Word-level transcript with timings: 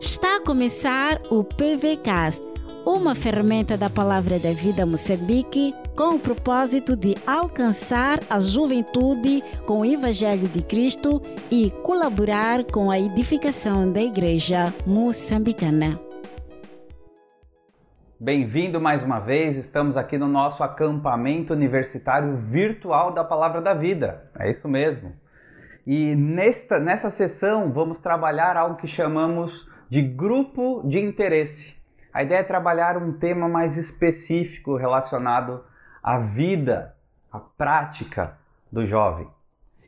Está 0.00 0.36
a 0.36 0.44
começar 0.44 1.20
o 1.30 1.44
PVCast, 1.44 2.46
uma 2.84 3.14
ferramenta 3.14 3.76
da 3.76 3.88
Palavra 3.88 4.38
da 4.38 4.52
Vida 4.52 4.84
Moçambique 4.84 5.72
com 5.96 6.14
o 6.14 6.18
propósito 6.18 6.96
de 6.96 7.14
alcançar 7.26 8.20
a 8.30 8.40
juventude 8.40 9.42
com 9.66 9.78
o 9.78 9.84
Evangelho 9.84 10.48
de 10.48 10.62
Cristo 10.62 11.20
e 11.50 11.70
colaborar 11.82 12.64
com 12.64 12.90
a 12.90 12.98
edificação 12.98 13.92
da 13.92 14.00
Igreja 14.00 14.72
moçambicana. 14.86 16.00
Bem-vindo 18.18 18.80
mais 18.80 19.02
uma 19.02 19.18
vez, 19.18 19.56
estamos 19.56 19.96
aqui 19.96 20.18
no 20.18 20.28
nosso 20.28 20.62
acampamento 20.62 21.54
universitário 21.54 22.36
virtual 22.36 23.14
da 23.14 23.24
Palavra 23.24 23.62
da 23.62 23.72
Vida. 23.72 24.30
É 24.38 24.50
isso 24.50 24.68
mesmo. 24.68 25.12
E 25.92 26.14
nesta, 26.14 26.78
nessa 26.78 27.10
sessão 27.10 27.72
vamos 27.72 27.98
trabalhar 27.98 28.56
algo 28.56 28.76
que 28.76 28.86
chamamos 28.86 29.68
de 29.90 30.00
grupo 30.00 30.82
de 30.84 31.00
interesse. 31.00 31.76
A 32.14 32.22
ideia 32.22 32.38
é 32.38 32.44
trabalhar 32.44 32.96
um 32.96 33.18
tema 33.18 33.48
mais 33.48 33.76
específico 33.76 34.76
relacionado 34.76 35.64
à 36.00 36.16
vida, 36.20 36.94
à 37.32 37.40
prática 37.40 38.38
do 38.70 38.86
jovem. 38.86 39.26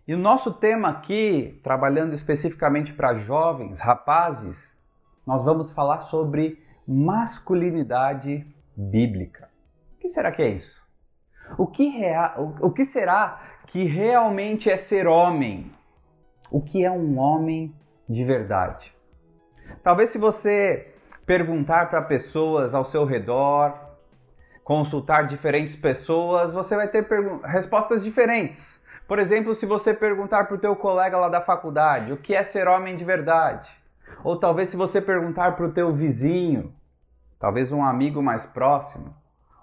E 0.04 0.12
o 0.12 0.18
nosso 0.18 0.52
tema 0.52 0.88
aqui, 0.88 1.60
trabalhando 1.62 2.14
especificamente 2.14 2.92
para 2.92 3.20
jovens, 3.20 3.78
rapazes, 3.78 4.76
nós 5.24 5.44
vamos 5.44 5.70
falar 5.70 6.00
sobre 6.00 6.60
masculinidade 6.84 8.44
bíblica. 8.76 9.48
O 9.94 10.00
que 10.00 10.08
será 10.08 10.32
que 10.32 10.42
é 10.42 10.48
isso? 10.48 10.82
O 11.56 11.68
que, 11.68 11.88
rea... 11.90 12.34
o 12.36 12.72
que 12.72 12.86
será 12.86 13.40
que 13.68 13.84
realmente 13.84 14.68
é 14.68 14.76
ser 14.76 15.06
homem? 15.06 15.70
O 16.52 16.60
que 16.60 16.84
é 16.84 16.90
um 16.90 17.18
homem 17.18 17.74
de 18.06 18.22
verdade? 18.26 18.94
Talvez 19.82 20.10
se 20.10 20.18
você 20.18 20.94
perguntar 21.24 21.88
para 21.88 22.02
pessoas 22.02 22.74
ao 22.74 22.84
seu 22.84 23.06
redor, 23.06 23.72
consultar 24.62 25.26
diferentes 25.26 25.74
pessoas, 25.74 26.52
você 26.52 26.76
vai 26.76 26.88
ter 26.88 27.08
respostas 27.42 28.04
diferentes. 28.04 28.78
Por 29.08 29.18
exemplo, 29.18 29.54
se 29.54 29.64
você 29.64 29.94
perguntar 29.94 30.44
para 30.44 30.56
o 30.56 30.58
teu 30.58 30.76
colega 30.76 31.16
lá 31.16 31.30
da 31.30 31.40
faculdade 31.40 32.12
o 32.12 32.18
que 32.18 32.34
é 32.34 32.42
ser 32.42 32.68
homem 32.68 32.96
de 32.96 33.04
verdade, 33.04 33.70
ou 34.22 34.38
talvez 34.38 34.68
se 34.68 34.76
você 34.76 35.00
perguntar 35.00 35.56
para 35.56 35.64
o 35.64 35.72
teu 35.72 35.90
vizinho, 35.94 36.70
talvez 37.40 37.72
um 37.72 37.82
amigo 37.82 38.22
mais 38.22 38.44
próximo, 38.44 39.16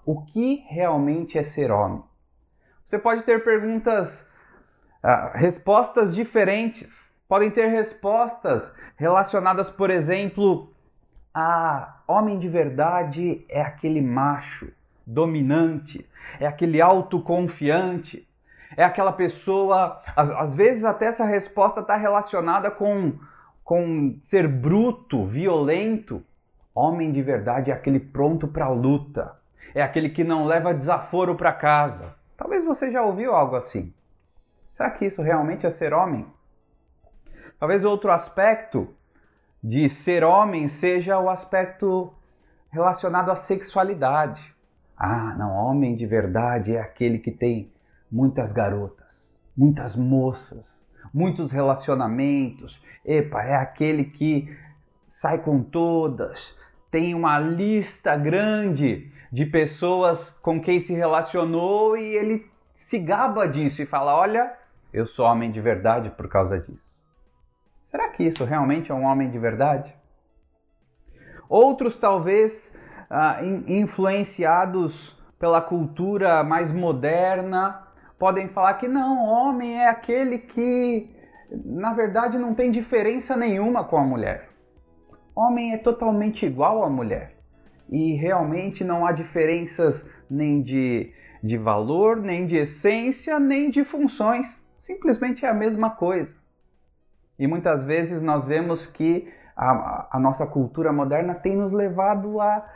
o 0.04 0.22
que 0.22 0.64
realmente 0.68 1.38
é 1.38 1.44
ser 1.44 1.70
homem? 1.70 2.02
Você 2.88 2.98
pode 2.98 3.22
ter 3.22 3.44
perguntas, 3.44 4.28
uh, 5.02 5.36
respostas 5.36 6.14
diferentes 6.14 7.10
podem 7.28 7.50
ter 7.50 7.68
respostas 7.68 8.72
relacionadas, 8.96 9.70
por 9.70 9.88
exemplo, 9.88 10.72
a 11.32 12.00
homem 12.08 12.38
de 12.38 12.48
verdade 12.48 13.44
é 13.48 13.62
aquele 13.62 14.02
macho 14.02 14.68
dominante, 15.06 16.04
é 16.38 16.46
aquele 16.46 16.80
autoconfiante, 16.80 18.26
é 18.76 18.84
aquela 18.84 19.12
pessoa. 19.12 20.02
Às, 20.16 20.30
às 20.30 20.54
vezes, 20.54 20.84
até 20.84 21.06
essa 21.06 21.24
resposta 21.24 21.80
está 21.80 21.96
relacionada 21.96 22.70
com, 22.70 23.14
com 23.64 24.16
ser 24.24 24.48
bruto, 24.48 25.24
violento. 25.26 26.22
Homem 26.74 27.12
de 27.12 27.22
verdade 27.22 27.70
é 27.70 27.74
aquele 27.74 28.00
pronto 28.00 28.46
para 28.46 28.66
a 28.66 28.70
luta, 28.70 29.36
é 29.74 29.82
aquele 29.82 30.10
que 30.10 30.24
não 30.24 30.46
leva 30.46 30.74
desaforo 30.74 31.34
para 31.34 31.52
casa. 31.52 32.14
Talvez 32.36 32.64
você 32.64 32.90
já 32.90 33.02
ouviu 33.02 33.34
algo 33.34 33.56
assim. 33.56 33.92
Será 34.80 34.92
que 34.92 35.04
isso 35.04 35.20
realmente 35.20 35.66
é 35.66 35.70
ser 35.70 35.92
homem? 35.92 36.26
Talvez 37.58 37.84
outro 37.84 38.10
aspecto 38.10 38.88
de 39.62 39.90
ser 39.90 40.24
homem 40.24 40.70
seja 40.70 41.20
o 41.20 41.28
aspecto 41.28 42.10
relacionado 42.70 43.30
à 43.30 43.36
sexualidade. 43.36 44.42
Ah, 44.96 45.34
não, 45.36 45.52
homem 45.52 45.94
de 45.94 46.06
verdade 46.06 46.74
é 46.74 46.80
aquele 46.80 47.18
que 47.18 47.30
tem 47.30 47.70
muitas 48.10 48.52
garotas, 48.52 49.38
muitas 49.54 49.94
moças, 49.94 50.82
muitos 51.12 51.52
relacionamentos. 51.52 52.82
Epa, 53.04 53.42
é 53.42 53.56
aquele 53.56 54.04
que 54.04 54.48
sai 55.06 55.42
com 55.42 55.62
todas, 55.62 56.56
tem 56.90 57.14
uma 57.14 57.38
lista 57.38 58.16
grande 58.16 59.12
de 59.30 59.44
pessoas 59.44 60.30
com 60.40 60.58
quem 60.58 60.80
se 60.80 60.94
relacionou 60.94 61.98
e 61.98 62.16
ele 62.16 62.50
se 62.74 62.98
gaba 62.98 63.46
disso 63.46 63.82
e 63.82 63.86
fala: 63.86 64.16
Olha, 64.16 64.58
eu 64.92 65.06
sou 65.06 65.24
homem 65.24 65.50
de 65.50 65.60
verdade 65.60 66.10
por 66.10 66.28
causa 66.28 66.58
disso. 66.58 67.00
Será 67.90 68.08
que 68.08 68.24
isso 68.24 68.44
realmente 68.44 68.90
é 68.90 68.94
um 68.94 69.04
homem 69.04 69.30
de 69.30 69.38
verdade? 69.38 69.94
Outros, 71.48 71.98
talvez, 71.98 72.52
ah, 73.10 73.40
influenciados 73.66 74.94
pela 75.38 75.60
cultura 75.60 76.44
mais 76.44 76.70
moderna, 76.70 77.82
podem 78.18 78.48
falar 78.48 78.74
que 78.74 78.86
não, 78.86 79.24
homem 79.24 79.80
é 79.80 79.88
aquele 79.88 80.38
que, 80.38 81.08
na 81.64 81.92
verdade, 81.94 82.38
não 82.38 82.54
tem 82.54 82.70
diferença 82.70 83.36
nenhuma 83.36 83.82
com 83.82 83.96
a 83.96 84.04
mulher. 84.04 84.50
Homem 85.34 85.72
é 85.72 85.78
totalmente 85.78 86.44
igual 86.44 86.84
à 86.84 86.90
mulher. 86.90 87.34
E 87.88 88.12
realmente 88.14 88.84
não 88.84 89.04
há 89.06 89.10
diferenças 89.10 90.06
nem 90.30 90.62
de, 90.62 91.12
de 91.42 91.56
valor, 91.56 92.16
nem 92.16 92.46
de 92.46 92.56
essência, 92.56 93.40
nem 93.40 93.70
de 93.70 93.82
funções. 93.82 94.62
Simplesmente 94.90 95.46
é 95.46 95.48
a 95.48 95.54
mesma 95.54 95.90
coisa. 95.90 96.34
E 97.38 97.46
muitas 97.46 97.84
vezes 97.84 98.20
nós 98.20 98.44
vemos 98.44 98.84
que 98.86 99.32
a, 99.56 100.16
a 100.16 100.18
nossa 100.18 100.44
cultura 100.44 100.92
moderna 100.92 101.32
tem 101.32 101.56
nos 101.56 101.72
levado 101.72 102.40
a 102.40 102.68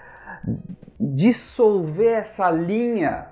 dissolver 1.01 2.19
essa 2.19 2.49
linha 2.53 3.27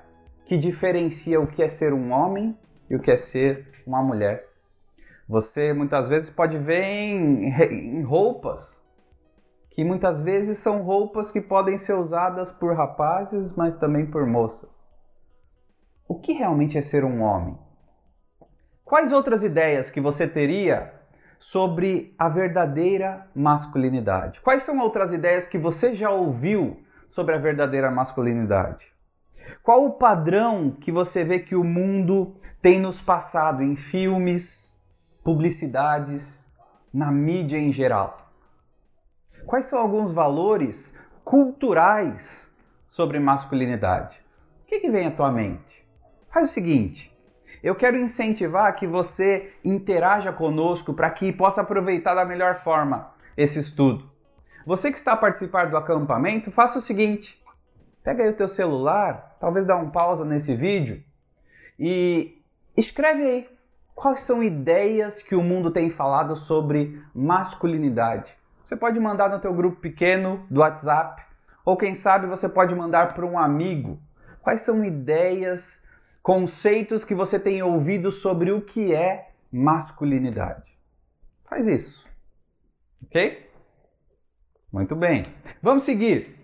que 0.46 0.58
diferencia 0.58 1.40
o 1.40 1.46
que 1.46 1.62
é 1.62 1.68
ser 1.68 1.92
um 1.92 2.10
homem 2.10 2.58
e 2.90 2.96
o 2.96 3.00
que 3.00 3.12
é 3.12 3.18
ser 3.18 3.84
uma 3.86 4.02
mulher. 4.02 4.48
Você 5.28 5.72
muitas 5.72 6.08
vezes 6.08 6.28
pode 6.28 6.58
ver 6.58 6.82
em, 6.82 7.44
em, 7.44 8.02
roupas, 8.02 8.82
que 9.70 9.84
muitas 9.84 10.20
vezes 10.22 10.58
são 10.58 10.82
roupas 10.82 11.30
que 11.30 11.40
podem 11.40 11.78
ser 11.78 11.94
usadas 11.94 12.50
por 12.50 12.76
rapazes, 12.76 13.54
mas 13.54 13.76
também 13.76 14.10
por 14.10 14.26
moças. 14.26 14.68
O 16.08 16.18
que 16.18 16.32
realmente 16.32 16.76
é 16.76 16.82
ser 16.82 17.04
um 17.04 17.22
homem? 17.22 17.56
Quais 18.92 19.10
outras 19.10 19.42
ideias 19.42 19.90
que 19.90 20.02
você 20.02 20.28
teria 20.28 20.92
sobre 21.38 22.14
a 22.18 22.28
verdadeira 22.28 23.26
masculinidade. 23.34 24.38
Quais 24.42 24.64
são 24.64 24.78
outras 24.80 25.14
ideias 25.14 25.46
que 25.46 25.56
você 25.56 25.94
já 25.94 26.10
ouviu 26.10 26.78
sobre 27.08 27.34
a 27.34 27.38
verdadeira 27.38 27.90
masculinidade? 27.90 28.86
Qual 29.62 29.86
o 29.86 29.94
padrão 29.94 30.72
que 30.72 30.92
você 30.92 31.24
vê 31.24 31.38
que 31.38 31.56
o 31.56 31.64
mundo 31.64 32.36
tem 32.60 32.78
nos 32.78 33.00
passado 33.00 33.62
em 33.62 33.76
filmes, 33.76 34.76
publicidades, 35.24 36.46
na 36.92 37.10
mídia 37.10 37.56
em 37.56 37.72
geral? 37.72 38.30
Quais 39.46 39.70
são 39.70 39.78
alguns 39.78 40.12
valores 40.12 40.94
culturais 41.24 42.46
sobre 42.90 43.18
masculinidade? 43.18 44.20
O 44.64 44.66
que, 44.66 44.80
que 44.80 44.90
vem 44.90 45.06
à 45.06 45.10
tua 45.12 45.32
mente? 45.32 45.82
Faz 46.30 46.50
o 46.50 46.52
seguinte: 46.52 47.11
eu 47.62 47.74
quero 47.74 47.96
incentivar 47.96 48.74
que 48.74 48.86
você 48.86 49.52
interaja 49.64 50.32
conosco 50.32 50.92
para 50.92 51.10
que 51.10 51.32
possa 51.32 51.60
aproveitar 51.60 52.14
da 52.14 52.24
melhor 52.24 52.62
forma 52.62 53.12
esse 53.36 53.60
estudo. 53.60 54.10
Você 54.66 54.90
que 54.90 54.98
está 54.98 55.12
a 55.12 55.16
participar 55.16 55.70
do 55.70 55.76
acampamento, 55.76 56.50
faça 56.50 56.78
o 56.78 56.82
seguinte: 56.82 57.40
pega 58.02 58.24
aí 58.24 58.30
o 58.30 58.36
teu 58.36 58.48
celular, 58.48 59.36
talvez 59.40 59.66
dá 59.66 59.76
um 59.76 59.90
pausa 59.90 60.24
nesse 60.24 60.54
vídeo 60.54 61.02
e 61.78 62.38
escreve 62.76 63.22
aí 63.22 63.48
quais 63.94 64.22
são 64.22 64.42
ideias 64.42 65.22
que 65.22 65.34
o 65.34 65.42
mundo 65.42 65.70
tem 65.70 65.90
falado 65.90 66.36
sobre 66.36 67.00
masculinidade. 67.14 68.32
Você 68.64 68.76
pode 68.76 68.98
mandar 68.98 69.28
no 69.28 69.40
teu 69.40 69.52
grupo 69.52 69.80
pequeno 69.80 70.46
do 70.50 70.60
WhatsApp, 70.60 71.22
ou 71.64 71.76
quem 71.76 71.94
sabe 71.94 72.26
você 72.26 72.48
pode 72.48 72.74
mandar 72.74 73.14
para 73.14 73.26
um 73.26 73.38
amigo. 73.38 74.00
Quais 74.40 74.62
são 74.62 74.84
ideias 74.84 75.81
conceitos 76.22 77.04
que 77.04 77.14
você 77.14 77.38
tem 77.38 77.62
ouvido 77.62 78.12
sobre 78.12 78.52
o 78.52 78.62
que 78.62 78.94
é 78.94 79.30
masculinidade. 79.52 80.70
Faz 81.48 81.66
isso. 81.66 82.06
Ok? 83.04 83.50
Muito 84.72 84.94
bem. 84.94 85.24
Vamos 85.62 85.84
seguir. 85.84 86.36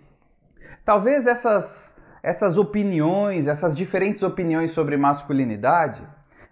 Talvez 0.85 1.25
essas, 1.25 1.93
essas 2.21 2.57
opiniões, 2.57 3.47
essas 3.47 3.75
diferentes 3.75 4.21
opiniões 4.21 4.71
sobre 4.71 4.97
masculinidade, 4.97 6.01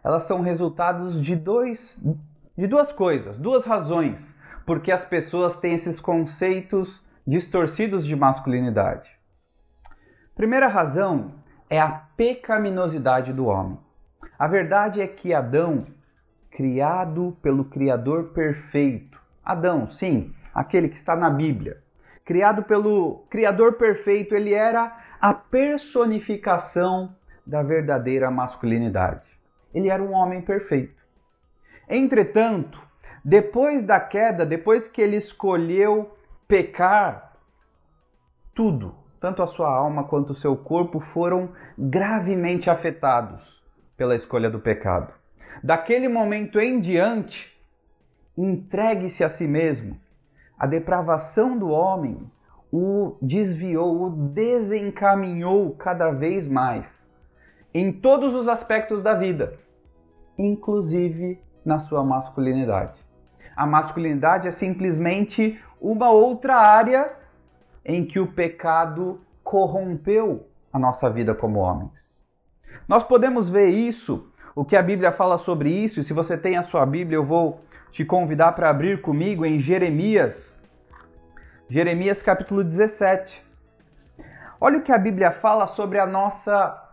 elas 0.03 0.23
são 0.23 0.41
resultados 0.41 1.21
de, 1.23 1.35
dois, 1.35 2.01
de 2.57 2.67
duas 2.67 2.91
coisas, 2.91 3.37
duas 3.39 3.65
razões 3.65 4.37
porque 4.67 4.91
as 4.91 5.05
pessoas 5.05 5.57
têm 5.57 5.73
esses 5.73 5.97
conceitos 5.97 7.01
distorcidos 7.25 8.05
de 8.05 8.15
masculinidade. 8.17 9.09
Primeira 10.35 10.67
razão 10.67 11.35
é 11.69 11.79
a 11.79 11.89
pecaminosidade 12.15 13.33
do 13.33 13.45
homem. 13.45 13.77
A 14.37 14.47
verdade 14.47 15.01
é 15.01 15.07
que 15.07 15.33
Adão 15.33 15.85
criado 16.51 17.37
pelo 17.41 17.65
Criador 17.65 18.29
perfeito. 18.33 19.21
Adão, 19.43 19.91
sim, 19.91 20.33
aquele 20.53 20.89
que 20.89 20.95
está 20.95 21.15
na 21.15 21.29
Bíblia. 21.29 21.77
Criado 22.25 22.63
pelo 22.63 23.25
Criador 23.29 23.73
perfeito, 23.73 24.35
ele 24.35 24.53
era 24.53 24.97
a 25.21 25.33
personificação 25.33 27.15
da 27.45 27.63
verdadeira 27.63 28.29
masculinidade. 28.29 29.29
Ele 29.73 29.89
era 29.89 30.01
um 30.01 30.13
homem 30.13 30.41
perfeito. 30.41 31.01
Entretanto, 31.87 32.81
depois 33.23 33.85
da 33.85 33.99
queda, 33.99 34.45
depois 34.45 34.87
que 34.87 35.01
ele 35.01 35.17
escolheu 35.17 36.17
pecar, 36.47 37.33
tudo, 38.53 38.95
tanto 39.19 39.41
a 39.41 39.47
sua 39.47 39.69
alma 39.69 40.03
quanto 40.03 40.33
o 40.33 40.37
seu 40.37 40.55
corpo, 40.55 40.99
foram 41.13 41.49
gravemente 41.77 42.69
afetados 42.69 43.41
pela 43.95 44.15
escolha 44.15 44.49
do 44.49 44.59
pecado. 44.59 45.11
Daquele 45.63 46.07
momento 46.07 46.59
em 46.59 46.79
diante, 46.79 47.51
entregue-se 48.37 49.23
a 49.23 49.29
si 49.29 49.47
mesmo. 49.47 49.97
A 50.57 50.67
depravação 50.67 51.57
do 51.57 51.69
homem 51.69 52.31
o 52.71 53.17
desviou, 53.21 54.03
o 54.03 54.09
desencaminhou 54.09 55.75
cada 55.75 56.11
vez 56.11 56.47
mais 56.47 57.07
em 57.73 57.91
todos 57.91 58.33
os 58.33 58.47
aspectos 58.47 59.01
da 59.01 59.13
vida, 59.13 59.53
inclusive 60.37 61.39
na 61.65 61.79
sua 61.79 62.03
masculinidade. 62.03 62.99
A 63.55 63.65
masculinidade 63.65 64.47
é 64.47 64.51
simplesmente 64.51 65.59
uma 65.81 66.09
outra 66.09 66.55
área 66.55 67.16
em 67.87 68.05
que 68.05 68.19
o 68.19 68.27
pecado 68.27 69.21
corrompeu 69.41 70.45
a 70.73 70.77
nossa 70.77 71.09
vida 71.09 71.33
como 71.33 71.59
homens. 71.59 72.21
Nós 72.85 73.03
podemos 73.05 73.49
ver 73.49 73.69
isso, 73.69 74.29
o 74.53 74.65
que 74.65 74.75
a 74.75 74.83
Bíblia 74.83 75.13
fala 75.13 75.37
sobre 75.37 75.69
isso, 75.69 76.01
e 76.01 76.03
se 76.03 76.13
você 76.13 76.37
tem 76.37 76.57
a 76.57 76.63
sua 76.63 76.85
Bíblia, 76.85 77.15
eu 77.15 77.25
vou 77.25 77.61
te 77.91 78.03
convidar 78.03 78.51
para 78.51 78.69
abrir 78.69 79.01
comigo 79.01 79.45
em 79.45 79.61
Jeremias, 79.61 80.53
Jeremias 81.69 82.21
capítulo 82.21 82.63
17. 82.63 83.41
Olha 84.59 84.79
o 84.79 84.81
que 84.81 84.91
a 84.91 84.97
Bíblia 84.97 85.31
fala 85.31 85.67
sobre 85.67 85.97
a 85.97 86.05
nossa 86.05 86.83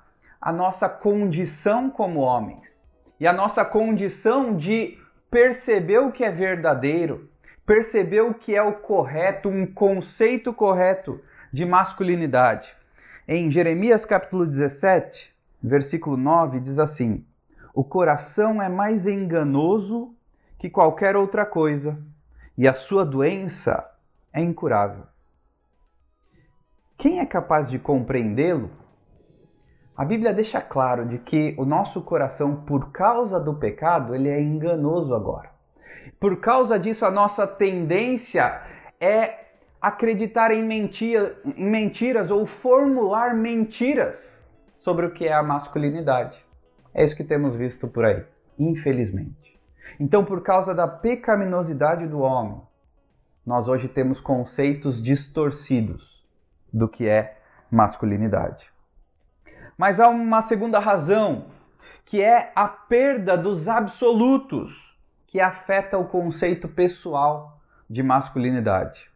a 0.40 0.52
nossa 0.52 0.90
condição 0.90 1.88
como 1.88 2.20
homens 2.20 2.86
e 3.18 3.26
a 3.26 3.32
nossa 3.32 3.64
condição 3.64 4.54
de 4.54 4.98
perceber 5.30 5.98
o 6.00 6.12
que 6.12 6.22
é 6.22 6.30
verdadeiro, 6.30 7.30
perceber 7.66 8.22
o 8.22 8.34
que 8.34 8.54
é 8.54 8.62
o 8.62 8.74
correto, 8.74 9.48
um 9.48 9.66
conceito 9.66 10.52
correto 10.52 11.20
de 11.52 11.64
masculinidade. 11.64 12.72
Em 13.26 13.50
Jeremias 13.50 14.04
capítulo 14.04 14.46
17, 14.46 15.34
versículo 15.62 16.16
9, 16.16 16.60
diz 16.60 16.78
assim: 16.78 17.24
O 17.74 17.82
coração 17.82 18.62
é 18.62 18.68
mais 18.68 19.06
enganoso 19.06 20.14
que 20.58 20.68
qualquer 20.68 21.16
outra 21.16 21.44
coisa, 21.46 21.98
e 22.56 22.68
a 22.68 22.74
sua 22.74 23.04
doença 23.04 23.90
é 24.32 24.40
incurável. 24.40 25.04
Quem 26.96 27.20
é 27.20 27.26
capaz 27.26 27.68
de 27.68 27.78
compreendê-lo 27.78 28.70
a 29.96 30.04
Bíblia 30.04 30.34
deixa 30.34 30.60
claro 30.60 31.06
de 31.06 31.18
que 31.18 31.54
o 31.56 31.64
nosso 31.64 32.02
coração, 32.02 32.64
por 32.64 32.90
causa 32.90 33.38
do 33.38 33.54
pecado, 33.54 34.12
ele 34.12 34.28
é 34.28 34.42
enganoso 34.42 35.14
agora. 35.14 35.53
Por 36.24 36.40
causa 36.40 36.78
disso, 36.78 37.04
a 37.04 37.10
nossa 37.10 37.46
tendência 37.46 38.62
é 38.98 39.40
acreditar 39.78 40.52
em, 40.52 40.64
mentira, 40.64 41.38
em 41.44 41.70
mentiras 41.70 42.30
ou 42.30 42.46
formular 42.46 43.34
mentiras 43.34 44.42
sobre 44.78 45.04
o 45.04 45.10
que 45.10 45.26
é 45.26 45.34
a 45.34 45.42
masculinidade. 45.42 46.42
É 46.94 47.04
isso 47.04 47.14
que 47.14 47.24
temos 47.24 47.54
visto 47.54 47.86
por 47.86 48.06
aí, 48.06 48.24
infelizmente. 48.58 49.60
Então, 50.00 50.24
por 50.24 50.42
causa 50.42 50.74
da 50.74 50.88
pecaminosidade 50.88 52.06
do 52.06 52.20
homem, 52.20 52.58
nós 53.44 53.68
hoje 53.68 53.86
temos 53.86 54.18
conceitos 54.18 55.02
distorcidos 55.02 56.24
do 56.72 56.88
que 56.88 57.06
é 57.06 57.36
masculinidade. 57.70 58.64
Mas 59.76 60.00
há 60.00 60.08
uma 60.08 60.40
segunda 60.40 60.78
razão, 60.78 61.48
que 62.06 62.22
é 62.22 62.50
a 62.56 62.66
perda 62.66 63.36
dos 63.36 63.68
absolutos, 63.68 64.93
que 65.34 65.40
afeta 65.40 65.98
o 65.98 66.04
conceito 66.04 66.68
pessoal 66.68 67.60
de 67.90 68.04
masculinidade. 68.04 69.10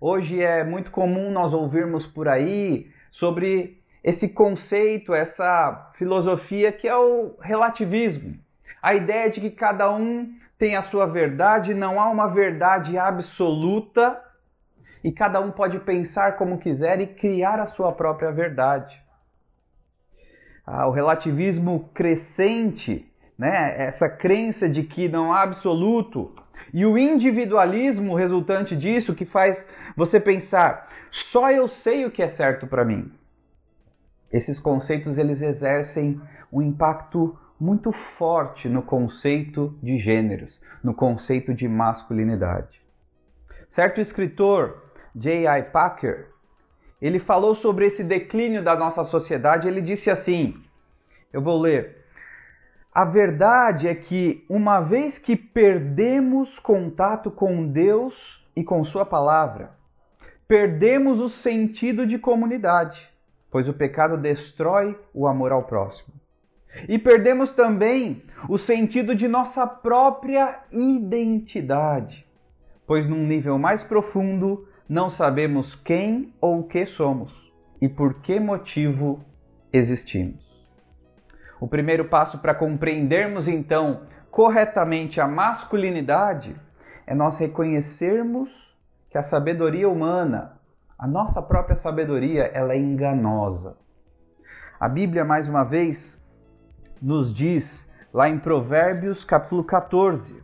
Hoje 0.00 0.42
é 0.42 0.64
muito 0.64 0.90
comum 0.90 1.30
nós 1.30 1.52
ouvirmos 1.52 2.06
por 2.06 2.26
aí 2.26 2.90
sobre 3.10 3.78
esse 4.02 4.30
conceito, 4.30 5.12
essa 5.12 5.92
filosofia 5.98 6.72
que 6.72 6.88
é 6.88 6.96
o 6.96 7.36
relativismo. 7.38 8.34
A 8.80 8.94
ideia 8.94 9.30
de 9.30 9.42
que 9.42 9.50
cada 9.50 9.92
um 9.92 10.34
tem 10.58 10.74
a 10.74 10.84
sua 10.84 11.04
verdade, 11.04 11.74
não 11.74 12.00
há 12.00 12.08
uma 12.08 12.28
verdade 12.28 12.96
absoluta 12.96 14.18
e 15.04 15.12
cada 15.12 15.38
um 15.38 15.50
pode 15.50 15.78
pensar 15.80 16.38
como 16.38 16.60
quiser 16.60 16.98
e 16.98 17.08
criar 17.08 17.60
a 17.60 17.66
sua 17.66 17.92
própria 17.92 18.32
verdade 18.32 19.02
ah, 20.66 20.86
o 20.86 20.90
relativismo 20.90 21.90
crescente, 21.92 23.11
né? 23.42 23.74
essa 23.76 24.08
crença 24.08 24.68
de 24.68 24.84
que 24.84 25.08
não 25.08 25.32
há 25.32 25.42
absoluto, 25.42 26.32
e 26.72 26.86
o 26.86 26.96
individualismo 26.96 28.14
resultante 28.14 28.76
disso 28.76 29.16
que 29.16 29.24
faz 29.24 29.66
você 29.96 30.20
pensar, 30.20 30.88
só 31.10 31.50
eu 31.50 31.66
sei 31.66 32.06
o 32.06 32.10
que 32.10 32.22
é 32.22 32.28
certo 32.28 32.68
para 32.68 32.84
mim. 32.84 33.12
Esses 34.32 34.60
conceitos 34.60 35.18
eles 35.18 35.42
exercem 35.42 36.20
um 36.52 36.62
impacto 36.62 37.36
muito 37.58 37.90
forte 38.16 38.68
no 38.68 38.80
conceito 38.80 39.76
de 39.82 39.98
gêneros, 39.98 40.60
no 40.82 40.94
conceito 40.94 41.52
de 41.52 41.66
masculinidade. 41.66 42.80
Certo 43.70 44.00
escritor, 44.00 44.84
J.I. 45.16 45.64
Packer, 45.64 46.28
ele 47.00 47.18
falou 47.18 47.56
sobre 47.56 47.86
esse 47.86 48.04
declínio 48.04 48.62
da 48.62 48.76
nossa 48.76 49.02
sociedade. 49.02 49.66
Ele 49.66 49.82
disse 49.82 50.10
assim: 50.10 50.54
eu 51.32 51.42
vou 51.42 51.60
ler. 51.60 52.01
A 52.94 53.06
verdade 53.06 53.88
é 53.88 53.94
que, 53.94 54.44
uma 54.50 54.80
vez 54.80 55.18
que 55.18 55.34
perdemos 55.34 56.58
contato 56.58 57.30
com 57.30 57.66
Deus 57.66 58.14
e 58.54 58.62
com 58.62 58.84
Sua 58.84 59.06
palavra, 59.06 59.70
perdemos 60.46 61.18
o 61.18 61.30
sentido 61.30 62.06
de 62.06 62.18
comunidade, 62.18 63.00
pois 63.50 63.66
o 63.66 63.72
pecado 63.72 64.18
destrói 64.18 64.98
o 65.14 65.26
amor 65.26 65.52
ao 65.52 65.62
próximo. 65.62 66.12
E 66.86 66.98
perdemos 66.98 67.50
também 67.52 68.24
o 68.46 68.58
sentido 68.58 69.14
de 69.14 69.26
nossa 69.26 69.66
própria 69.66 70.60
identidade, 70.70 72.26
pois 72.86 73.08
num 73.08 73.26
nível 73.26 73.58
mais 73.58 73.82
profundo 73.82 74.68
não 74.86 75.08
sabemos 75.08 75.74
quem 75.76 76.34
ou 76.38 76.60
o 76.60 76.68
que 76.68 76.84
somos 76.84 77.32
e 77.80 77.88
por 77.88 78.20
que 78.20 78.38
motivo 78.38 79.24
existimos. 79.72 80.51
O 81.62 81.68
primeiro 81.68 82.06
passo 82.06 82.38
para 82.38 82.56
compreendermos 82.56 83.46
então 83.46 84.00
corretamente 84.32 85.20
a 85.20 85.28
masculinidade 85.28 86.56
é 87.06 87.14
nós 87.14 87.38
reconhecermos 87.38 88.50
que 89.08 89.16
a 89.16 89.22
sabedoria 89.22 89.88
humana, 89.88 90.58
a 90.98 91.06
nossa 91.06 91.40
própria 91.40 91.76
sabedoria, 91.76 92.46
ela 92.52 92.72
é 92.72 92.76
enganosa. 92.76 93.76
A 94.80 94.88
Bíblia 94.88 95.24
mais 95.24 95.48
uma 95.48 95.62
vez 95.62 96.20
nos 97.00 97.32
diz 97.32 97.88
lá 98.12 98.28
em 98.28 98.40
Provérbios 98.40 99.24
capítulo 99.24 99.62
14. 99.62 100.42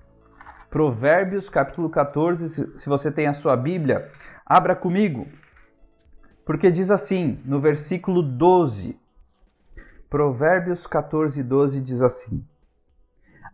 Provérbios 0.70 1.48
capítulo 1.48 1.90
14, 1.90 2.78
se 2.78 2.88
você 2.88 3.10
tem 3.10 3.26
a 3.26 3.34
sua 3.34 3.56
Bíblia, 3.56 4.08
Abra 4.46 4.76
comigo, 4.76 5.26
porque 6.46 6.70
diz 6.70 6.92
assim 6.92 7.42
no 7.44 7.60
versículo 7.60 8.22
12, 8.22 8.96
Provérbios 10.08 10.86
14, 10.86 11.42
12 11.42 11.80
diz 11.80 12.00
assim: 12.00 12.44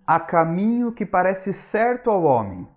Há 0.07 0.21
caminho 0.21 0.93
que 0.93 1.05
parece 1.05 1.53
certo 1.53 2.11
ao 2.11 2.23
homem, 2.25 2.69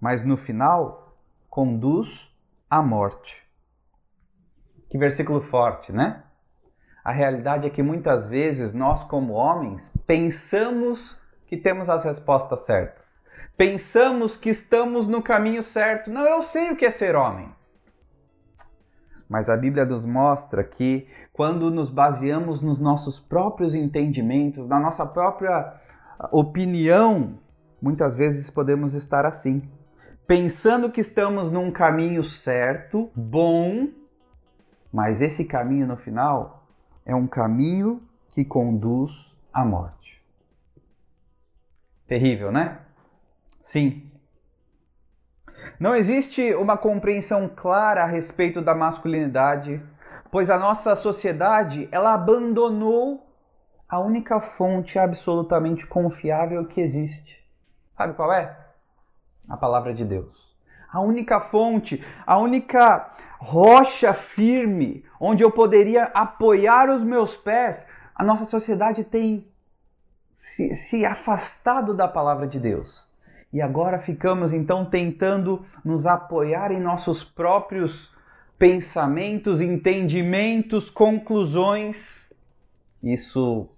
mas 0.00 0.24
no 0.24 0.36
final 0.36 1.16
conduz 1.48 2.30
à 2.68 2.80
morte. 2.82 3.36
Que 4.88 4.98
versículo 4.98 5.42
forte, 5.42 5.92
né? 5.92 6.22
A 7.04 7.12
realidade 7.12 7.66
é 7.66 7.70
que 7.70 7.82
muitas 7.82 8.26
vezes 8.28 8.72
nós, 8.72 9.04
como 9.04 9.32
homens, 9.32 9.88
pensamos 10.06 11.18
que 11.46 11.56
temos 11.56 11.88
as 11.88 12.04
respostas 12.04 12.60
certas 12.60 13.00
pensamos 13.60 14.38
que 14.38 14.48
estamos 14.48 15.06
no 15.06 15.22
caminho 15.22 15.62
certo. 15.62 16.10
Não, 16.10 16.26
eu 16.26 16.42
sei 16.42 16.70
o 16.70 16.76
que 16.76 16.86
é 16.86 16.90
ser 16.90 17.14
homem. 17.14 17.54
Mas 19.30 19.48
a 19.48 19.56
Bíblia 19.56 19.84
nos 19.84 20.04
mostra 20.04 20.64
que 20.64 21.06
quando 21.32 21.70
nos 21.70 21.88
baseamos 21.88 22.60
nos 22.60 22.80
nossos 22.80 23.20
próprios 23.20 23.72
entendimentos, 23.72 24.66
na 24.66 24.80
nossa 24.80 25.06
própria 25.06 25.72
opinião, 26.32 27.38
muitas 27.80 28.16
vezes 28.16 28.50
podemos 28.50 28.92
estar 28.92 29.24
assim, 29.24 29.62
pensando 30.26 30.90
que 30.90 31.00
estamos 31.00 31.52
num 31.52 31.70
caminho 31.70 32.24
certo, 32.24 33.08
bom, 33.14 33.90
mas 34.92 35.20
esse 35.22 35.44
caminho 35.44 35.86
no 35.86 35.96
final 35.96 36.64
é 37.06 37.14
um 37.14 37.28
caminho 37.28 38.02
que 38.32 38.44
conduz 38.44 39.12
à 39.52 39.64
morte. 39.64 40.20
Terrível, 42.08 42.50
né? 42.50 42.80
Sim. 43.62 44.09
Não 45.80 45.96
existe 45.96 46.54
uma 46.56 46.76
compreensão 46.76 47.48
clara 47.48 48.02
a 48.02 48.06
respeito 48.06 48.60
da 48.60 48.74
masculinidade, 48.74 49.82
pois 50.30 50.50
a 50.50 50.58
nossa 50.58 50.94
sociedade 50.94 51.88
ela 51.90 52.12
abandonou 52.12 53.26
a 53.88 53.98
única 53.98 54.38
fonte 54.40 54.98
absolutamente 54.98 55.86
confiável 55.86 56.66
que 56.66 56.82
existe. 56.82 57.42
Sabe 57.96 58.12
qual 58.12 58.30
é? 58.30 58.54
A 59.48 59.56
palavra 59.56 59.94
de 59.94 60.04
Deus. 60.04 60.54
A 60.92 61.00
única 61.00 61.40
fonte, 61.40 62.04
a 62.26 62.36
única 62.36 63.16
rocha 63.38 64.12
firme 64.12 65.02
onde 65.18 65.42
eu 65.42 65.50
poderia 65.50 66.04
apoiar 66.12 66.90
os 66.90 67.02
meus 67.02 67.38
pés. 67.38 67.88
A 68.14 68.22
nossa 68.22 68.44
sociedade 68.44 69.02
tem 69.02 69.48
se, 70.50 70.74
se 70.76 71.06
afastado 71.06 71.96
da 71.96 72.06
palavra 72.06 72.46
de 72.46 72.60
Deus. 72.60 73.08
E 73.52 73.60
agora 73.60 73.98
ficamos 73.98 74.52
então 74.52 74.84
tentando 74.84 75.64
nos 75.84 76.06
apoiar 76.06 76.70
em 76.70 76.80
nossos 76.80 77.24
próprios 77.24 78.10
pensamentos, 78.58 79.60
entendimentos, 79.60 80.88
conclusões. 80.90 82.30
Isso 83.02 83.68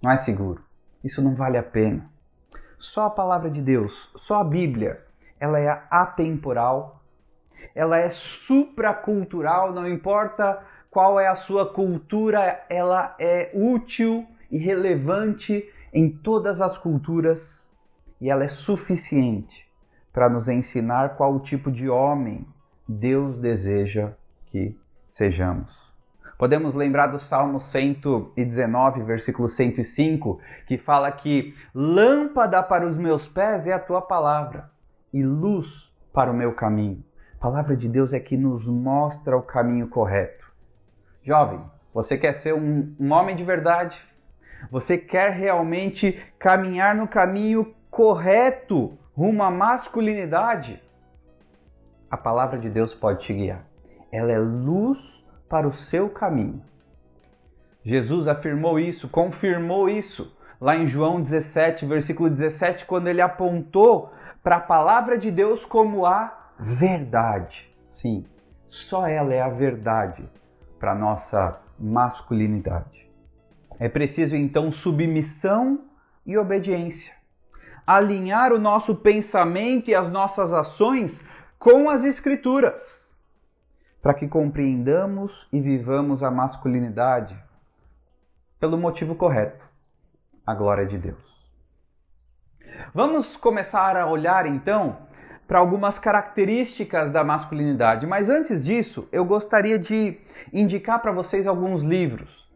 não 0.00 0.12
é 0.12 0.16
seguro. 0.18 0.62
Isso 1.02 1.20
não 1.20 1.34
vale 1.34 1.58
a 1.58 1.62
pena. 1.62 2.08
Só 2.78 3.06
a 3.06 3.10
palavra 3.10 3.50
de 3.50 3.60
Deus, 3.60 3.92
só 4.26 4.40
a 4.40 4.44
Bíblia, 4.44 5.02
ela 5.40 5.58
é 5.58 5.82
atemporal, 5.90 7.02
ela 7.74 7.98
é 7.98 8.08
supracultural, 8.08 9.72
não 9.72 9.88
importa 9.88 10.62
qual 10.90 11.18
é 11.18 11.26
a 11.26 11.34
sua 11.34 11.72
cultura, 11.72 12.64
ela 12.68 13.14
é 13.18 13.50
útil 13.54 14.26
e 14.50 14.58
relevante 14.58 15.68
em 15.92 16.10
todas 16.10 16.60
as 16.60 16.78
culturas 16.78 17.65
e 18.20 18.30
ela 18.30 18.44
é 18.44 18.48
suficiente 18.48 19.66
para 20.12 20.28
nos 20.28 20.48
ensinar 20.48 21.16
qual 21.16 21.40
tipo 21.40 21.70
de 21.70 21.88
homem 21.88 22.46
Deus 22.88 23.38
deseja 23.38 24.12
que 24.46 24.78
sejamos. 25.14 25.86
Podemos 26.38 26.74
lembrar 26.74 27.06
do 27.06 27.18
Salmo 27.18 27.60
119, 27.60 29.02
versículo 29.02 29.48
105, 29.48 30.38
que 30.66 30.76
fala 30.76 31.10
que 31.10 31.54
lâmpada 31.74 32.62
para 32.62 32.86
os 32.86 32.96
meus 32.96 33.26
pés 33.28 33.66
é 33.66 33.72
a 33.72 33.78
tua 33.78 34.02
palavra 34.02 34.70
e 35.12 35.22
luz 35.22 35.66
para 36.12 36.30
o 36.30 36.34
meu 36.34 36.54
caminho. 36.54 37.02
A 37.38 37.42
palavra 37.42 37.76
de 37.76 37.88
Deus 37.88 38.12
é 38.12 38.20
que 38.20 38.36
nos 38.36 38.66
mostra 38.66 39.36
o 39.36 39.42
caminho 39.42 39.88
correto. 39.88 40.46
Jovem, 41.22 41.60
você 41.92 42.18
quer 42.18 42.34
ser 42.34 42.54
um, 42.54 42.94
um 43.00 43.12
homem 43.12 43.34
de 43.34 43.42
verdade? 43.42 43.98
Você 44.70 44.98
quer 44.98 45.32
realmente 45.32 46.22
caminhar 46.38 46.94
no 46.94 47.08
caminho 47.08 47.74
correto 47.96 48.92
rumo 49.16 49.42
à 49.42 49.50
masculinidade, 49.50 50.78
a 52.10 52.16
palavra 52.18 52.58
de 52.58 52.68
Deus 52.68 52.92
pode 52.92 53.24
te 53.24 53.32
guiar. 53.32 53.64
Ela 54.12 54.32
é 54.32 54.38
luz 54.38 54.98
para 55.48 55.66
o 55.66 55.72
seu 55.72 56.10
caminho. 56.10 56.62
Jesus 57.82 58.28
afirmou 58.28 58.78
isso, 58.78 59.08
confirmou 59.08 59.88
isso 59.88 60.30
lá 60.60 60.76
em 60.76 60.86
João 60.86 61.22
17, 61.22 61.86
versículo 61.86 62.28
17, 62.28 62.84
quando 62.84 63.08
ele 63.08 63.22
apontou 63.22 64.12
para 64.42 64.56
a 64.56 64.60
palavra 64.60 65.16
de 65.16 65.30
Deus 65.30 65.64
como 65.64 66.04
a 66.04 66.52
verdade. 66.58 67.66
Sim, 67.88 68.26
só 68.68 69.06
ela 69.08 69.32
é 69.32 69.40
a 69.40 69.48
verdade 69.48 70.22
para 70.78 70.94
nossa 70.94 71.62
masculinidade. 71.78 73.10
É 73.80 73.88
preciso 73.88 74.36
então 74.36 74.70
submissão 74.70 75.80
e 76.26 76.36
obediência 76.36 77.15
alinhar 77.86 78.52
o 78.52 78.58
nosso 78.58 78.94
pensamento 78.94 79.88
e 79.88 79.94
as 79.94 80.10
nossas 80.10 80.52
ações 80.52 81.26
com 81.58 81.88
as 81.88 82.04
Escrituras, 82.04 83.08
para 84.02 84.14
que 84.14 84.26
compreendamos 84.26 85.32
e 85.52 85.60
vivamos 85.60 86.22
a 86.22 86.30
masculinidade 86.30 87.36
pelo 88.58 88.76
motivo 88.76 89.14
correto 89.14 89.64
a 90.46 90.54
glória 90.54 90.86
de 90.86 90.96
Deus. 90.96 91.26
Vamos 92.94 93.36
começar 93.36 93.96
a 93.96 94.06
olhar 94.06 94.46
então 94.46 94.98
para 95.46 95.58
algumas 95.58 95.98
características 95.98 97.10
da 97.12 97.22
masculinidade, 97.24 98.06
mas 98.06 98.28
antes 98.28 98.64
disso, 98.64 99.08
eu 99.12 99.24
gostaria 99.24 99.78
de 99.78 100.18
indicar 100.52 101.00
para 101.00 101.12
vocês 101.12 101.46
alguns 101.46 101.82
livros 101.82 102.46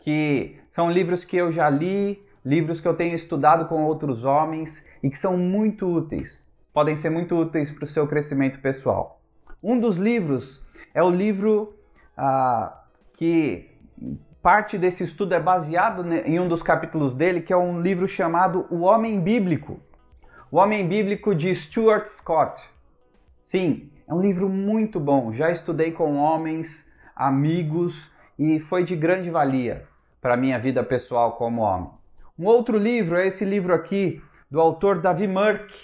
que 0.00 0.58
são 0.74 0.90
livros 0.90 1.24
que 1.24 1.36
eu 1.36 1.52
já 1.52 1.68
li, 1.68 2.22
livros 2.48 2.80
que 2.80 2.88
eu 2.88 2.94
tenho 2.94 3.14
estudado 3.14 3.66
com 3.66 3.84
outros 3.84 4.24
homens 4.24 4.82
e 5.02 5.10
que 5.10 5.18
são 5.18 5.36
muito 5.36 5.86
úteis, 5.86 6.48
podem 6.72 6.96
ser 6.96 7.10
muito 7.10 7.36
úteis 7.36 7.70
para 7.70 7.84
o 7.84 7.88
seu 7.88 8.08
crescimento 8.08 8.58
pessoal. 8.60 9.20
Um 9.62 9.78
dos 9.78 9.98
livros 9.98 10.62
é 10.94 11.02
o 11.02 11.10
livro 11.10 11.74
ah, 12.16 12.84
que 13.18 13.70
parte 14.42 14.78
desse 14.78 15.04
estudo 15.04 15.34
é 15.34 15.40
baseado 15.40 16.10
em 16.10 16.40
um 16.40 16.48
dos 16.48 16.62
capítulos 16.62 17.14
dele, 17.14 17.42
que 17.42 17.52
é 17.52 17.56
um 17.56 17.82
livro 17.82 18.08
chamado 18.08 18.64
O 18.70 18.80
Homem 18.80 19.20
Bíblico. 19.20 19.78
O 20.50 20.56
Homem 20.56 20.88
Bíblico 20.88 21.34
de 21.34 21.54
Stuart 21.54 22.06
Scott. 22.06 22.62
Sim, 23.42 23.90
é 24.08 24.14
um 24.14 24.22
livro 24.22 24.48
muito 24.48 24.98
bom. 24.98 25.34
Já 25.34 25.50
estudei 25.50 25.92
com 25.92 26.16
homens, 26.16 26.90
amigos 27.14 27.94
e 28.38 28.58
foi 28.60 28.84
de 28.84 28.96
grande 28.96 29.28
valia 29.28 29.84
para 30.22 30.34
minha 30.34 30.58
vida 30.58 30.82
pessoal 30.82 31.32
como 31.32 31.60
homem. 31.60 31.97
Um 32.38 32.46
outro 32.46 32.78
livro 32.78 33.16
é 33.16 33.26
esse 33.26 33.44
livro 33.44 33.74
aqui, 33.74 34.22
do 34.48 34.60
autor 34.60 35.00
Davi 35.00 35.26
Murk, 35.26 35.74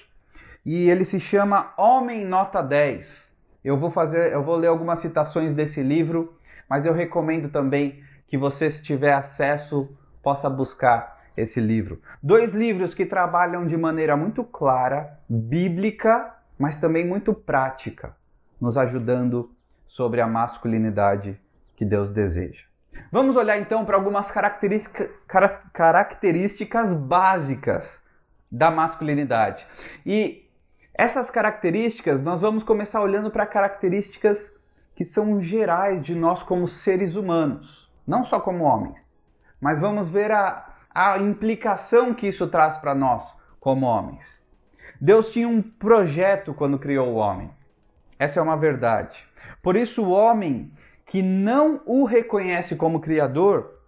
e 0.64 0.88
ele 0.88 1.04
se 1.04 1.18
chama 1.18 1.74
Homem 1.76 2.24
Nota 2.24 2.62
10. 2.62 3.36
Eu 3.64 3.76
vou 3.76 3.90
fazer, 3.90 4.32
eu 4.32 4.40
vou 4.44 4.54
ler 4.54 4.68
algumas 4.68 5.00
citações 5.00 5.52
desse 5.52 5.82
livro, 5.82 6.32
mas 6.70 6.86
eu 6.86 6.92
recomendo 6.92 7.48
também 7.48 8.04
que 8.28 8.38
você, 8.38 8.70
se 8.70 8.84
tiver 8.84 9.12
acesso, 9.12 9.88
possa 10.22 10.48
buscar 10.48 11.24
esse 11.36 11.60
livro. 11.60 12.00
Dois 12.22 12.52
livros 12.52 12.94
que 12.94 13.04
trabalham 13.04 13.66
de 13.66 13.76
maneira 13.76 14.16
muito 14.16 14.44
clara, 14.44 15.18
bíblica, 15.28 16.36
mas 16.56 16.76
também 16.76 17.04
muito 17.04 17.34
prática, 17.34 18.14
nos 18.60 18.76
ajudando 18.76 19.50
sobre 19.88 20.20
a 20.20 20.28
masculinidade 20.28 21.36
que 21.74 21.84
Deus 21.84 22.10
deseja. 22.10 22.62
Vamos 23.10 23.36
olhar 23.36 23.58
então 23.58 23.84
para 23.84 23.96
algumas 23.96 24.30
característica, 24.30 25.10
características 25.72 26.92
básicas 26.92 28.02
da 28.50 28.70
masculinidade. 28.70 29.66
E 30.04 30.48
essas 30.94 31.30
características, 31.30 32.22
nós 32.22 32.40
vamos 32.40 32.62
começar 32.62 33.00
olhando 33.00 33.30
para 33.30 33.46
características 33.46 34.52
que 34.94 35.04
são 35.04 35.42
gerais 35.42 36.02
de 36.02 36.14
nós 36.14 36.42
como 36.42 36.68
seres 36.68 37.16
humanos, 37.16 37.90
não 38.06 38.24
só 38.24 38.38
como 38.38 38.64
homens, 38.64 39.02
mas 39.60 39.80
vamos 39.80 40.08
ver 40.08 40.30
a, 40.30 40.72
a 40.94 41.18
implicação 41.18 42.14
que 42.14 42.28
isso 42.28 42.46
traz 42.46 42.76
para 42.78 42.94
nós 42.94 43.24
como 43.58 43.86
homens. 43.86 44.44
Deus 45.00 45.30
tinha 45.30 45.48
um 45.48 45.60
projeto 45.60 46.54
quando 46.54 46.78
criou 46.78 47.08
o 47.08 47.16
homem. 47.16 47.50
Essa 48.18 48.38
é 48.38 48.42
uma 48.42 48.56
verdade. 48.56 49.18
Por 49.62 49.74
isso, 49.76 50.02
o 50.02 50.10
homem 50.10 50.72
que 51.14 51.22
não 51.22 51.80
o 51.86 52.04
reconhece 52.04 52.74
como 52.74 52.98
Criador, 52.98 53.78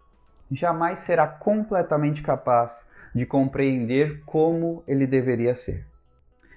jamais 0.48 1.00
será 1.00 1.26
completamente 1.26 2.22
capaz 2.22 2.78
de 3.12 3.26
compreender 3.26 4.22
como 4.24 4.84
ele 4.86 5.08
deveria 5.08 5.52
ser. 5.56 5.84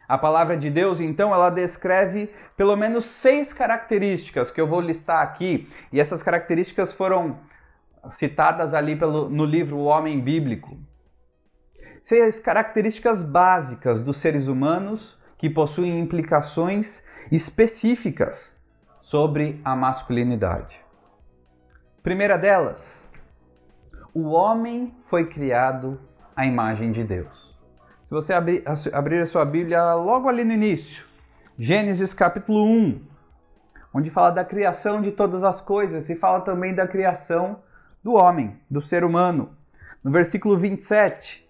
A 0.08 0.16
palavra 0.16 0.56
de 0.56 0.70
Deus, 0.70 1.00
então, 1.00 1.34
ela 1.34 1.50
descreve 1.50 2.30
pelo 2.56 2.76
menos 2.76 3.08
seis 3.08 3.52
características 3.52 4.52
que 4.52 4.62
eu 4.62 4.68
vou 4.68 4.80
listar 4.80 5.24
aqui, 5.24 5.68
e 5.92 6.00
essas 6.00 6.22
características 6.22 6.94
foram 6.94 7.40
citadas 8.12 8.72
ali 8.72 8.96
pelo, 8.96 9.28
no 9.28 9.46
livro 9.46 9.76
O 9.76 9.86
Homem 9.86 10.22
Bíblico. 10.22 10.78
Seis 12.06 12.40
características 12.40 13.24
básicas 13.24 14.04
dos 14.04 14.20
seres 14.20 14.46
humanos 14.46 15.18
que 15.40 15.50
possuem 15.50 16.00
implicações 16.00 17.04
específicas 17.32 18.59
sobre 19.10 19.60
a 19.66 19.76
masculinidade. 19.76 20.80
Primeira 22.04 22.38
delas, 22.38 23.10
o 24.14 24.30
homem 24.30 24.94
foi 25.10 25.26
criado 25.26 26.00
à 26.36 26.46
imagem 26.46 26.92
de 26.92 27.04
Deus. 27.04 27.58
Se 28.08 28.12
você 28.14 28.34
abrir, 28.34 28.64
abrir 28.94 29.22
a 29.22 29.26
sua 29.26 29.44
Bíblia 29.46 29.96
logo 29.96 30.30
ali 30.30 30.44
no 30.44 30.54
início, 30.54 31.04
Gênesis 31.58 32.14
capítulo 32.14 32.64
1, 32.64 33.02
onde 33.96 34.12
fala 34.12 34.30
da 34.30 34.46
criação 34.46 35.02
de 35.02 35.12
todas 35.12 35.44
as 35.44 35.60
coisas 35.60 36.08
e 36.12 36.16
fala 36.16 36.42
também 36.42 36.76
da 36.76 36.88
criação 36.88 37.58
do 38.04 38.14
homem, 38.14 38.60
do 38.70 38.80
ser 38.80 39.04
humano. 39.04 39.50
No 40.04 40.12
versículo 40.12 40.56
27, 40.56 41.50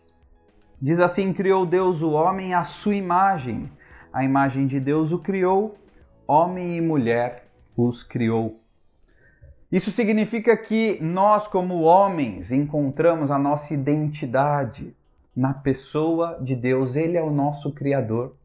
diz 0.82 0.98
assim: 1.02 1.34
Criou 1.34 1.66
Deus 1.66 2.02
o 2.02 2.12
homem 2.12 2.54
à 2.54 2.64
sua 2.64 2.96
imagem, 2.96 3.70
a 4.14 4.24
imagem 4.24 4.66
de 4.66 4.80
Deus 4.80 5.12
o 5.12 5.20
criou, 5.20 5.78
homem 6.26 6.78
e 6.78 6.82
mulher 6.82 7.49
os 7.88 8.04
criou. 8.04 8.62
Isso 9.72 9.92
significa 9.92 10.58
que 10.58 11.00
nós, 11.00 11.48
como 11.48 11.82
homens, 11.82 12.52
encontramos 12.52 13.30
a 13.30 13.38
nossa 13.38 13.74
identidade, 13.74 14.96
na 15.36 15.54
pessoa 15.54 16.40
de 16.42 16.56
Deus. 16.56 16.96
Ele 16.96 17.16
é 17.16 17.24
o 17.24 17.30
nosso 17.30 17.72
Criador. 17.72 18.36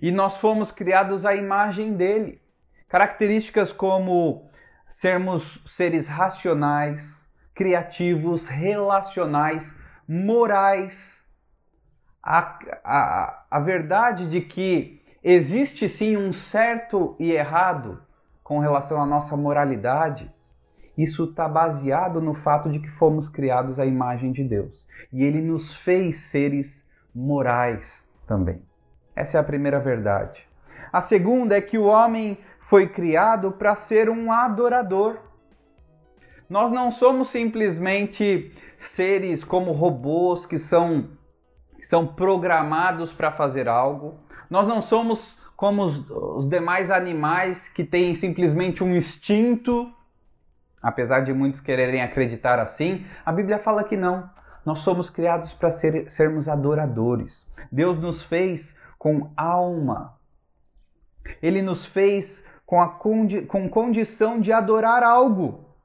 E 0.00 0.10
nós 0.10 0.36
fomos 0.38 0.70
criados 0.70 1.24
à 1.24 1.34
imagem 1.34 1.94
dele. 1.94 2.40
Características 2.88 3.72
como 3.72 4.50
sermos 4.88 5.42
seres 5.70 6.06
racionais, 6.08 7.02
criativos, 7.54 8.48
relacionais, 8.48 9.74
morais. 10.06 11.22
A, 12.22 12.58
a, 12.84 13.44
a 13.50 13.60
verdade 13.60 14.28
de 14.28 14.42
que 14.42 15.00
existe 15.22 15.88
sim 15.88 16.16
um 16.16 16.32
certo 16.32 17.16
e 17.18 17.32
errado 17.32 18.00
com 18.42 18.58
relação 18.58 19.00
à 19.00 19.06
nossa 19.06 19.36
moralidade, 19.36 20.30
isso 20.96 21.24
está 21.24 21.48
baseado 21.48 22.20
no 22.20 22.34
fato 22.34 22.70
de 22.70 22.78
que 22.78 22.90
fomos 22.90 23.28
criados 23.28 23.78
à 23.78 23.86
imagem 23.86 24.32
de 24.32 24.44
Deus. 24.44 24.86
E 25.12 25.22
ele 25.22 25.40
nos 25.40 25.74
fez 25.78 26.24
seres 26.24 26.86
morais 27.14 28.06
também. 28.26 28.62
Essa 29.14 29.38
é 29.38 29.40
a 29.40 29.44
primeira 29.44 29.78
verdade. 29.78 30.46
A 30.92 31.00
segunda 31.00 31.56
é 31.56 31.60
que 31.60 31.78
o 31.78 31.84
homem 31.84 32.38
foi 32.68 32.88
criado 32.88 33.52
para 33.52 33.74
ser 33.74 34.08
um 34.10 34.32
adorador. 34.32 35.16
Nós 36.48 36.70
não 36.70 36.90
somos 36.90 37.30
simplesmente 37.30 38.54
seres 38.78 39.42
como 39.44 39.72
robôs 39.72 40.44
que 40.44 40.58
são, 40.58 41.10
que 41.76 41.86
são 41.86 42.06
programados 42.06 43.12
para 43.12 43.32
fazer 43.32 43.68
algo. 43.68 44.18
Nós 44.50 44.66
não 44.66 44.82
somos 44.82 45.38
como 45.62 45.84
os, 45.84 46.10
os 46.10 46.48
demais 46.48 46.90
animais 46.90 47.68
que 47.68 47.84
têm 47.84 48.16
simplesmente 48.16 48.82
um 48.82 48.96
instinto, 48.96 49.94
apesar 50.82 51.20
de 51.20 51.32
muitos 51.32 51.60
quererem 51.60 52.02
acreditar 52.02 52.58
assim. 52.58 53.06
A 53.24 53.30
Bíblia 53.30 53.60
fala 53.60 53.84
que 53.84 53.96
não. 53.96 54.28
Nós 54.66 54.80
somos 54.80 55.08
criados 55.08 55.52
para 55.52 55.70
ser, 55.70 56.10
sermos 56.10 56.48
adoradores. 56.48 57.48
Deus 57.70 57.96
nos 58.00 58.24
fez 58.24 58.76
com 58.98 59.30
alma. 59.36 60.18
Ele 61.40 61.62
nos 61.62 61.86
fez 61.86 62.44
com, 62.66 62.82
a 62.82 62.88
condi 62.88 63.42
com 63.42 63.68
condição 63.68 64.40
de 64.40 64.52
adorar 64.52 65.04
algo. 65.04 65.76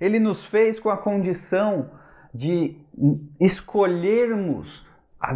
Ele 0.00 0.20
nos 0.20 0.46
fez 0.46 0.78
com 0.78 0.90
a 0.90 0.96
condição 0.96 1.90
de 2.32 2.80
escolhermos 3.40 4.86
a, 5.20 5.34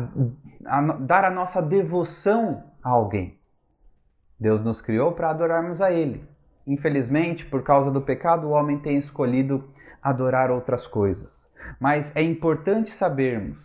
a, 0.66 0.80
dar 1.00 1.24
a 1.24 1.30
nossa 1.32 1.60
devoção 1.60 2.70
a 2.82 2.90
alguém. 2.90 3.38
Deus 4.38 4.62
nos 4.64 4.80
criou 4.80 5.12
para 5.12 5.30
adorarmos 5.30 5.80
a 5.80 5.92
Ele. 5.92 6.24
Infelizmente, 6.66 7.44
por 7.46 7.62
causa 7.62 7.90
do 7.90 8.00
pecado, 8.00 8.48
o 8.48 8.50
homem 8.50 8.78
tem 8.78 8.98
escolhido 8.98 9.64
adorar 10.02 10.50
outras 10.50 10.86
coisas. 10.86 11.32
Mas 11.80 12.10
é 12.16 12.22
importante 12.22 12.92
sabermos 12.94 13.58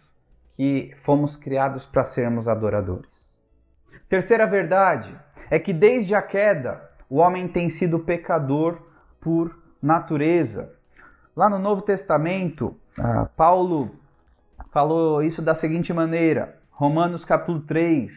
que 0.56 0.96
fomos 1.04 1.36
criados 1.36 1.86
para 1.86 2.06
sermos 2.06 2.48
adoradores. 2.48 3.10
Terceira 4.10 4.46
verdade 4.46 5.16
é 5.50 5.60
que 5.60 5.74
desde 5.74 6.16
a 6.16 6.22
queda 6.22 6.82
o 7.10 7.18
homem 7.18 7.48
tem 7.48 7.70
sido 7.70 8.00
pecador 8.00 8.80
por 9.22 9.56
natureza. 9.82 10.74
Lá 11.36 11.50
no 11.50 11.60
Novo 11.60 11.82
Testamento, 11.82 12.76
ah, 13.00 13.30
Paulo 13.36 13.96
falou 14.72 15.22
isso 15.24 15.42
da 15.42 15.56
seguinte 15.56 15.94
maneira: 15.94 16.58
Romanos 16.72 17.24
capítulo 17.24 17.62
3, 17.62 18.12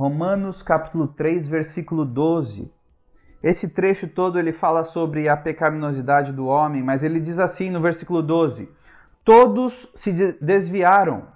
Romanos 0.00 0.62
capítulo 0.62 1.08
3, 1.08 1.46
versículo 1.46 2.06
12. 2.06 2.72
Esse 3.42 3.68
trecho 3.68 4.08
todo 4.08 4.38
ele 4.38 4.50
fala 4.50 4.82
sobre 4.82 5.28
a 5.28 5.36
pecaminosidade 5.36 6.32
do 6.32 6.46
homem, 6.46 6.82
mas 6.82 7.02
ele 7.02 7.20
diz 7.20 7.38
assim 7.38 7.68
no 7.68 7.82
versículo 7.82 8.22
12: 8.22 8.66
Todos 9.22 9.74
se 9.96 10.10
desviaram, 10.40 11.26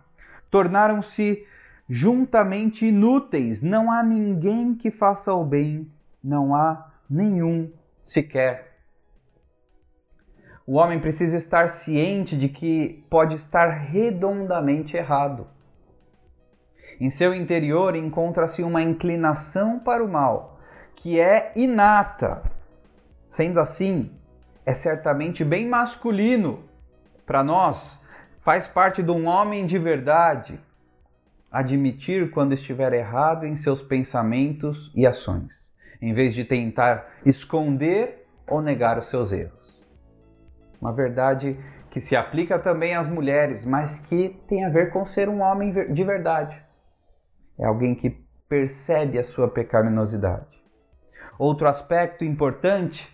tornaram-se 0.51 1.47
juntamente 1.91 2.87
inúteis. 2.87 3.63
Não 3.63 3.93
há 3.93 4.03
ninguém 4.03 4.75
que 4.75 4.91
faça 4.91 5.31
o 5.35 5.45
bem, 5.45 5.87
não 6.25 6.55
há 6.55 6.91
nenhum 7.11 7.71
sequer. 8.03 8.79
O 10.67 10.77
homem 10.77 11.01
precisa 11.01 11.37
estar 11.37 11.69
ciente 11.75 12.35
de 12.35 12.49
que 12.49 13.05
pode 13.11 13.35
estar 13.35 13.69
redondamente 13.69 14.97
errado. 14.97 15.53
Em 17.01 17.11
seu 17.11 17.35
interior 17.35 17.97
encontra-se 17.97 18.63
uma 18.63 18.83
inclinação 18.83 19.79
para 19.79 20.05
o 20.05 20.09
mal, 20.09 20.61
que 20.97 21.19
é 21.19 21.53
inata. 21.57 22.43
Sendo 23.29 23.61
assim, 23.61 24.11
é 24.65 24.75
certamente 24.75 25.45
bem 25.45 25.69
masculino 25.69 26.65
para 27.27 27.43
nós, 27.43 28.01
faz 28.43 28.69
parte 28.69 29.03
de 29.03 29.11
um 29.11 29.27
homem 29.27 29.67
de 29.67 29.79
verdade 29.79 30.61
admitir 31.51 32.31
quando 32.31 32.55
estiver 32.55 32.93
errado 32.93 33.47
em 33.47 33.57
seus 33.57 33.81
pensamentos 33.81 34.91
e 34.95 35.07
ações, 35.07 35.71
em 36.03 36.13
vez 36.13 36.35
de 36.35 36.45
tentar 36.45 37.07
esconder 37.25 38.27
ou 38.49 38.61
negar 38.61 38.99
os 38.99 39.09
seus 39.09 39.33
erros. 39.33 39.83
Uma 40.81 40.93
verdade 40.93 41.57
que 41.91 42.01
se 42.01 42.17
aplica 42.17 42.59
também 42.59 42.97
às 42.97 43.09
mulheres, 43.09 43.65
mas 43.65 43.99
que 44.01 44.37
tem 44.49 44.65
a 44.65 44.69
ver 44.69 44.91
com 44.91 45.07
ser 45.07 45.29
um 45.29 45.41
homem 45.41 45.73
de 45.93 46.05
verdade. 46.05 46.64
É 47.59 47.65
alguém 47.65 47.95
que 47.95 48.11
percebe 48.49 49.19
a 49.19 49.25
sua 49.25 49.49
pecaminosidade. 49.49 50.47
Outro 51.39 51.67
aspecto 51.67 52.25
importante, 52.25 53.09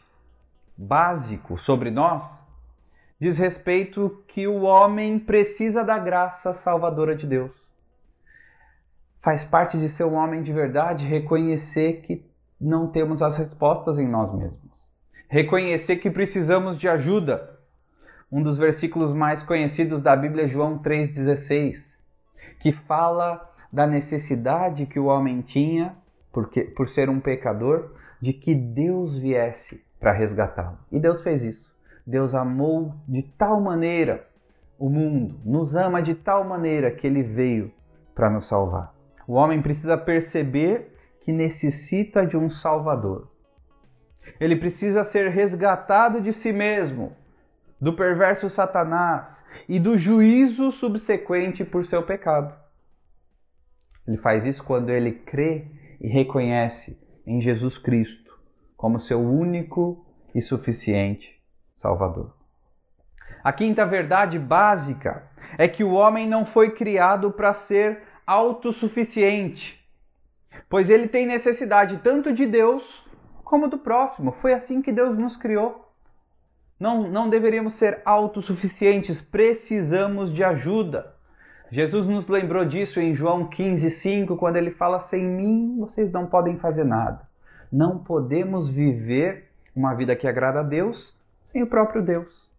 básico 0.76 1.58
sobre 1.58 1.90
nós, 1.90 2.24
diz 3.20 3.38
respeito 3.38 4.22
que 4.28 4.46
o 4.46 4.62
homem 4.62 5.18
precisa 5.18 5.84
da 5.84 5.98
graça 5.98 6.52
salvadora 6.52 7.14
de 7.14 7.26
Deus. 7.26 7.52
Faz 9.22 9.44
parte 9.44 9.78
de 9.78 9.88
ser 9.88 10.04
um 10.04 10.14
homem 10.14 10.42
de 10.42 10.52
verdade 10.52 11.06
reconhecer 11.06 12.02
que 12.02 12.24
não 12.60 12.88
temos 12.88 13.22
as 13.22 13.36
respostas 13.36 13.98
em 13.98 14.08
nós 14.08 14.32
mesmos. 14.32 14.88
Reconhecer 15.28 15.96
que 15.96 16.10
precisamos 16.10 16.78
de 16.78 16.88
ajuda. 16.88 17.58
Um 18.32 18.42
dos 18.42 18.56
versículos 18.56 19.14
mais 19.14 19.42
conhecidos 19.42 20.00
da 20.00 20.16
Bíblia 20.16 20.44
é 20.44 20.48
João 20.48 20.78
3,16, 20.78 21.86
que 22.60 22.72
fala 22.72 23.49
da 23.72 23.86
necessidade 23.86 24.86
que 24.86 24.98
o 24.98 25.06
homem 25.06 25.42
tinha, 25.42 25.94
porque, 26.32 26.62
por 26.62 26.88
ser 26.88 27.08
um 27.08 27.20
pecador, 27.20 27.92
de 28.20 28.32
que 28.32 28.54
Deus 28.54 29.18
viesse 29.18 29.82
para 29.98 30.12
resgatá-lo. 30.12 30.78
E 30.90 30.98
Deus 30.98 31.22
fez 31.22 31.42
isso. 31.42 31.70
Deus 32.06 32.34
amou 32.34 32.94
de 33.06 33.22
tal 33.22 33.60
maneira 33.60 34.26
o 34.78 34.88
mundo, 34.88 35.38
nos 35.44 35.76
ama 35.76 36.02
de 36.02 36.14
tal 36.14 36.42
maneira 36.42 36.90
que 36.90 37.06
ele 37.06 37.22
veio 37.22 37.70
para 38.14 38.30
nos 38.30 38.48
salvar. 38.48 38.94
O 39.28 39.34
homem 39.34 39.60
precisa 39.60 39.96
perceber 39.96 40.96
que 41.20 41.30
necessita 41.30 42.26
de 42.26 42.36
um 42.36 42.50
Salvador. 42.50 43.28
Ele 44.40 44.56
precisa 44.56 45.04
ser 45.04 45.30
resgatado 45.30 46.20
de 46.20 46.32
si 46.32 46.52
mesmo, 46.52 47.12
do 47.80 47.94
perverso 47.94 48.48
Satanás 48.48 49.42
e 49.68 49.78
do 49.78 49.96
juízo 49.96 50.72
subsequente 50.72 51.64
por 51.64 51.84
seu 51.86 52.02
pecado. 52.02 52.54
Ele 54.10 54.18
faz 54.18 54.44
isso 54.44 54.64
quando 54.64 54.90
ele 54.90 55.12
crê 55.12 55.66
e 56.00 56.08
reconhece 56.08 57.00
em 57.24 57.40
Jesus 57.40 57.78
Cristo 57.78 58.36
como 58.76 58.98
seu 58.98 59.20
único 59.20 60.04
e 60.34 60.42
suficiente 60.42 61.40
Salvador. 61.76 62.34
A 63.44 63.52
quinta 63.52 63.86
verdade 63.86 64.36
básica 64.36 65.30
é 65.56 65.68
que 65.68 65.84
o 65.84 65.92
homem 65.92 66.28
não 66.28 66.44
foi 66.44 66.72
criado 66.72 67.30
para 67.30 67.54
ser 67.54 68.02
autossuficiente, 68.26 69.80
pois 70.68 70.90
ele 70.90 71.06
tem 71.06 71.24
necessidade 71.24 71.98
tanto 71.98 72.32
de 72.32 72.46
Deus 72.46 72.82
como 73.44 73.68
do 73.68 73.78
próximo. 73.78 74.32
Foi 74.42 74.52
assim 74.52 74.82
que 74.82 74.90
Deus 74.90 75.16
nos 75.16 75.36
criou. 75.36 75.88
Não, 76.80 77.08
não 77.08 77.30
deveríamos 77.30 77.74
ser 77.74 78.02
autossuficientes, 78.04 79.22
precisamos 79.22 80.34
de 80.34 80.42
ajuda. 80.42 81.14
Jesus 81.70 82.04
nos 82.08 82.26
lembrou 82.26 82.64
disso 82.64 82.98
em 82.98 83.14
João 83.14 83.48
15,5, 83.48 84.36
quando 84.36 84.56
ele 84.56 84.72
fala: 84.72 84.98
Sem 85.04 85.24
mim 85.24 85.76
vocês 85.78 86.10
não 86.10 86.26
podem 86.26 86.58
fazer 86.58 86.84
nada. 86.84 87.28
Não 87.72 87.98
podemos 87.98 88.68
viver 88.68 89.50
uma 89.74 89.94
vida 89.94 90.16
que 90.16 90.26
agrada 90.26 90.60
a 90.60 90.64
Deus 90.64 91.16
sem 91.52 91.62
o 91.62 91.68
próprio 91.68 92.02
Deus. 92.02 92.50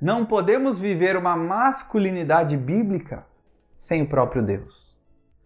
Não 0.00 0.24
podemos 0.24 0.78
viver 0.78 1.16
uma 1.16 1.36
masculinidade 1.36 2.56
bíblica 2.56 3.24
sem 3.80 4.02
o 4.02 4.08
próprio 4.08 4.42
Deus. 4.42 4.72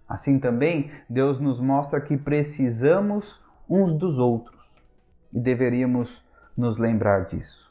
Assim 0.07 0.39
também, 0.39 0.93
Deus 1.09 1.41
nos 1.41 1.59
mostra 1.59 2.03
que 2.03 2.19
precisamos 2.19 3.25
uns 3.69 3.99
dos 3.99 4.19
outros 4.19 4.55
e 5.33 5.41
deveríamos 5.41 6.11
nos 6.55 6.77
lembrar 6.77 7.25
disso. 7.25 7.65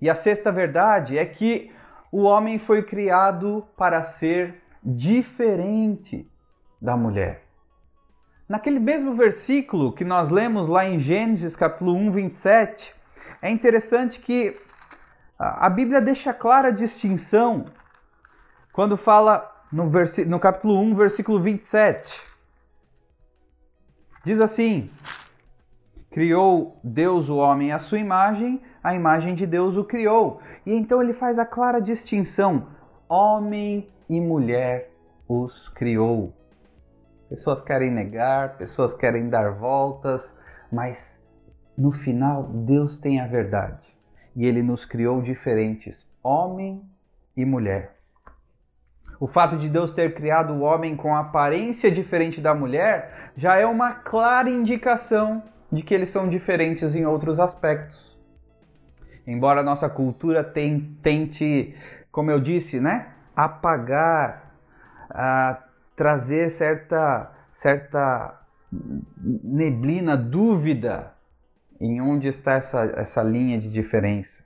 E 0.00 0.08
a 0.08 0.14
sexta 0.14 0.52
verdade 0.52 1.18
é 1.18 1.26
que 1.26 1.72
o 2.10 2.22
homem 2.22 2.58
foi 2.58 2.82
criado 2.82 3.66
para 3.76 4.02
ser 4.02 4.62
diferente 4.82 6.26
da 6.80 6.96
mulher. 6.96 7.44
Naquele 8.48 8.78
mesmo 8.78 9.14
versículo 9.14 9.92
que 9.92 10.04
nós 10.04 10.30
lemos 10.30 10.68
lá 10.68 10.86
em 10.86 11.00
Gênesis 11.00 11.54
capítulo 11.54 11.94
1, 11.94 12.12
27, 12.12 12.94
é 13.42 13.50
interessante 13.50 14.18
que 14.20 14.56
a 15.38 15.68
Bíblia 15.68 16.00
deixa 16.00 16.32
clara 16.32 16.68
a 16.68 16.72
distinção 16.72 17.66
quando 18.72 18.96
fala 18.96 19.54
no, 19.70 19.90
no 20.26 20.40
capítulo 20.40 20.80
1, 20.80 20.94
versículo 20.94 21.40
27. 21.40 22.10
Diz 24.24 24.40
assim: 24.40 24.90
Criou 26.10 26.80
Deus 26.82 27.28
o 27.28 27.36
homem 27.36 27.70
à 27.70 27.78
sua 27.78 27.98
imagem, 27.98 28.62
a 28.82 28.94
imagem 28.94 29.34
de 29.34 29.46
Deus 29.46 29.76
o 29.76 29.84
criou. 29.84 30.40
E 30.64 30.72
então 30.72 31.02
ele 31.02 31.14
faz 31.14 31.38
a 31.38 31.46
clara 31.46 31.80
distinção: 31.80 32.66
homem 33.08 33.88
e 34.08 34.20
mulher 34.20 34.90
os 35.28 35.68
criou. 35.70 36.32
Pessoas 37.28 37.60
querem 37.60 37.90
negar, 37.90 38.56
pessoas 38.56 38.94
querem 38.94 39.28
dar 39.28 39.52
voltas, 39.52 40.24
mas 40.72 41.18
no 41.76 41.92
final 41.92 42.44
Deus 42.44 42.98
tem 42.98 43.20
a 43.20 43.26
verdade. 43.26 43.86
E 44.34 44.46
ele 44.46 44.62
nos 44.62 44.84
criou 44.84 45.20
diferentes, 45.20 46.06
homem 46.22 46.82
e 47.36 47.44
mulher. 47.44 47.98
O 49.20 49.26
fato 49.26 49.58
de 49.58 49.68
Deus 49.68 49.92
ter 49.92 50.14
criado 50.14 50.54
o 50.54 50.60
homem 50.60 50.96
com 50.96 51.14
aparência 51.14 51.90
diferente 51.90 52.40
da 52.40 52.54
mulher 52.54 53.32
já 53.36 53.56
é 53.56 53.66
uma 53.66 53.92
clara 53.92 54.48
indicação 54.48 55.42
de 55.72 55.82
que 55.82 55.92
eles 55.92 56.10
são 56.10 56.28
diferentes 56.28 56.94
em 56.94 57.04
outros 57.04 57.38
aspectos. 57.38 58.07
Embora 59.28 59.60
a 59.60 59.62
nossa 59.62 59.90
cultura 59.90 60.42
tente, 60.42 61.76
como 62.10 62.30
eu 62.30 62.40
disse, 62.40 62.80
né, 62.80 63.08
apagar, 63.36 64.54
trazer 65.94 66.52
certa, 66.52 67.30
certa 67.60 68.40
neblina, 68.72 70.16
dúvida 70.16 71.12
em 71.78 72.00
onde 72.00 72.28
está 72.28 72.54
essa, 72.54 72.82
essa 72.96 73.22
linha 73.22 73.60
de 73.60 73.68
diferença. 73.68 74.42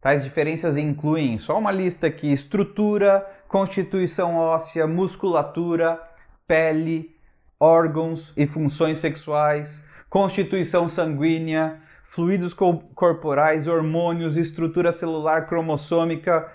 Tais 0.00 0.22
diferenças 0.22 0.76
incluem, 0.76 1.40
só 1.40 1.58
uma 1.58 1.72
lista 1.72 2.06
aqui, 2.06 2.32
estrutura, 2.32 3.26
constituição 3.48 4.36
óssea, 4.36 4.86
musculatura, 4.86 6.00
pele, 6.46 7.10
órgãos 7.58 8.32
e 8.36 8.46
funções 8.46 9.00
sexuais, 9.00 9.84
constituição 10.08 10.88
sanguínea, 10.88 11.82
fluidos 12.14 12.54
corporais, 12.94 13.66
hormônios, 13.66 14.36
estrutura 14.36 14.92
celular 14.92 15.46
cromossômica, 15.46 16.50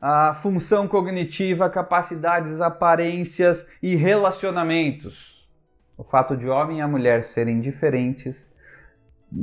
a 0.00 0.34
função 0.42 0.86
cognitiva, 0.86 1.68
capacidades, 1.68 2.60
aparências 2.60 3.66
e 3.82 3.96
relacionamentos. 3.96 5.44
O 5.96 6.04
fato 6.04 6.36
de 6.36 6.48
homem 6.48 6.80
e 6.80 6.86
mulher 6.86 7.24
serem 7.24 7.60
diferentes 7.60 8.36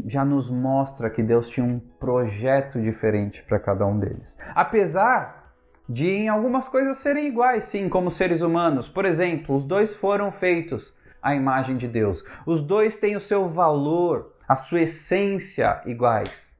já 0.07 0.23
nos 0.23 0.49
mostra 0.49 1.09
que 1.09 1.21
Deus 1.21 1.49
tinha 1.49 1.65
um 1.65 1.79
projeto 1.79 2.81
diferente 2.81 3.43
para 3.43 3.59
cada 3.59 3.85
um 3.85 3.99
deles. 3.99 4.37
Apesar 4.55 5.41
de 5.89 6.07
em 6.07 6.29
algumas 6.29 6.67
coisas 6.69 6.97
serem 6.97 7.27
iguais, 7.27 7.65
sim, 7.65 7.89
como 7.89 8.09
seres 8.09 8.41
humanos. 8.41 8.87
Por 8.87 9.03
exemplo, 9.03 9.57
os 9.57 9.65
dois 9.65 9.93
foram 9.95 10.31
feitos 10.31 10.93
à 11.21 11.35
imagem 11.35 11.75
de 11.77 11.87
Deus. 11.87 12.23
Os 12.45 12.63
dois 12.63 12.97
têm 12.97 13.15
o 13.17 13.21
seu 13.21 13.49
valor, 13.49 14.33
a 14.51 14.57
sua 14.57 14.81
essência 14.81 15.81
iguais, 15.85 16.53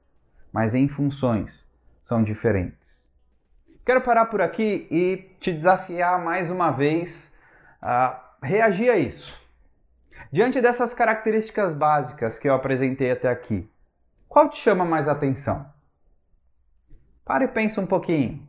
mas 0.54 0.74
em 0.74 0.88
funções 0.88 1.68
são 2.06 2.24
diferentes. 2.24 3.06
Quero 3.86 4.00
parar 4.00 4.28
por 4.28 4.42
aqui 4.42 4.88
e 4.90 5.18
te 5.42 5.52
desafiar 5.52 6.24
mais 6.24 6.50
uma 6.50 6.72
vez 6.72 7.36
a 7.82 8.18
reagir 8.42 8.90
a 8.90 8.98
isso. 8.98 9.38
Diante 10.32 10.62
dessas 10.62 10.94
características 10.94 11.76
básicas 11.76 12.40
que 12.40 12.48
eu 12.48 12.54
apresentei 12.54 13.12
até 13.12 13.28
aqui, 13.28 13.70
qual 14.30 14.50
te 14.50 14.62
chama 14.62 14.86
mais 14.86 15.10
atenção? 15.10 15.66
Pare 17.26 17.44
e 17.44 17.50
pensa 17.50 17.82
um 17.82 17.86
pouquinho. 17.86 18.42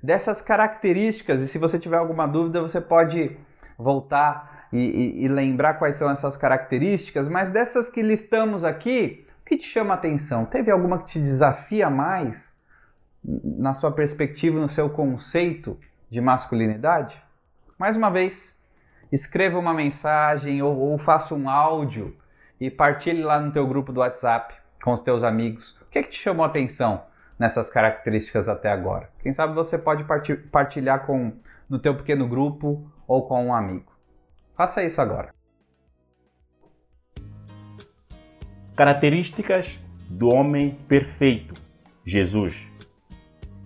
Dessas 0.00 0.40
características, 0.40 1.40
e 1.40 1.48
se 1.48 1.58
você 1.58 1.80
tiver 1.80 1.96
alguma 1.96 2.28
dúvida, 2.28 2.62
você 2.62 2.80
pode 2.80 3.36
voltar 3.76 4.51
e, 4.72 4.78
e, 4.78 5.24
e 5.24 5.28
lembrar 5.28 5.74
quais 5.74 5.96
são 5.96 6.10
essas 6.10 6.36
características, 6.36 7.28
mas 7.28 7.50
dessas 7.50 7.88
que 7.90 8.02
listamos 8.02 8.64
aqui, 8.64 9.26
o 9.42 9.44
que 9.44 9.58
te 9.58 9.66
chama 9.66 9.94
atenção? 9.94 10.46
Teve 10.46 10.70
alguma 10.70 10.98
que 10.98 11.12
te 11.12 11.20
desafia 11.20 11.90
mais 11.90 12.52
na 13.22 13.74
sua 13.74 13.92
perspectiva, 13.92 14.58
no 14.58 14.70
seu 14.70 14.88
conceito 14.90 15.78
de 16.10 16.20
masculinidade? 16.20 17.20
Mais 17.78 17.96
uma 17.96 18.10
vez, 18.10 18.54
escreva 19.10 19.58
uma 19.58 19.74
mensagem 19.74 20.62
ou, 20.62 20.76
ou 20.76 20.98
faça 20.98 21.34
um 21.34 21.48
áudio 21.50 22.16
e 22.60 22.70
partilhe 22.70 23.22
lá 23.22 23.40
no 23.40 23.52
teu 23.52 23.66
grupo 23.66 23.92
do 23.92 24.00
WhatsApp 24.00 24.54
com 24.82 24.92
os 24.94 25.02
teus 25.02 25.22
amigos. 25.22 25.76
O 25.82 25.90
que, 25.90 25.98
é 25.98 26.02
que 26.02 26.10
te 26.10 26.18
chamou 26.18 26.44
a 26.44 26.48
atenção 26.48 27.02
nessas 27.38 27.68
características 27.68 28.48
até 28.48 28.70
agora? 28.70 29.10
Quem 29.20 29.34
sabe 29.34 29.54
você 29.54 29.76
pode 29.76 30.04
partilhar 30.50 31.04
com 31.04 31.32
no 31.68 31.78
teu 31.78 31.96
pequeno 31.96 32.28
grupo 32.28 32.86
ou 33.08 33.26
com 33.26 33.46
um 33.46 33.54
amigo. 33.54 33.91
Faça 34.62 34.84
isso 34.84 35.00
agora. 35.00 35.34
Características 38.76 39.66
do 40.08 40.32
homem 40.32 40.78
perfeito, 40.86 41.52
Jesus. 42.06 42.54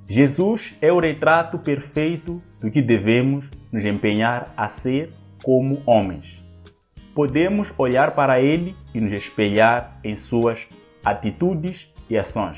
Jesus 0.09 0.75
é 0.81 0.91
o 0.91 0.99
retrato 0.99 1.59
perfeito 1.59 2.43
do 2.63 2.71
que 2.71 2.81
devemos 2.81 3.45
nos 3.71 3.85
empenhar 3.85 4.51
a 4.57 4.69
ser 4.69 5.11
como 5.45 5.83
homens. 5.85 6.43
Podemos 7.15 7.71
olhar 7.77 8.15
para 8.15 8.41
ele 8.41 8.75
e 8.95 8.99
nos 8.99 9.13
espelhar 9.13 10.01
em 10.03 10.17
suas 10.17 10.59
atitudes 11.05 11.87
e 12.09 12.17
ações. 12.17 12.57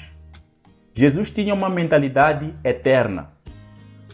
Jesus 0.95 1.29
tinha 1.33 1.53
uma 1.53 1.69
mentalidade 1.69 2.55
eterna. 2.63 3.33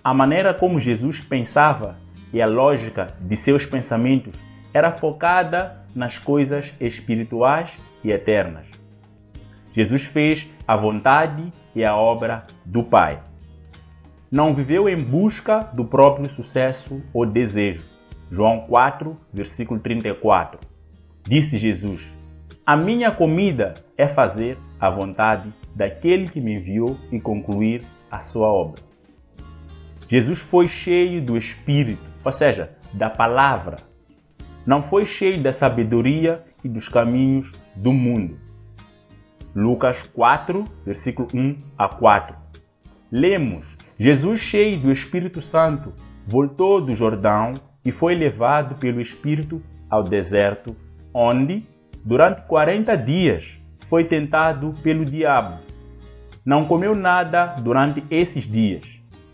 A 0.02 0.14
maneira 0.14 0.54
como 0.54 0.80
Jesus 0.80 1.20
pensava 1.20 2.02
e 2.34 2.42
a 2.42 2.46
lógica 2.46 3.14
de 3.20 3.36
seus 3.36 3.64
pensamentos 3.64 4.34
era 4.74 4.90
focada 4.90 5.84
nas 5.94 6.18
coisas 6.18 6.66
espirituais 6.80 7.70
e 8.02 8.10
eternas. 8.10 8.66
Jesus 9.72 10.02
fez 10.02 10.46
a 10.66 10.76
vontade 10.76 11.52
e 11.76 11.84
a 11.84 11.96
obra 11.96 12.44
do 12.64 12.82
Pai. 12.82 13.20
Não 14.30 14.52
viveu 14.52 14.88
em 14.88 14.96
busca 14.96 15.60
do 15.60 15.84
próprio 15.84 16.28
sucesso 16.34 17.00
ou 17.12 17.24
desejo 17.24 17.94
João 18.30 18.62
4, 18.66 19.16
versículo 19.32 19.78
34. 19.78 20.58
Disse 21.22 21.56
Jesus: 21.56 22.02
A 22.66 22.76
minha 22.76 23.12
comida 23.12 23.74
é 23.96 24.08
fazer 24.08 24.58
a 24.80 24.90
vontade 24.90 25.52
daquele 25.74 26.28
que 26.28 26.40
me 26.40 26.54
enviou 26.54 26.96
e 27.12 27.20
concluir 27.20 27.82
a 28.10 28.18
sua 28.18 28.48
obra. 28.48 28.82
Jesus 30.08 30.40
foi 30.40 30.68
cheio 30.68 31.22
do 31.22 31.36
Espírito, 31.36 32.13
ou 32.24 32.32
seja, 32.32 32.70
da 32.92 33.10
palavra. 33.10 33.76
Não 34.66 34.82
foi 34.82 35.04
cheio 35.04 35.42
da 35.42 35.52
sabedoria 35.52 36.42
e 36.64 36.68
dos 36.68 36.88
caminhos 36.88 37.50
do 37.76 37.92
mundo. 37.92 38.38
Lucas 39.54 40.02
4, 40.14 40.64
versículo 40.84 41.28
1 41.34 41.56
a 41.76 41.88
4. 41.88 42.34
Lemos: 43.12 43.66
Jesus, 43.98 44.40
cheio 44.40 44.78
do 44.78 44.90
Espírito 44.90 45.42
Santo, 45.42 45.92
voltou 46.26 46.80
do 46.80 46.96
Jordão 46.96 47.52
e 47.84 47.92
foi 47.92 48.14
levado 48.14 48.74
pelo 48.76 49.00
Espírito 49.00 49.62
ao 49.88 50.02
deserto, 50.02 50.74
onde, 51.12 51.62
durante 52.04 52.42
40 52.48 52.96
dias, 52.96 53.44
foi 53.88 54.04
tentado 54.04 54.72
pelo 54.82 55.04
diabo. 55.04 55.58
Não 56.44 56.64
comeu 56.64 56.94
nada 56.94 57.54
durante 57.60 58.02
esses 58.10 58.44
dias 58.44 58.84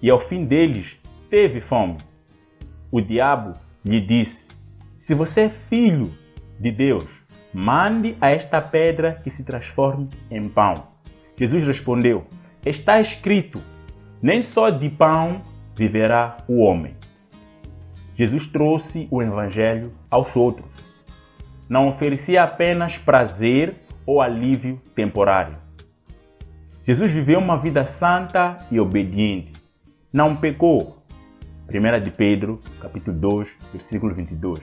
e, 0.03 0.11
ao 0.11 0.20
fim 0.20 0.44
deles, 0.44 0.87
teve 1.31 1.61
fome. 1.62 1.96
O 2.90 3.00
diabo 3.00 3.55
lhe 3.85 4.00
disse: 4.00 4.48
Se 4.98 5.14
você 5.14 5.42
é 5.42 5.48
filho 5.48 6.11
de 6.59 6.70
Deus, 6.70 7.07
mande 7.53 8.16
a 8.20 8.31
esta 8.31 8.61
pedra 8.61 9.20
que 9.22 9.31
se 9.31 9.44
transforme 9.44 10.09
em 10.31 10.48
pão. 10.48 10.74
Jesus 11.38 11.66
respondeu: 11.66 12.26
Está 12.64 13.00
escrito: 13.00 13.61
Nem 14.20 14.42
só 14.42 14.70
de 14.70 14.88
pão 14.88 15.40
viverá 15.76 16.37
o 16.48 16.59
homem. 16.59 16.94
Jesus 18.16 18.46
trouxe 18.46 19.09
o 19.11 19.22
Evangelho 19.22 19.92
aos 20.11 20.35
outros. 20.37 20.68
Não 21.68 21.88
oferecia 21.88 22.42
apenas 22.42 22.98
prazer 22.98 23.74
ou 24.05 24.20
alívio 24.20 24.81
temporário. 24.94 25.57
Jesus 26.85 27.12
viveu 27.12 27.38
uma 27.38 27.57
vida 27.57 27.85
santa 27.85 28.57
e 28.70 28.81
obediente. 28.81 29.53
Não 30.12 30.35
pecou. 30.35 31.00
1 31.70 32.02
de 32.02 32.11
Pedro, 32.11 32.61
capítulo 32.80 33.16
2, 33.16 33.48
versículo 33.72 34.14
22. 34.14 34.61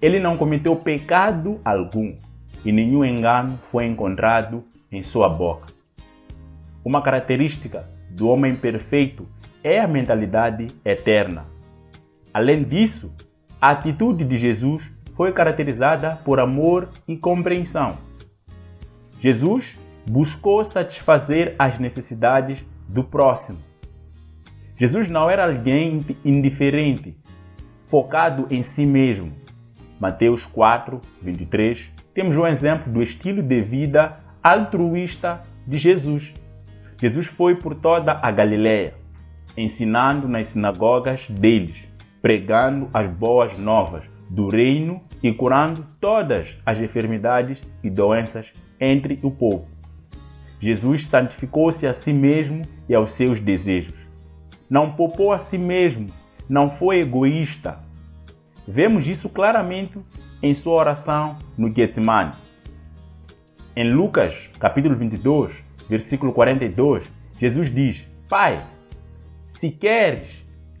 Ele 0.00 0.18
não 0.18 0.36
cometeu 0.36 0.74
pecado 0.76 1.60
algum 1.64 2.16
e 2.64 2.72
nenhum 2.72 3.04
engano 3.04 3.58
foi 3.70 3.86
encontrado 3.86 4.64
em 4.90 5.02
sua 5.02 5.28
boca. 5.28 5.72
Uma 6.84 7.02
característica 7.02 7.88
do 8.10 8.28
homem 8.28 8.56
perfeito 8.56 9.26
é 9.62 9.80
a 9.80 9.88
mentalidade 9.88 10.66
eterna 10.84 11.56
Além 12.36 12.64
disso, 12.64 13.10
a 13.58 13.70
atitude 13.70 14.22
de 14.22 14.36
Jesus 14.36 14.84
foi 15.14 15.32
caracterizada 15.32 16.18
por 16.22 16.38
amor 16.38 16.86
e 17.08 17.16
compreensão. 17.16 17.96
Jesus 19.22 19.74
buscou 20.06 20.62
satisfazer 20.62 21.54
as 21.58 21.78
necessidades 21.78 22.62
do 22.86 23.02
próximo. 23.02 23.56
Jesus 24.78 25.10
não 25.10 25.30
era 25.30 25.46
alguém 25.46 26.00
indiferente, 26.22 27.16
focado 27.86 28.46
em 28.50 28.62
si 28.62 28.84
mesmo. 28.84 29.32
Mateus 29.98 30.44
4, 30.44 31.00
23, 31.22 31.80
temos 32.12 32.36
um 32.36 32.46
exemplo 32.46 32.92
do 32.92 33.02
estilo 33.02 33.42
de 33.42 33.62
vida 33.62 34.16
altruísta 34.42 35.40
de 35.66 35.78
Jesus. 35.78 36.30
Jesus 37.00 37.26
foi 37.26 37.54
por 37.54 37.74
toda 37.74 38.20
a 38.22 38.30
Galiléia, 38.30 38.94
ensinando 39.56 40.28
nas 40.28 40.48
sinagogas 40.48 41.26
deles, 41.30 41.76
pregando 42.20 42.90
as 42.92 43.10
boas 43.10 43.56
novas 43.58 44.04
do 44.28 44.48
reino 44.48 45.02
e 45.22 45.32
curando 45.32 45.86
todas 45.98 46.48
as 46.66 46.78
enfermidades 46.78 47.58
e 47.82 47.88
doenças 47.88 48.46
entre 48.78 49.18
o 49.22 49.30
povo. 49.30 49.68
Jesus 50.60 51.06
santificou-se 51.06 51.86
a 51.86 51.94
si 51.94 52.12
mesmo 52.12 52.62
e 52.86 52.94
aos 52.94 53.12
seus 53.12 53.40
desejos. 53.40 54.05
Não 54.68 54.92
poupou 54.92 55.32
a 55.32 55.38
si 55.38 55.56
mesmo, 55.56 56.08
não 56.48 56.70
foi 56.70 57.00
egoísta. 57.00 57.78
Vemos 58.66 59.06
isso 59.06 59.28
claramente 59.28 59.98
em 60.42 60.52
sua 60.52 60.74
oração 60.74 61.36
no 61.56 61.72
Getsemane. 61.72 62.32
Em 63.76 63.90
Lucas, 63.92 64.34
capítulo 64.58 64.96
22, 64.96 65.52
versículo 65.88 66.32
42, 66.32 67.10
Jesus 67.38 67.72
diz: 67.72 68.04
Pai, 68.28 68.60
se 69.44 69.70
queres, 69.70 70.28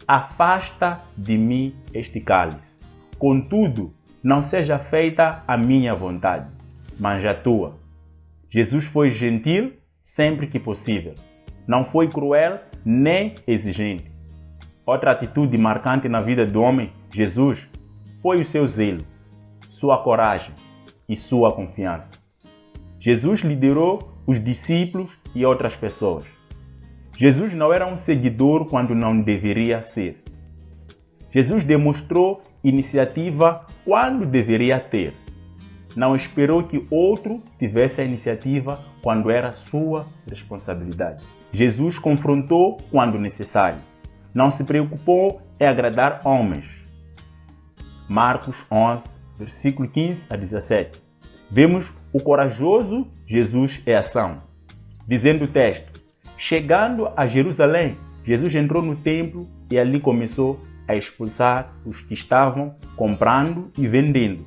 afasta 0.06 1.00
de 1.16 1.38
mim 1.38 1.74
este 1.94 2.20
cálice. 2.20 2.76
Contudo, 3.18 3.94
não 4.22 4.42
seja 4.42 4.78
feita 4.78 5.44
a 5.46 5.56
minha 5.56 5.94
vontade, 5.94 6.50
mas 6.98 7.24
a 7.24 7.34
tua. 7.34 7.78
Jesus 8.50 8.84
foi 8.86 9.12
gentil 9.12 9.74
sempre 10.02 10.46
que 10.46 10.58
possível. 10.58 11.14
Não 11.66 11.84
foi 11.84 12.08
cruel 12.08 12.60
nem 12.88 13.34
exigente. 13.48 14.08
Outra 14.86 15.10
atitude 15.10 15.58
marcante 15.58 16.08
na 16.08 16.20
vida 16.20 16.46
do 16.46 16.62
homem, 16.62 16.92
Jesus, 17.12 17.58
foi 18.22 18.40
o 18.40 18.44
seu 18.44 18.64
zelo, 18.68 19.02
sua 19.70 19.98
coragem 20.04 20.54
e 21.08 21.16
sua 21.16 21.52
confiança. 21.52 22.08
Jesus 23.00 23.40
liderou 23.40 23.98
os 24.24 24.42
discípulos 24.42 25.10
e 25.34 25.44
outras 25.44 25.74
pessoas. 25.74 26.24
Jesus 27.18 27.52
não 27.52 27.72
era 27.72 27.92
um 27.92 27.96
seguidor 27.96 28.66
quando 28.66 28.94
não 28.94 29.20
deveria 29.20 29.82
ser. 29.82 30.22
Jesus 31.32 31.64
demonstrou 31.64 32.40
iniciativa 32.62 33.66
quando 33.84 34.24
deveria 34.24 34.78
ter 34.78 35.12
não 35.96 36.14
esperou 36.14 36.62
que 36.62 36.86
outro 36.90 37.42
tivesse 37.58 38.02
a 38.02 38.04
iniciativa 38.04 38.78
quando 39.02 39.30
era 39.30 39.52
sua 39.52 40.06
responsabilidade. 40.28 41.24
Jesus 41.56 41.98
confrontou 41.98 42.76
quando 42.90 43.18
necessário. 43.18 43.78
Não 44.34 44.50
se 44.50 44.62
preocupou 44.62 45.40
em 45.58 45.66
agradar 45.66 46.20
homens. 46.22 46.66
Marcos 48.06 48.66
11, 48.70 49.08
versículo 49.38 49.88
15 49.88 50.26
a 50.30 50.36
17. 50.36 51.00
Vemos 51.50 51.90
o 52.12 52.20
corajoso 52.22 53.06
Jesus 53.26 53.80
em 53.86 53.94
ação. 53.94 54.42
Dizendo 55.08 55.46
o 55.46 55.48
texto: 55.48 55.98
Chegando 56.36 57.08
a 57.16 57.26
Jerusalém, 57.26 57.96
Jesus 58.22 58.54
entrou 58.54 58.82
no 58.82 58.94
templo 58.94 59.48
e 59.72 59.78
ali 59.78 59.98
começou 59.98 60.60
a 60.86 60.92
expulsar 60.92 61.72
os 61.86 61.98
que 62.02 62.12
estavam 62.12 62.74
comprando 62.94 63.70
e 63.78 63.88
vendendo 63.88 64.44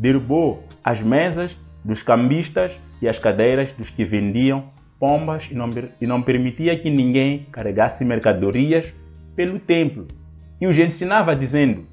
derrubou 0.00 0.64
as 0.82 1.02
mesas 1.02 1.54
dos 1.84 2.02
cambistas 2.02 2.72
e 3.02 3.08
as 3.08 3.18
cadeiras 3.18 3.70
dos 3.76 3.90
que 3.90 4.02
vendiam 4.02 4.70
pombas 5.00 5.44
e 5.50 5.54
não, 5.54 5.68
e 6.00 6.06
não 6.06 6.22
permitia 6.22 6.78
que 6.78 6.88
ninguém 6.88 7.46
carregasse 7.50 8.04
mercadorias 8.04 8.86
pelo 9.34 9.58
templo. 9.58 10.06
E 10.60 10.66
os 10.66 10.78
ensinava 10.78 11.34
dizendo: 11.34 11.86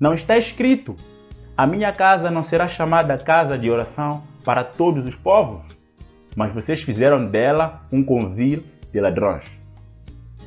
Não 0.00 0.14
está 0.14 0.38
escrito, 0.38 0.94
a 1.54 1.66
minha 1.66 1.92
casa 1.92 2.30
não 2.30 2.42
será 2.42 2.68
chamada 2.68 3.18
casa 3.18 3.58
de 3.58 3.68
oração 3.68 4.22
para 4.44 4.64
todos 4.64 5.06
os 5.06 5.14
povos, 5.16 5.62
mas 6.36 6.54
vocês 6.54 6.80
fizeram 6.82 7.28
dela 7.28 7.82
um 7.92 8.02
convívio 8.02 8.62
de 8.92 9.00
ladrões. 9.00 9.44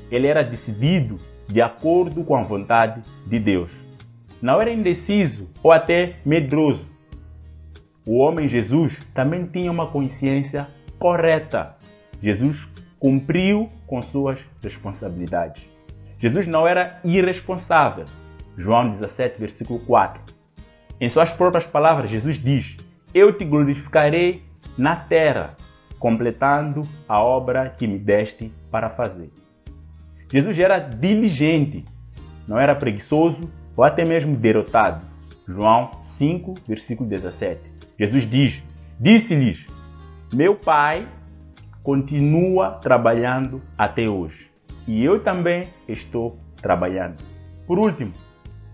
Ele 0.09 0.27
era 0.27 0.43
decidido 0.43 1.17
de 1.47 1.61
acordo 1.61 2.23
com 2.23 2.35
a 2.35 2.41
vontade 2.41 3.01
de 3.27 3.37
Deus. 3.37 3.71
Não 4.41 4.61
era 4.61 4.71
indeciso 4.71 5.49
ou 5.61 5.73
até 5.73 6.15
medroso, 6.25 6.89
o 8.11 8.17
homem 8.17 8.49
Jesus 8.49 8.97
também 9.13 9.45
tinha 9.45 9.71
uma 9.71 9.85
consciência 9.85 10.65
correta. 10.97 11.75
Jesus 12.21 12.67
cumpriu 12.99 13.69
com 13.87 14.01
suas 14.01 14.39
responsabilidades. 14.61 15.63
Jesus 16.19 16.47
não 16.47 16.67
era 16.67 16.99
irresponsável. 17.03 18.05
João 18.57 18.91
17, 18.91 19.39
versículo 19.39 19.79
4. 19.79 20.21
Em 20.99 21.07
suas 21.07 21.31
próprias 21.31 21.65
palavras, 21.65 22.09
Jesus 22.09 22.37
diz: 22.37 22.75
Eu 23.13 23.31
te 23.37 23.45
glorificarei 23.45 24.43
na 24.77 24.97
terra, 24.97 25.55
completando 25.97 26.83
a 27.07 27.21
obra 27.21 27.69
que 27.69 27.87
me 27.87 27.97
deste 27.97 28.51
para 28.69 28.89
fazer. 28.89 29.31
Jesus 30.31 30.59
era 30.59 30.77
diligente, 30.77 31.85
não 32.47 32.59
era 32.59 32.75
preguiçoso 32.75 33.49
ou 33.75 33.83
até 33.83 34.03
mesmo 34.03 34.35
derrotado. 34.35 35.03
João 35.47 35.89
5, 36.05 36.53
versículo 36.67 37.09
17. 37.09 37.61
Jesus 37.97 38.29
diz: 38.29 38.61
Disse-lhes: 38.99 39.65
Meu 40.33 40.55
pai 40.55 41.07
continua 41.83 42.71
trabalhando 42.71 43.61
até 43.77 44.09
hoje 44.09 44.49
e 44.87 45.03
eu 45.03 45.23
também 45.23 45.67
estou 45.87 46.37
trabalhando. 46.61 47.17
Por 47.67 47.77
último, 47.77 48.11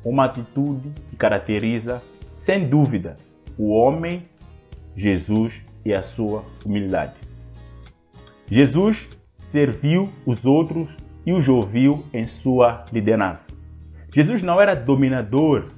uma 0.04 0.26
atitude 0.26 0.90
que 1.10 1.16
caracteriza, 1.16 2.02
sem 2.34 2.70
dúvida, 2.70 3.16
o 3.58 3.70
homem, 3.74 4.26
Jesus 4.96 5.54
e 5.84 5.94
a 5.94 6.02
sua 6.02 6.44
humildade. 6.66 7.16
Jesus 8.48 9.08
serviu 9.40 10.10
os 10.26 10.46
outros 10.46 10.90
e 11.26 11.34
os 11.34 11.50
ouviu 11.50 12.06
em 12.14 12.28
sua 12.28 12.86
liderança. 12.94 13.48
Jesus 14.14 14.42
não 14.42 14.62
era 14.62 14.76
dominador, 14.76 15.72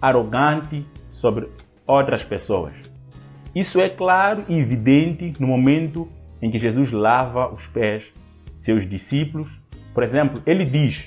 arrogante 0.00 0.84
sobre 1.12 1.48
outras 1.86 2.24
pessoas. 2.24 2.72
Isso 3.54 3.80
é 3.80 3.88
claro 3.88 4.44
e 4.48 4.54
evidente 4.58 5.32
no 5.38 5.46
momento 5.46 6.08
em 6.40 6.50
que 6.50 6.58
Jesus 6.58 6.92
lava 6.92 7.52
os 7.52 7.66
pés 7.68 8.02
de 8.58 8.64
seus 8.64 8.88
discípulos. 8.88 9.48
Por 9.94 10.02
exemplo, 10.02 10.42
ele 10.46 10.64
diz: 10.64 11.02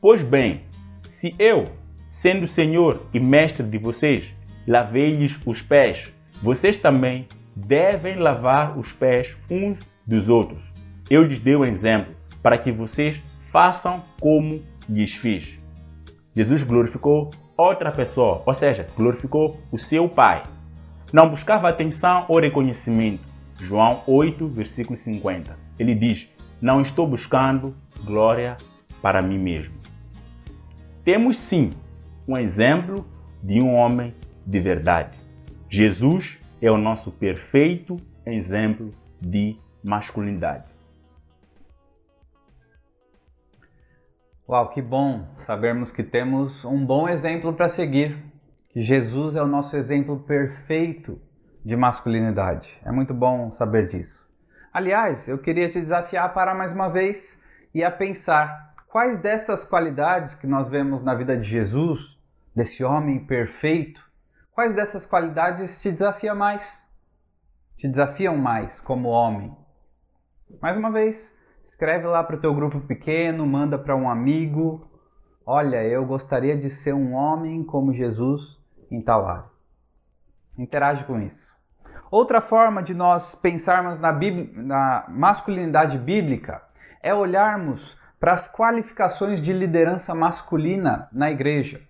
Pois 0.00 0.22
bem, 0.22 0.62
se 1.08 1.34
eu, 1.38 1.64
sendo 2.10 2.46
Senhor 2.46 3.00
e 3.12 3.20
Mestre 3.20 3.66
de 3.66 3.78
vocês, 3.78 4.24
lavei-lhes 4.66 5.36
os 5.46 5.62
pés, 5.62 6.12
vocês 6.42 6.76
também 6.76 7.26
devem 7.54 8.16
lavar 8.16 8.78
os 8.78 8.92
pés 8.92 9.34
uns 9.50 9.78
dos 10.06 10.28
outros. 10.28 10.62
Eu 11.10 11.22
lhes 11.22 11.38
dei 11.38 11.56
um 11.56 11.64
exemplo 11.64 12.14
para 12.42 12.58
que 12.58 12.72
vocês 12.72 13.20
façam 13.50 14.02
como 14.20 14.62
lhes 14.88 15.14
fiz. 15.14 15.58
Jesus 16.34 16.62
glorificou 16.62 17.30
outra 17.56 17.92
pessoa, 17.92 18.42
ou 18.44 18.54
seja, 18.54 18.86
glorificou 18.96 19.60
o 19.70 19.78
seu 19.78 20.08
Pai. 20.08 20.42
Não 21.12 21.30
buscava 21.30 21.68
atenção 21.68 22.26
ou 22.28 22.40
reconhecimento. 22.40 23.22
João 23.60 24.02
8, 24.06 24.48
versículo 24.48 24.98
50. 24.98 25.56
Ele 25.78 25.94
diz: 25.94 26.28
Não 26.60 26.80
estou 26.80 27.06
buscando 27.06 27.74
glória 28.04 28.56
para 29.00 29.22
mim 29.22 29.38
mesmo. 29.38 29.74
Temos 31.04 31.38
sim 31.38 31.70
um 32.26 32.36
exemplo 32.36 33.06
de 33.42 33.62
um 33.62 33.74
homem 33.74 34.14
de 34.46 34.60
verdade. 34.60 35.18
Jesus 35.68 36.38
é 36.60 36.70
o 36.70 36.78
nosso 36.78 37.10
perfeito 37.10 37.96
exemplo 38.26 38.92
de 39.20 39.56
masculinidade. 39.86 40.64
Uau, 44.48 44.70
que 44.70 44.82
bom 44.82 45.26
sabermos 45.46 45.90
que 45.90 46.02
temos 46.02 46.64
um 46.64 46.84
bom 46.84 47.08
exemplo 47.08 47.52
para 47.54 47.68
seguir, 47.68 48.16
que 48.70 48.82
Jesus 48.82 49.36
é 49.36 49.42
o 49.42 49.46
nosso 49.46 49.74
exemplo 49.76 50.20
perfeito 50.20 51.18
de 51.64 51.76
masculinidade. 51.76 52.68
É 52.84 52.92
muito 52.92 53.14
bom 53.14 53.52
saber 53.52 53.88
disso. 53.88 54.24
Aliás, 54.72 55.26
eu 55.28 55.38
queria 55.38 55.70
te 55.70 55.80
desafiar 55.80 56.34
para 56.34 56.54
mais 56.54 56.72
uma 56.72 56.88
vez 56.88 57.40
e 57.74 57.82
a 57.82 57.90
pensar 57.90 58.74
quais 58.88 59.20
destas 59.20 59.64
qualidades 59.64 60.34
que 60.34 60.46
nós 60.46 60.68
vemos 60.68 61.02
na 61.02 61.14
vida 61.14 61.36
de 61.36 61.48
Jesus, 61.48 62.00
desse 62.54 62.84
homem 62.84 63.24
perfeito, 63.24 64.00
quais 64.52 64.74
dessas 64.74 65.06
qualidades 65.06 65.80
te 65.80 65.90
desafia 65.90 66.34
mais? 66.34 66.84
Te 67.76 67.88
desafiam 67.88 68.36
mais 68.36 68.80
como 68.80 69.08
homem? 69.08 69.56
Mais 70.60 70.76
uma 70.76 70.90
vez, 70.90 71.34
Escreve 71.74 72.06
lá 72.06 72.22
para 72.22 72.36
o 72.36 72.40
teu 72.40 72.54
grupo 72.54 72.80
pequeno, 72.82 73.44
manda 73.44 73.76
para 73.76 73.96
um 73.96 74.08
amigo. 74.08 74.88
Olha, 75.44 75.82
eu 75.82 76.06
gostaria 76.06 76.56
de 76.56 76.70
ser 76.70 76.94
um 76.94 77.14
homem 77.14 77.64
como 77.64 77.92
Jesus 77.92 78.40
em 78.88 79.02
tal 79.02 79.26
área. 79.26 79.50
Interage 80.56 81.04
com 81.04 81.20
isso. 81.20 81.53
Outra 82.14 82.40
forma 82.40 82.80
de 82.80 82.94
nós 82.94 83.34
pensarmos 83.34 83.98
na, 83.98 84.12
na 84.12 85.04
masculinidade 85.08 85.98
bíblica 85.98 86.62
é 87.02 87.12
olharmos 87.12 87.98
para 88.20 88.34
as 88.34 88.46
qualificações 88.52 89.42
de 89.42 89.52
liderança 89.52 90.14
masculina 90.14 91.08
na 91.12 91.32
igreja. 91.32 91.80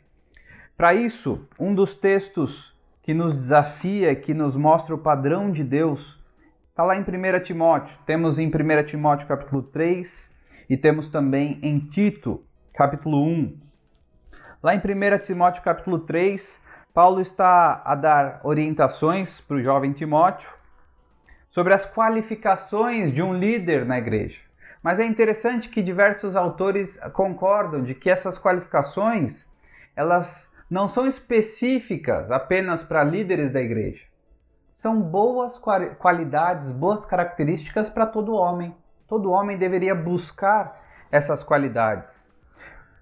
Para 0.79 0.95
isso, 0.95 1.47
um 1.61 1.75
dos 1.75 1.93
textos 1.95 2.75
que 3.03 3.13
nos 3.13 3.37
desafia, 3.37 4.17
que 4.17 4.33
nos 4.33 4.57
mostra 4.57 4.95
o 4.95 4.99
padrão 4.99 5.53
de 5.53 5.63
Deus, 5.63 6.01
está 6.71 6.83
lá 6.85 6.97
em 6.97 7.03
1 7.03 7.45
Timóteo. 7.45 7.95
Temos 8.07 8.39
em 8.39 8.47
1 8.47 8.87
Timóteo 8.87 9.29
capítulo 9.29 9.63
3 9.65 10.35
e 10.71 10.77
temos 10.79 11.11
também 11.11 11.59
em 11.63 11.81
Tito 11.81 12.43
capítulo 12.73 13.23
1. 13.23 13.59
Lá 14.63 14.75
em 14.75 14.79
1 14.79 15.19
Timóteo 15.27 15.63
capítulo 15.63 15.99
3, 15.99 16.64
Paulo 16.95 17.21
está 17.21 17.83
a 17.85 17.97
dar 17.97 18.41
orientações 18.45 19.41
para 19.41 19.57
o 19.57 19.63
jovem 19.63 19.93
Timóteo 19.93 20.49
sobre 21.51 21.75
as 21.75 21.85
qualificações 21.93 23.13
de 23.13 23.21
um 23.21 23.35
líder 23.35 23.85
na 23.85 23.99
igreja. 23.99 24.39
Mas 24.81 25.01
é 25.01 25.05
interessante 25.05 25.69
que 25.69 25.83
diversos 25.83 26.37
autores 26.37 26.97
concordam 27.13 27.83
de 27.83 27.97
que 27.97 28.09
essas 28.09 28.39
qualificações 28.39 29.45
elas 29.97 30.49
não 30.71 30.89
são 30.89 31.05
específicas 31.05 32.31
apenas 32.31 32.85
para 32.85 33.03
líderes 33.03 33.53
da 33.53 33.61
igreja. 33.61 34.05
São 34.77 35.01
boas 35.01 35.59
qualidades, 35.99 36.71
boas 36.71 37.05
características 37.07 37.91
para 37.91 38.07
todo 38.07 38.37
homem. 38.37 38.73
Todo 39.09 39.33
homem 39.33 39.59
deveria 39.59 39.97
buscar 39.97 40.81
essas 41.11 41.43
qualidades. 41.43 42.15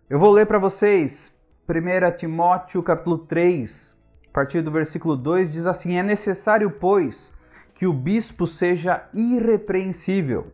Eu 0.09 0.19
vou 0.19 0.31
ler 0.31 0.47
para 0.47 0.59
vocês 0.59 1.39
1 1.73 2.19
Timóteo 2.19 2.83
capítulo 2.83 3.17
3, 3.17 3.99
a 4.29 4.33
partir 4.33 4.61
do 4.61 4.71
versículo 4.71 5.17
2 5.17 5.51
diz 5.51 5.65
assim: 5.65 5.97
É 5.97 6.03
necessário, 6.03 6.71
pois, 6.71 7.33
que 7.75 7.87
o 7.87 7.95
bispo 7.95 8.47
seja 8.47 9.09
irrepreensível, 9.15 10.53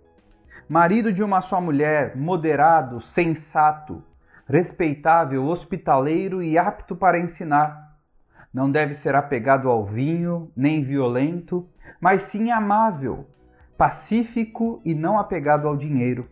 marido 0.68 1.12
de 1.12 1.20
uma 1.20 1.40
só 1.40 1.60
mulher, 1.60 2.16
moderado, 2.16 3.00
sensato, 3.00 4.00
respeitável, 4.48 5.44
hospitaleiro 5.44 6.40
e 6.40 6.56
apto 6.56 6.94
para 6.94 7.18
ensinar. 7.18 7.96
Não 8.54 8.70
deve 8.70 8.94
ser 8.94 9.16
apegado 9.16 9.68
ao 9.68 9.84
vinho, 9.84 10.52
nem 10.56 10.84
violento, 10.84 11.68
mas 12.00 12.22
sim 12.22 12.52
amável, 12.52 13.26
pacífico 13.76 14.80
e 14.84 14.94
não 14.94 15.18
apegado 15.18 15.66
ao 15.66 15.76
dinheiro. 15.76 16.28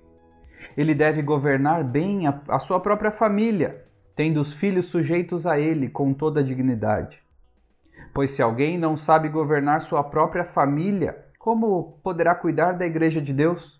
Ele 0.77 0.95
deve 0.95 1.23
governar 1.23 1.83
bem 1.83 2.29
a, 2.29 2.41
a 2.49 2.61
sua 2.61 2.79
própria 2.79 3.11
família, 3.11 3.86
tendo 4.17 4.41
os 4.41 4.55
filhos 4.55 4.87
sujeitos 4.87 5.47
a 5.47 5.61
ele 5.61 5.91
com 5.91 6.15
toda 6.15 6.41
a 6.41 6.43
dignidade. 6.43 7.23
Pois 8.15 8.31
se 8.33 8.41
alguém 8.41 8.79
não 8.79 8.97
sabe 8.97 9.29
governar 9.29 9.83
sua 9.83 10.03
própria 10.03 10.45
família, 10.45 11.25
como 11.39 11.99
poderá 12.03 12.35
cuidar 12.35 12.73
da 12.73 12.87
igreja 12.87 13.21
de 13.21 13.33
Deus? 13.33 13.79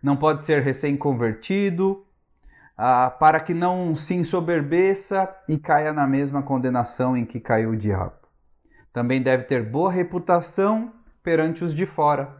Não 0.00 0.16
pode 0.16 0.44
ser 0.44 0.62
recém-convertido, 0.62 2.04
ah, 2.78 3.10
para 3.10 3.40
que 3.40 3.52
não 3.52 3.96
se 3.96 4.14
ensoberbeça 4.14 5.28
e 5.48 5.58
caia 5.58 5.92
na 5.92 6.06
mesma 6.06 6.42
condenação 6.42 7.16
em 7.16 7.24
que 7.24 7.40
caiu 7.40 7.70
o 7.70 7.76
diabo. 7.76 8.14
Também 8.92 9.20
deve 9.20 9.44
ter 9.44 9.64
boa 9.64 9.90
reputação 9.90 10.92
perante 11.22 11.64
os 11.64 11.74
de 11.74 11.86
fora, 11.86 12.30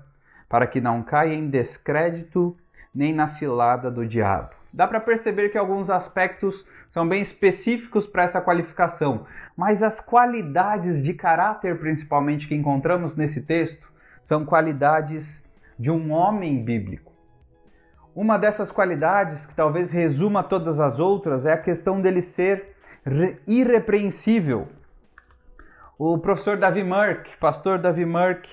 para 0.48 0.66
que 0.66 0.80
não 0.80 1.02
caia 1.02 1.34
em 1.34 1.48
descrédito 1.48 2.56
nem 2.94 3.12
na 3.12 3.26
cilada 3.26 3.90
do 3.90 4.06
diabo. 4.06 4.61
Dá 4.72 4.86
para 4.86 5.00
perceber 5.00 5.50
que 5.50 5.58
alguns 5.58 5.90
aspectos 5.90 6.64
são 6.90 7.06
bem 7.06 7.20
específicos 7.20 8.06
para 8.06 8.24
essa 8.24 8.40
qualificação, 8.40 9.26
mas 9.56 9.82
as 9.82 10.00
qualidades 10.00 11.02
de 11.02 11.12
caráter, 11.12 11.78
principalmente, 11.78 12.48
que 12.48 12.54
encontramos 12.54 13.16
nesse 13.16 13.42
texto, 13.42 13.90
são 14.24 14.44
qualidades 14.44 15.42
de 15.78 15.90
um 15.90 16.12
homem 16.12 16.64
bíblico. 16.64 17.12
Uma 18.14 18.38
dessas 18.38 18.70
qualidades, 18.70 19.44
que 19.46 19.54
talvez 19.54 19.90
resuma 19.90 20.42
todas 20.42 20.78
as 20.78 20.98
outras, 20.98 21.46
é 21.46 21.52
a 21.52 21.58
questão 21.58 22.00
dele 22.00 22.22
ser 22.22 22.76
irrepreensível. 23.46 24.68
O 25.98 26.18
professor 26.18 26.56
Davi 26.56 26.84
Merck, 26.84 27.36
pastor 27.38 27.78
Davi 27.78 28.04
Merck, 28.04 28.48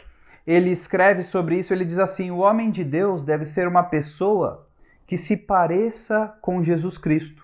ele 0.48 0.72
escreve 0.72 1.24
sobre 1.24 1.60
isso, 1.60 1.74
ele 1.74 1.86
diz 1.86 2.00
assim: 2.00 2.32
"O 2.32 2.38
homem 2.38 2.72
de 2.72 2.84
Deus 2.84 3.24
deve 3.24 3.46
ser 3.46 3.68
uma 3.68 3.84
pessoa 3.84 4.69
que 5.10 5.18
se 5.18 5.36
pareça 5.36 6.38
com 6.40 6.64
Jesus 6.64 6.96
Cristo, 6.96 7.44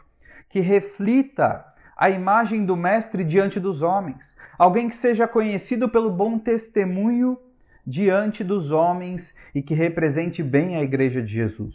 que 0.51 0.60
reflita 0.60 1.65
a 1.97 2.12
imagem 2.12 2.63
do 2.63 2.78
mestre 2.78 3.23
diante 3.23 3.60
dos 3.60 3.82
homens, 3.82 4.38
alguém 4.56 4.88
que 4.88 4.95
seja 4.95 5.28
conhecido 5.28 5.89
pelo 5.89 6.12
bom 6.12 6.38
testemunho 6.38 7.36
diante 7.84 8.43
dos 8.43 8.69
homens 8.69 9.34
e 9.56 9.63
que 9.63 9.73
represente 9.73 10.43
bem 10.43 10.75
a 10.75 10.84
igreja 10.84 11.23
de 11.23 11.34
Jesus. 11.34 11.73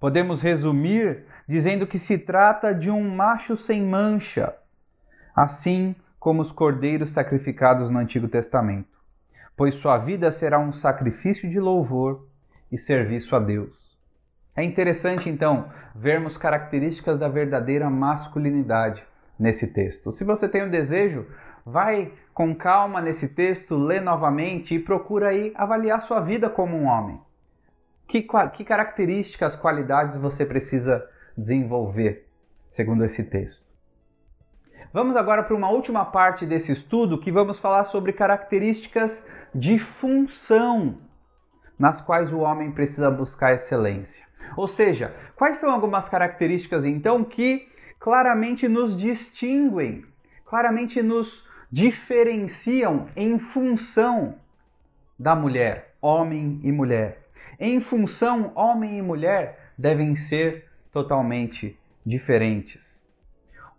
Podemos 0.00 0.42
resumir 0.42 1.24
dizendo 1.48 1.86
que 1.86 2.00
se 2.00 2.18
trata 2.18 2.74
de 2.74 2.90
um 2.90 3.14
macho 3.14 3.56
sem 3.56 3.80
mancha, 3.80 4.52
assim 5.36 5.94
como 6.18 6.42
os 6.42 6.50
cordeiros 6.50 7.12
sacrificados 7.12 7.88
no 7.92 8.00
Antigo 8.00 8.26
Testamento, 8.26 8.98
pois 9.56 9.76
sua 9.76 9.98
vida 9.98 10.32
será 10.32 10.58
um 10.58 10.72
sacrifício 10.72 11.48
de 11.48 11.60
louvor 11.60 12.26
e 12.72 12.76
serviço 12.76 13.36
a 13.36 13.38
Deus. 13.38 13.81
É 14.54 14.62
interessante 14.62 15.28
então 15.28 15.70
vermos 15.94 16.36
características 16.36 17.18
da 17.18 17.28
verdadeira 17.28 17.88
masculinidade 17.88 19.02
nesse 19.38 19.66
texto. 19.66 20.12
Se 20.12 20.24
você 20.24 20.48
tem 20.48 20.62
o 20.62 20.66
um 20.66 20.70
desejo, 20.70 21.26
vai 21.64 22.12
com 22.34 22.54
calma 22.54 23.00
nesse 23.00 23.28
texto, 23.28 23.76
lê 23.76 24.00
novamente 24.00 24.74
e 24.74 24.78
procura 24.78 25.28
aí 25.28 25.52
avaliar 25.54 26.02
sua 26.02 26.20
vida 26.20 26.50
como 26.50 26.76
um 26.76 26.86
homem. 26.86 27.20
Que, 28.06 28.26
que 28.54 28.64
características, 28.64 29.56
qualidades 29.56 30.16
você 30.18 30.44
precisa 30.44 31.02
desenvolver, 31.36 32.28
segundo 32.70 33.04
esse 33.04 33.24
texto? 33.24 33.62
Vamos 34.92 35.16
agora 35.16 35.42
para 35.42 35.56
uma 35.56 35.70
última 35.70 36.04
parte 36.04 36.44
desse 36.44 36.72
estudo 36.72 37.18
que 37.18 37.32
vamos 37.32 37.58
falar 37.58 37.84
sobre 37.84 38.12
características 38.12 39.24
de 39.54 39.78
função 39.78 40.98
nas 41.78 42.02
quais 42.02 42.30
o 42.30 42.40
homem 42.40 42.70
precisa 42.70 43.10
buscar 43.10 43.54
excelência. 43.54 44.26
Ou 44.56 44.66
seja, 44.66 45.14
quais 45.36 45.56
são 45.58 45.70
algumas 45.70 46.08
características 46.08 46.84
então 46.84 47.24
que 47.24 47.68
claramente 47.98 48.68
nos 48.68 48.96
distinguem, 48.96 50.04
claramente 50.44 51.02
nos 51.02 51.44
diferenciam 51.70 53.08
em 53.16 53.38
função 53.38 54.36
da 55.18 55.34
mulher, 55.34 55.94
homem 56.00 56.60
e 56.62 56.70
mulher? 56.70 57.22
em 57.62 57.80
função 57.80 58.50
homem 58.56 58.98
e 58.98 59.02
mulher 59.02 59.72
devem 59.78 60.16
ser 60.16 60.68
totalmente 60.92 61.78
diferentes. 62.04 62.82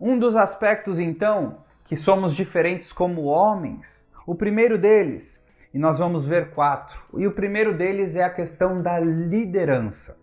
Um 0.00 0.18
dos 0.18 0.34
aspectos, 0.34 0.98
então, 0.98 1.58
que 1.84 1.94
somos 1.94 2.34
diferentes 2.34 2.90
como 2.90 3.24
homens, 3.24 4.08
o 4.26 4.34
primeiro 4.34 4.78
deles, 4.78 5.38
e 5.72 5.78
nós 5.78 5.98
vamos 5.98 6.26
ver 6.26 6.50
quatro, 6.52 6.98
e 7.18 7.26
o 7.26 7.32
primeiro 7.32 7.76
deles 7.76 8.16
é 8.16 8.24
a 8.24 8.30
questão 8.30 8.80
da 8.80 8.98
liderança. 8.98 10.16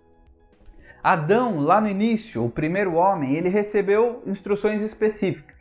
Adão, 1.03 1.59
lá 1.59 1.81
no 1.81 1.87
início, 1.87 2.45
o 2.45 2.49
primeiro 2.49 2.93
homem, 2.93 3.35
ele 3.35 3.49
recebeu 3.49 4.21
instruções 4.27 4.81
específicas. 4.81 5.57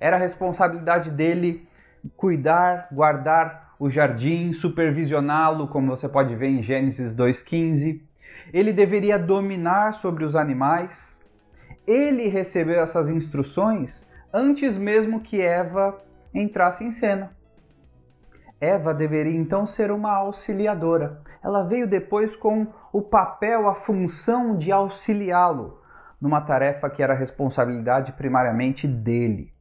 Era 0.00 0.16
a 0.16 0.18
responsabilidade 0.18 1.10
dele 1.10 1.68
cuidar, 2.16 2.88
guardar 2.90 3.74
o 3.78 3.88
jardim, 3.88 4.52
supervisioná-lo, 4.52 5.68
como 5.68 5.96
você 5.96 6.08
pode 6.08 6.34
ver 6.34 6.48
em 6.48 6.62
Gênesis 6.62 7.14
2,15. 7.14 8.00
Ele 8.52 8.72
deveria 8.72 9.18
dominar 9.18 9.94
sobre 9.94 10.24
os 10.24 10.34
animais. 10.34 11.18
Ele 11.86 12.28
recebeu 12.28 12.80
essas 12.80 13.08
instruções 13.08 14.06
antes 14.32 14.76
mesmo 14.76 15.20
que 15.20 15.40
Eva 15.40 16.00
entrasse 16.34 16.84
em 16.84 16.92
cena. 16.92 17.30
Eva 18.60 18.92
deveria 18.92 19.38
então 19.38 19.66
ser 19.66 19.90
uma 19.90 20.12
auxiliadora. 20.12 21.22
Ela 21.42 21.62
veio 21.62 21.88
depois 21.88 22.34
com 22.36 22.66
o 22.92 23.00
papel, 23.00 23.68
a 23.68 23.76
função 23.76 24.56
de 24.56 24.70
auxiliá-lo 24.70 25.80
numa 26.20 26.40
tarefa 26.42 26.90
que 26.90 27.02
era 27.02 27.14
responsabilidade 27.14 28.12
primariamente 28.12 28.86
dele. 28.86 29.52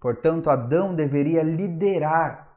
Portanto, 0.00 0.50
Adão 0.50 0.94
deveria 0.94 1.42
liderar 1.42 2.48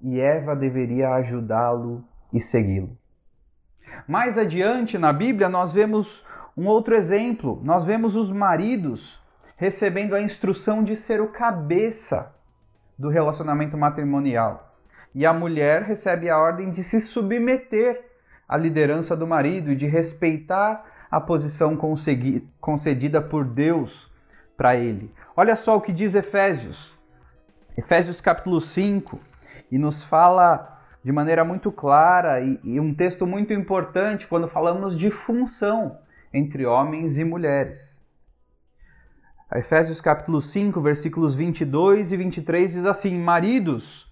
e 0.00 0.20
Eva 0.20 0.54
deveria 0.54 1.14
ajudá-lo 1.14 2.04
e 2.32 2.40
segui-lo. 2.40 2.96
Mais 4.06 4.36
adiante 4.36 4.98
na 4.98 5.12
Bíblia, 5.12 5.48
nós 5.48 5.72
vemos 5.72 6.06
um 6.56 6.66
outro 6.66 6.94
exemplo. 6.94 7.60
Nós 7.62 7.84
vemos 7.84 8.14
os 8.14 8.30
maridos 8.30 9.22
recebendo 9.56 10.14
a 10.14 10.20
instrução 10.20 10.82
de 10.82 10.96
ser 10.96 11.20
o 11.20 11.28
cabeça 11.28 12.34
do 12.98 13.08
relacionamento 13.08 13.76
matrimonial. 13.76 14.73
E 15.14 15.24
a 15.24 15.32
mulher 15.32 15.82
recebe 15.82 16.28
a 16.28 16.38
ordem 16.38 16.70
de 16.70 16.82
se 16.82 17.00
submeter 17.00 18.04
à 18.48 18.56
liderança 18.56 19.16
do 19.16 19.26
marido 19.26 19.70
e 19.70 19.76
de 19.76 19.86
respeitar 19.86 20.84
a 21.10 21.20
posição 21.20 21.78
concedida 22.60 23.22
por 23.22 23.44
Deus 23.44 24.10
para 24.56 24.74
ele. 24.74 25.12
Olha 25.36 25.54
só 25.56 25.76
o 25.76 25.80
que 25.80 25.92
diz 25.92 26.14
Efésios. 26.14 26.92
Efésios 27.76 28.20
capítulo 28.20 28.60
5, 28.60 29.20
e 29.70 29.78
nos 29.78 30.04
fala 30.04 30.80
de 31.04 31.12
maneira 31.12 31.44
muito 31.44 31.70
clara 31.72 32.40
e, 32.40 32.58
e 32.62 32.80
um 32.80 32.94
texto 32.94 33.26
muito 33.26 33.52
importante 33.52 34.26
quando 34.26 34.48
falamos 34.48 34.98
de 34.98 35.10
função. 35.10 35.98
entre 36.32 36.66
homens 36.66 37.16
e 37.16 37.24
mulheres. 37.24 38.02
Efésios 39.54 40.00
capítulo 40.00 40.42
5, 40.42 40.80
versículos 40.80 41.36
22 41.36 42.10
e 42.10 42.16
23 42.16 42.72
diz 42.72 42.86
assim: 42.86 43.16
Maridos, 43.16 44.03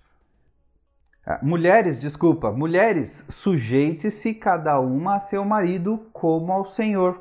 mulheres, 1.42 2.00
desculpa, 2.00 2.50
mulheres, 2.50 3.24
sujeite-se 3.28 4.34
cada 4.34 4.80
uma 4.80 5.16
a 5.16 5.20
seu 5.20 5.44
marido 5.44 6.06
como 6.12 6.52
ao 6.52 6.66
Senhor, 6.66 7.20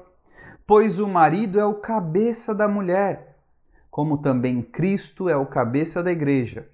pois 0.66 1.00
o 1.00 1.08
marido 1.08 1.60
é 1.60 1.66
o 1.66 1.76
cabeça 1.76 2.54
da 2.56 2.68
mulher, 2.68 3.38
como 3.90 4.18
também 4.18 4.62
Cristo 4.62 5.30
é 5.30 5.36
o 5.36 5.46
cabeça 5.46 6.02
da 6.02 6.12
igreja, 6.12 6.68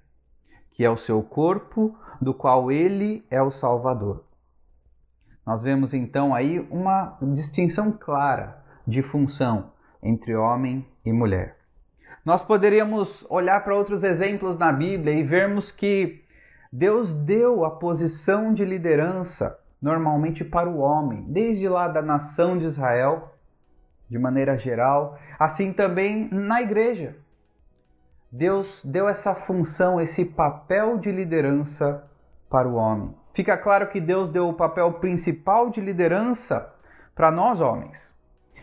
que 0.72 0.84
é 0.84 0.90
o 0.90 0.96
seu 0.96 1.22
corpo, 1.22 1.94
do 2.20 2.32
qual 2.32 2.72
ele 2.72 3.24
é 3.30 3.42
o 3.42 3.50
Salvador. 3.50 4.24
Nós 5.44 5.62
vemos 5.62 5.94
então 5.94 6.34
aí 6.34 6.60
uma 6.70 7.16
distinção 7.34 7.92
clara 7.92 8.62
de 8.86 9.02
função 9.02 9.72
entre 10.02 10.34
homem 10.34 10.86
e 11.04 11.12
mulher. 11.12 11.56
Nós 12.24 12.42
poderíamos 12.42 13.24
olhar 13.28 13.62
para 13.64 13.74
outros 13.74 14.04
exemplos 14.04 14.58
na 14.58 14.72
Bíblia 14.72 15.14
e 15.14 15.22
vermos 15.22 15.70
que 15.70 16.22
Deus 16.72 17.12
deu 17.12 17.64
a 17.64 17.70
posição 17.70 18.52
de 18.52 18.64
liderança 18.64 19.58
normalmente 19.80 20.44
para 20.44 20.68
o 20.68 20.78
homem, 20.78 21.24
desde 21.28 21.68
lá 21.68 21.88
da 21.88 22.02
nação 22.02 22.58
de 22.58 22.64
Israel, 22.64 23.34
de 24.08 24.18
maneira 24.18 24.56
geral, 24.58 25.18
assim 25.38 25.72
também 25.72 26.28
na 26.30 26.60
igreja. 26.60 27.16
Deus 28.30 28.82
deu 28.84 29.08
essa 29.08 29.34
função, 29.34 30.00
esse 30.00 30.24
papel 30.24 30.98
de 30.98 31.10
liderança 31.10 32.04
para 32.50 32.68
o 32.68 32.74
homem. 32.74 33.14
Fica 33.34 33.56
claro 33.56 33.88
que 33.88 34.00
Deus 34.00 34.30
deu 34.30 34.48
o 34.48 34.54
papel 34.54 34.94
principal 34.94 35.70
de 35.70 35.80
liderança 35.80 36.74
para 37.14 37.30
nós 37.30 37.60
homens. 37.60 38.14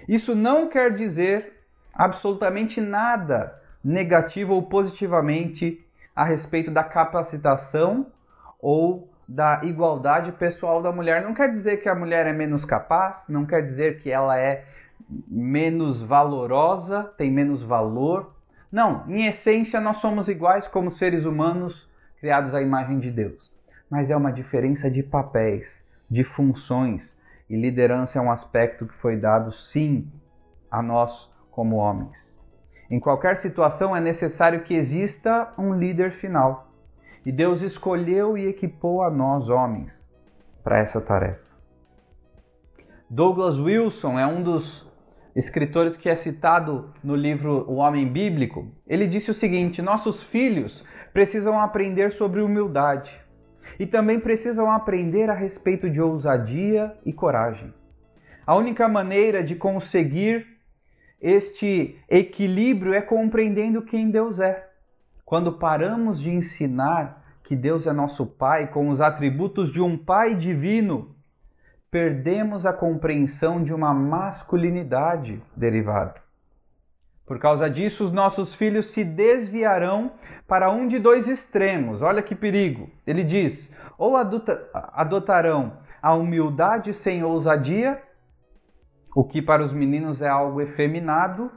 Isso 0.07 0.35
não 0.35 0.67
quer 0.69 0.93
dizer 0.93 1.63
absolutamente 1.93 2.81
nada 2.81 3.59
negativo 3.83 4.53
ou 4.53 4.63
positivamente 4.63 5.84
a 6.15 6.23
respeito 6.23 6.71
da 6.71 6.83
capacitação 6.83 8.07
ou 8.59 9.09
da 9.27 9.61
igualdade 9.63 10.31
pessoal 10.33 10.81
da 10.81 10.91
mulher. 10.91 11.23
Não 11.23 11.33
quer 11.33 11.51
dizer 11.51 11.77
que 11.77 11.89
a 11.89 11.95
mulher 11.95 12.27
é 12.27 12.33
menos 12.33 12.63
capaz, 12.63 13.25
não 13.27 13.45
quer 13.45 13.61
dizer 13.61 14.01
que 14.01 14.09
ela 14.09 14.37
é 14.39 14.65
menos 15.27 16.01
valorosa, 16.01 17.03
tem 17.17 17.31
menos 17.31 17.63
valor. 17.63 18.33
Não, 18.71 19.03
em 19.09 19.25
essência 19.25 19.79
nós 19.81 19.97
somos 19.97 20.27
iguais 20.27 20.67
como 20.67 20.91
seres 20.91 21.25
humanos 21.25 21.87
criados 22.19 22.53
à 22.53 22.61
imagem 22.61 22.99
de 22.99 23.11
Deus. 23.11 23.51
Mas 23.89 24.09
é 24.09 24.15
uma 24.15 24.31
diferença 24.31 24.89
de 24.89 25.03
papéis, 25.03 25.67
de 26.09 26.23
funções, 26.23 27.15
e 27.49 27.55
liderança 27.55 28.17
é 28.17 28.21
um 28.21 28.31
aspecto 28.31 28.87
que 28.87 28.95
foi 28.95 29.17
dado 29.17 29.51
sim 29.53 30.11
a 30.71 30.81
nós 30.81 31.29
como 31.51 31.75
homens. 31.75 32.34
Em 32.89 32.99
qualquer 32.99 33.37
situação 33.37 33.95
é 33.95 33.99
necessário 33.99 34.63
que 34.63 34.75
exista 34.75 35.51
um 35.57 35.73
líder 35.73 36.11
final. 36.13 36.67
E 37.25 37.31
Deus 37.31 37.61
escolheu 37.61 38.37
e 38.37 38.45
equipou 38.45 39.01
a 39.01 39.09
nós, 39.09 39.49
homens, 39.49 40.07
para 40.63 40.79
essa 40.79 41.01
tarefa. 41.01 41.43
Douglas 43.09 43.57
Wilson 43.57 44.19
é 44.19 44.27
um 44.27 44.43
dos 44.43 44.85
escritores 45.35 45.97
que 45.97 46.07
é 46.07 46.15
citado 46.15 46.93
no 47.03 47.15
livro 47.15 47.65
O 47.67 47.75
Homem 47.75 48.07
Bíblico. 48.07 48.71
Ele 48.87 49.07
disse 49.07 49.31
o 49.31 49.33
seguinte: 49.33 49.81
Nossos 49.81 50.23
filhos 50.23 50.83
precisam 51.11 51.59
aprender 51.59 52.13
sobre 52.13 52.41
humildade 52.41 53.11
e 53.79 53.85
também 53.85 54.19
precisam 54.19 54.71
aprender 54.71 55.29
a 55.29 55.33
respeito 55.33 55.89
de 55.89 55.99
ousadia 55.99 56.95
e 57.05 57.11
coragem. 57.11 57.73
A 58.45 58.55
única 58.55 58.87
maneira 58.87 59.43
de 59.43 59.55
conseguir 59.55 60.54
este 61.21 61.97
equilíbrio 62.09 62.93
é 62.93 63.01
compreendendo 63.01 63.81
quem 63.81 64.09
Deus 64.09 64.39
é. 64.39 64.69
Quando 65.25 65.53
paramos 65.53 66.19
de 66.19 66.29
ensinar 66.29 67.23
que 67.43 67.55
Deus 67.55 67.87
é 67.87 67.93
nosso 67.93 68.25
Pai 68.25 68.67
com 68.67 68.89
os 68.89 69.01
atributos 69.01 69.71
de 69.71 69.81
um 69.81 69.97
Pai 69.97 70.35
divino, 70.35 71.15
perdemos 71.89 72.65
a 72.65 72.73
compreensão 72.73 73.63
de 73.63 73.73
uma 73.73 73.93
masculinidade 73.93 75.41
derivada. 75.55 76.25
Por 77.25 77.39
causa 77.39 77.69
disso, 77.69 78.05
os 78.05 78.11
nossos 78.11 78.53
filhos 78.53 78.91
se 78.91 79.03
desviarão 79.03 80.11
para 80.47 80.69
um 80.69 80.87
de 80.87 80.99
dois 80.99 81.27
extremos. 81.27 82.01
Olha 82.01 82.21
que 82.21 82.35
perigo. 82.35 82.89
Ele 83.07 83.23
diz: 83.23 83.73
ou 83.97 84.15
adotarão 84.15 85.77
a 86.01 86.13
humildade 86.13 86.93
sem 86.93 87.23
ousadia, 87.23 87.99
o 89.15 89.23
que 89.23 89.41
para 89.41 89.63
os 89.63 89.71
meninos 89.71 90.21
é 90.21 90.27
algo 90.27 90.59
efeminado, 90.59 91.49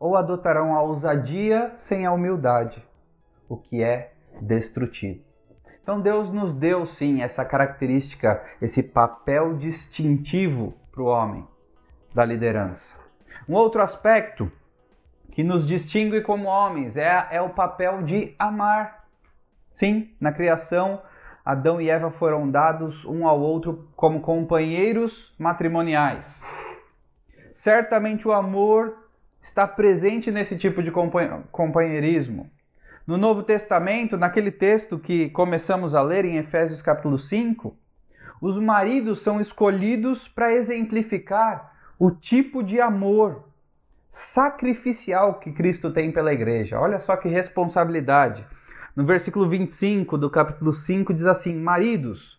ou 0.00 0.16
adotarão 0.16 0.74
a 0.74 0.80
ousadia 0.80 1.74
sem 1.80 2.06
a 2.06 2.12
humildade, 2.12 2.82
o 3.48 3.56
que 3.56 3.82
é 3.82 4.14
destrutivo. 4.40 5.20
Então 5.82 6.00
Deus 6.00 6.32
nos 6.32 6.54
deu 6.54 6.86
sim 6.86 7.22
essa 7.22 7.44
característica, 7.44 8.42
esse 8.62 8.82
papel 8.82 9.58
distintivo 9.58 10.74
para 10.90 11.02
o 11.02 11.06
homem 11.06 11.46
da 12.14 12.24
liderança. 12.24 12.96
Um 13.46 13.54
outro 13.54 13.82
aspecto 13.82 14.50
que 15.32 15.44
nos 15.44 15.66
distingue 15.66 16.22
como 16.22 16.48
homens 16.48 16.96
é, 16.96 17.28
é 17.30 17.42
o 17.42 17.50
papel 17.50 18.02
de 18.02 18.34
amar. 18.38 19.04
Sim, 19.74 20.10
na 20.18 20.32
criação, 20.32 21.00
Adão 21.44 21.78
e 21.78 21.90
Eva 21.90 22.10
foram 22.12 22.50
dados 22.50 23.04
um 23.04 23.26
ao 23.26 23.38
outro 23.38 23.86
como 23.94 24.20
companheiros 24.20 25.34
matrimoniais. 25.38 26.26
Certamente 27.66 28.28
o 28.28 28.32
amor 28.32 28.96
está 29.42 29.66
presente 29.66 30.30
nesse 30.30 30.56
tipo 30.56 30.80
de 30.84 30.92
companheirismo. 31.50 32.48
No 33.04 33.16
Novo 33.16 33.42
Testamento, 33.42 34.16
naquele 34.16 34.52
texto 34.52 35.00
que 35.00 35.30
começamos 35.30 35.92
a 35.92 36.00
ler 36.00 36.24
em 36.24 36.36
Efésios 36.36 36.80
capítulo 36.80 37.18
5, 37.18 37.76
os 38.40 38.56
maridos 38.56 39.20
são 39.20 39.40
escolhidos 39.40 40.28
para 40.28 40.54
exemplificar 40.54 41.74
o 41.98 42.12
tipo 42.12 42.62
de 42.62 42.80
amor 42.80 43.48
sacrificial 44.12 45.40
que 45.40 45.50
Cristo 45.50 45.92
tem 45.92 46.12
pela 46.12 46.32
igreja. 46.32 46.78
Olha 46.78 47.00
só 47.00 47.16
que 47.16 47.28
responsabilidade. 47.28 48.46
No 48.94 49.04
versículo 49.04 49.48
25 49.48 50.16
do 50.16 50.30
capítulo 50.30 50.72
5 50.72 51.12
diz 51.12 51.26
assim: 51.26 51.56
Maridos, 51.56 52.38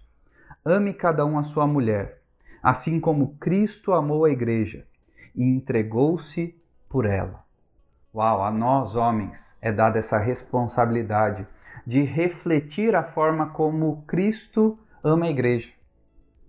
ame 0.63 0.93
cada 0.93 1.25
um 1.25 1.38
a 1.38 1.43
sua 1.43 1.67
mulher, 1.67 2.21
assim 2.63 2.97
como 2.97 3.36
Cristo 3.41 3.91
amou 3.91 4.23
a 4.23 4.32
igreja 4.32 4.86
e 5.38 5.43
entregou-se 5.43 6.53
por 6.89 7.05
ela. 7.05 7.45
Uau, 8.13 8.43
a 8.43 8.49
nós 8.49 8.95
homens 8.95 9.55
é 9.61 9.71
dada 9.71 9.99
essa 9.99 10.17
responsabilidade 10.17 11.45
de 11.85 12.01
refletir 12.01 12.95
a 12.95 13.03
forma 13.03 13.49
como 13.49 14.01
Cristo 14.07 14.77
ama 15.03 15.27
a 15.27 15.29
igreja, 15.29 15.71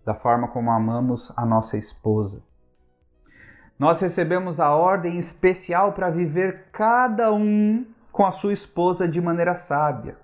da 0.05 0.15
forma 0.15 0.49
como 0.49 0.71
amamos 0.71 1.31
a 1.37 1.45
nossa 1.45 1.77
esposa. 1.77 2.43
Nós 3.79 4.01
recebemos 4.01 4.59
a 4.59 4.75
ordem 4.75 5.19
especial 5.19 5.93
para 5.93 6.11
viver 6.11 6.71
cada 6.73 7.33
um 7.33 7.87
com 8.11 8.25
a 8.25 8.33
sua 8.33 8.53
esposa 8.53 9.07
de 9.07 9.21
maneira 9.21 9.57
sábia. 9.59 10.17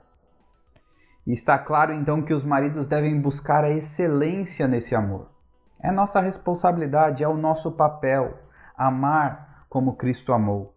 E 1.26 1.32
está 1.32 1.58
claro 1.58 1.92
então 1.92 2.22
que 2.22 2.34
os 2.34 2.44
maridos 2.44 2.86
devem 2.86 3.20
buscar 3.20 3.62
a 3.64 3.70
excelência 3.70 4.66
nesse 4.66 4.94
amor. 4.94 5.28
É 5.80 5.92
nossa 5.92 6.20
responsabilidade, 6.20 7.22
é 7.22 7.28
o 7.28 7.36
nosso 7.36 7.70
papel 7.70 8.38
amar 8.76 9.66
como 9.68 9.96
Cristo 9.96 10.32
amou. 10.32 10.74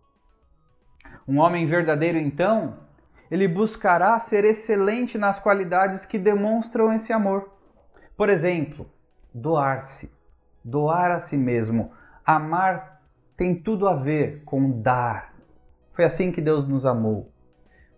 Um 1.28 1.40
homem 1.40 1.68
verdadeiro, 1.68 2.18
então, 2.18 2.78
ele 3.30 3.48
buscará 3.48 4.20
ser 4.22 4.46
excelente 4.46 5.18
nas 5.18 5.40
qualidades 5.40 6.06
que 6.06 6.18
demonstram 6.18 6.94
esse 6.94 7.12
amor. 7.12 7.52
Por 8.16 8.30
exemplo, 8.30 8.90
doar-se, 9.34 10.12
doar 10.64 11.12
a 11.12 11.22
si 11.22 11.36
mesmo. 11.38 11.92
Amar 12.26 13.02
tem 13.36 13.62
tudo 13.62 13.88
a 13.88 13.96
ver 13.96 14.44
com 14.46 14.82
dar. 14.82 15.34
Foi 15.94 16.06
assim 16.06 16.32
que 16.32 16.42
Deus 16.42 16.68
nos 16.68 16.86
amou. 16.86 17.32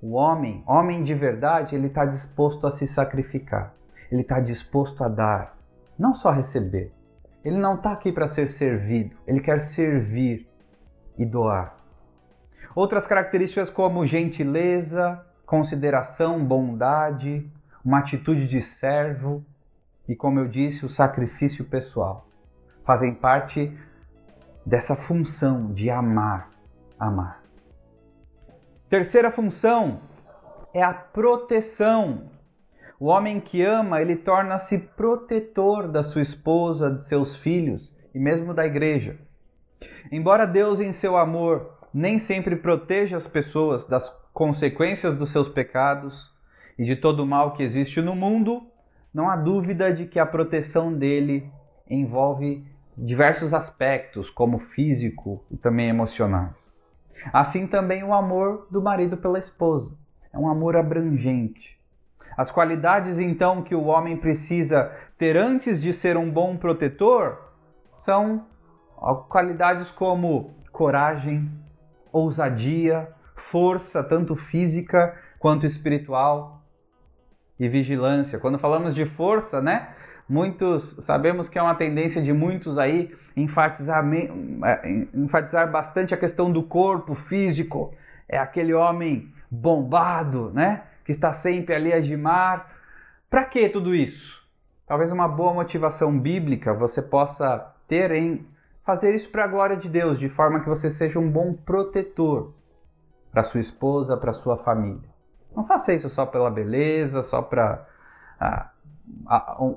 O 0.01 0.13
homem, 0.13 0.63
homem 0.65 1.03
de 1.03 1.13
verdade, 1.13 1.75
ele 1.75 1.87
está 1.87 2.05
disposto 2.05 2.65
a 2.65 2.71
se 2.71 2.87
sacrificar. 2.87 3.73
Ele 4.11 4.21
está 4.21 4.39
disposto 4.39 5.03
a 5.03 5.07
dar, 5.07 5.57
não 5.97 6.15
só 6.15 6.31
receber. 6.31 6.91
Ele 7.43 7.57
não 7.57 7.75
está 7.75 7.93
aqui 7.93 8.11
para 8.11 8.27
ser 8.27 8.49
servido, 8.49 9.15
ele 9.25 9.39
quer 9.39 9.61
servir 9.61 10.47
e 11.17 11.25
doar. 11.25 11.77
Outras 12.75 13.07
características 13.07 13.69
como 13.69 14.05
gentileza, 14.05 15.25
consideração, 15.45 16.43
bondade, 16.45 17.49
uma 17.83 17.99
atitude 17.99 18.47
de 18.47 18.61
servo 18.61 19.43
e, 20.07 20.15
como 20.15 20.39
eu 20.39 20.47
disse, 20.47 20.85
o 20.85 20.89
sacrifício 20.89 21.65
pessoal 21.65 22.27
fazem 22.85 23.13
parte 23.13 23.71
dessa 24.65 24.95
função 24.95 25.73
de 25.73 25.89
amar, 25.89 26.49
amar. 26.99 27.43
Terceira 28.89 29.31
função 29.31 30.01
é 30.73 30.81
a 30.81 30.93
proteção. 30.93 32.29
O 32.99 33.05
homem 33.05 33.39
que 33.39 33.63
ama, 33.63 34.01
ele 34.01 34.17
torna-se 34.17 34.77
protetor 34.77 35.87
da 35.87 36.03
sua 36.03 36.21
esposa, 36.21 36.91
de 36.91 37.05
seus 37.05 37.37
filhos 37.37 37.89
e 38.13 38.19
mesmo 38.19 38.53
da 38.53 38.65
igreja. 38.65 39.17
Embora 40.11 40.45
Deus, 40.45 40.81
em 40.81 40.91
seu 40.91 41.15
amor, 41.15 41.79
nem 41.93 42.19
sempre 42.19 42.57
proteja 42.57 43.15
as 43.15 43.25
pessoas 43.25 43.87
das 43.87 44.05
consequências 44.33 45.15
dos 45.15 45.31
seus 45.31 45.47
pecados 45.47 46.13
e 46.77 46.83
de 46.83 46.97
todo 46.97 47.23
o 47.23 47.25
mal 47.25 47.53
que 47.53 47.63
existe 47.63 48.01
no 48.01 48.15
mundo, 48.15 48.63
não 49.13 49.29
há 49.29 49.37
dúvida 49.37 49.93
de 49.93 50.05
que 50.05 50.19
a 50.19 50.25
proteção 50.25 50.93
dele 50.93 51.49
envolve 51.89 52.65
diversos 52.97 53.53
aspectos, 53.53 54.29
como 54.29 54.59
físico 54.59 55.41
e 55.49 55.55
também 55.55 55.87
emocionais. 55.87 56.53
Assim 57.31 57.65
também 57.65 58.03
o 58.03 58.13
amor 58.13 58.67
do 58.69 58.81
marido 58.81 59.15
pela 59.15 59.39
esposa. 59.39 59.95
É 60.33 60.37
um 60.37 60.49
amor 60.49 60.75
abrangente. 60.75 61.78
As 62.37 62.51
qualidades 62.51 63.19
então 63.19 63.61
que 63.61 63.75
o 63.75 63.85
homem 63.85 64.17
precisa 64.17 64.91
ter 65.17 65.35
antes 65.37 65.81
de 65.81 65.93
ser 65.93 66.17
um 66.17 66.29
bom 66.29 66.57
protetor 66.57 67.37
são 67.97 68.45
qualidades 69.27 69.91
como 69.91 70.53
coragem, 70.71 71.51
ousadia, 72.11 73.07
força, 73.51 74.03
tanto 74.03 74.35
física 74.35 75.15
quanto 75.39 75.65
espiritual, 75.65 76.59
e 77.59 77.67
vigilância. 77.67 78.39
Quando 78.39 78.57
falamos 78.57 78.95
de 78.95 79.05
força, 79.05 79.61
né? 79.61 79.89
Muitos 80.27 80.95
sabemos 81.01 81.49
que 81.49 81.57
é 81.57 81.61
uma 81.61 81.75
tendência 81.75 82.21
de 82.21 82.31
muitos 82.31 82.77
aí 82.77 83.13
enfatizar, 83.35 84.05
é, 84.63 85.07
enfatizar 85.13 85.69
bastante 85.69 86.13
a 86.13 86.17
questão 86.17 86.51
do 86.51 86.63
corpo 86.63 87.15
físico. 87.15 87.93
É 88.27 88.37
aquele 88.37 88.73
homem 88.73 89.33
bombado, 89.51 90.51
né? 90.53 90.83
Que 91.09 91.13
está 91.13 91.33
sempre 91.33 91.73
ali 91.73 91.91
a 91.91 91.99
gimar. 92.01 92.69
Para 93.31 93.45
que 93.45 93.67
tudo 93.69 93.95
isso? 93.95 94.47
Talvez 94.85 95.11
uma 95.11 95.27
boa 95.27 95.55
motivação 95.55 96.19
bíblica 96.19 96.71
você 96.71 97.01
possa 97.01 97.73
ter 97.87 98.11
em 98.11 98.45
fazer 98.85 99.15
isso 99.15 99.27
para 99.31 99.45
a 99.45 99.47
glória 99.47 99.75
de 99.75 99.89
Deus, 99.89 100.19
de 100.19 100.29
forma 100.29 100.59
que 100.59 100.69
você 100.69 100.91
seja 100.91 101.17
um 101.17 101.27
bom 101.27 101.55
protetor 101.55 102.53
para 103.31 103.43
sua 103.45 103.59
esposa, 103.59 104.17
para 104.17 104.33
sua 104.33 104.57
família. 104.57 105.09
Não 105.55 105.65
faça 105.65 105.93
isso 105.93 106.11
só 106.11 106.27
pela 106.27 106.51
beleza, 106.51 107.23
só 107.23 107.41
para 107.41 107.87
ah, 108.39 108.69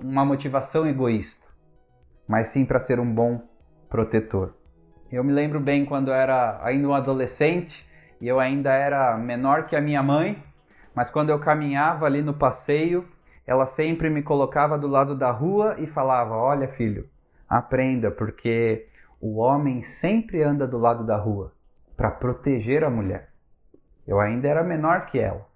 uma 0.02 0.26
motivação 0.26 0.86
egoísta, 0.86 1.46
mas 2.28 2.50
sim 2.50 2.66
para 2.66 2.84
ser 2.84 3.00
um 3.00 3.10
bom 3.10 3.40
protetor. 3.88 4.52
Eu 5.10 5.24
me 5.24 5.32
lembro 5.32 5.60
bem 5.60 5.86
quando 5.86 6.08
eu 6.08 6.14
era 6.14 6.60
ainda 6.62 6.88
um 6.88 6.94
adolescente 6.94 7.82
e 8.20 8.28
eu 8.28 8.38
ainda 8.38 8.70
era 8.70 9.16
menor 9.16 9.64
que 9.64 9.74
a 9.74 9.80
minha 9.80 10.02
mãe, 10.02 10.42
mas 10.94 11.10
quando 11.10 11.30
eu 11.30 11.38
caminhava 11.38 12.06
ali 12.06 12.22
no 12.22 12.34
passeio, 12.34 13.06
ela 13.46 13.66
sempre 13.66 14.10
me 14.10 14.22
colocava 14.22 14.78
do 14.78 14.86
lado 14.86 15.16
da 15.16 15.30
rua 15.30 15.76
e 15.78 15.86
falava: 15.86 16.34
Olha, 16.34 16.68
filho, 16.68 17.08
aprenda, 17.48 18.10
porque 18.10 18.86
o 19.20 19.38
homem 19.38 19.84
sempre 20.00 20.42
anda 20.42 20.66
do 20.66 20.78
lado 20.78 21.04
da 21.04 21.16
rua 21.16 21.52
para 21.96 22.10
proteger 22.10 22.84
a 22.84 22.90
mulher. 22.90 23.30
Eu 24.06 24.20
ainda 24.20 24.48
era 24.48 24.62
menor 24.64 25.06
que 25.06 25.18
ela, 25.18 25.46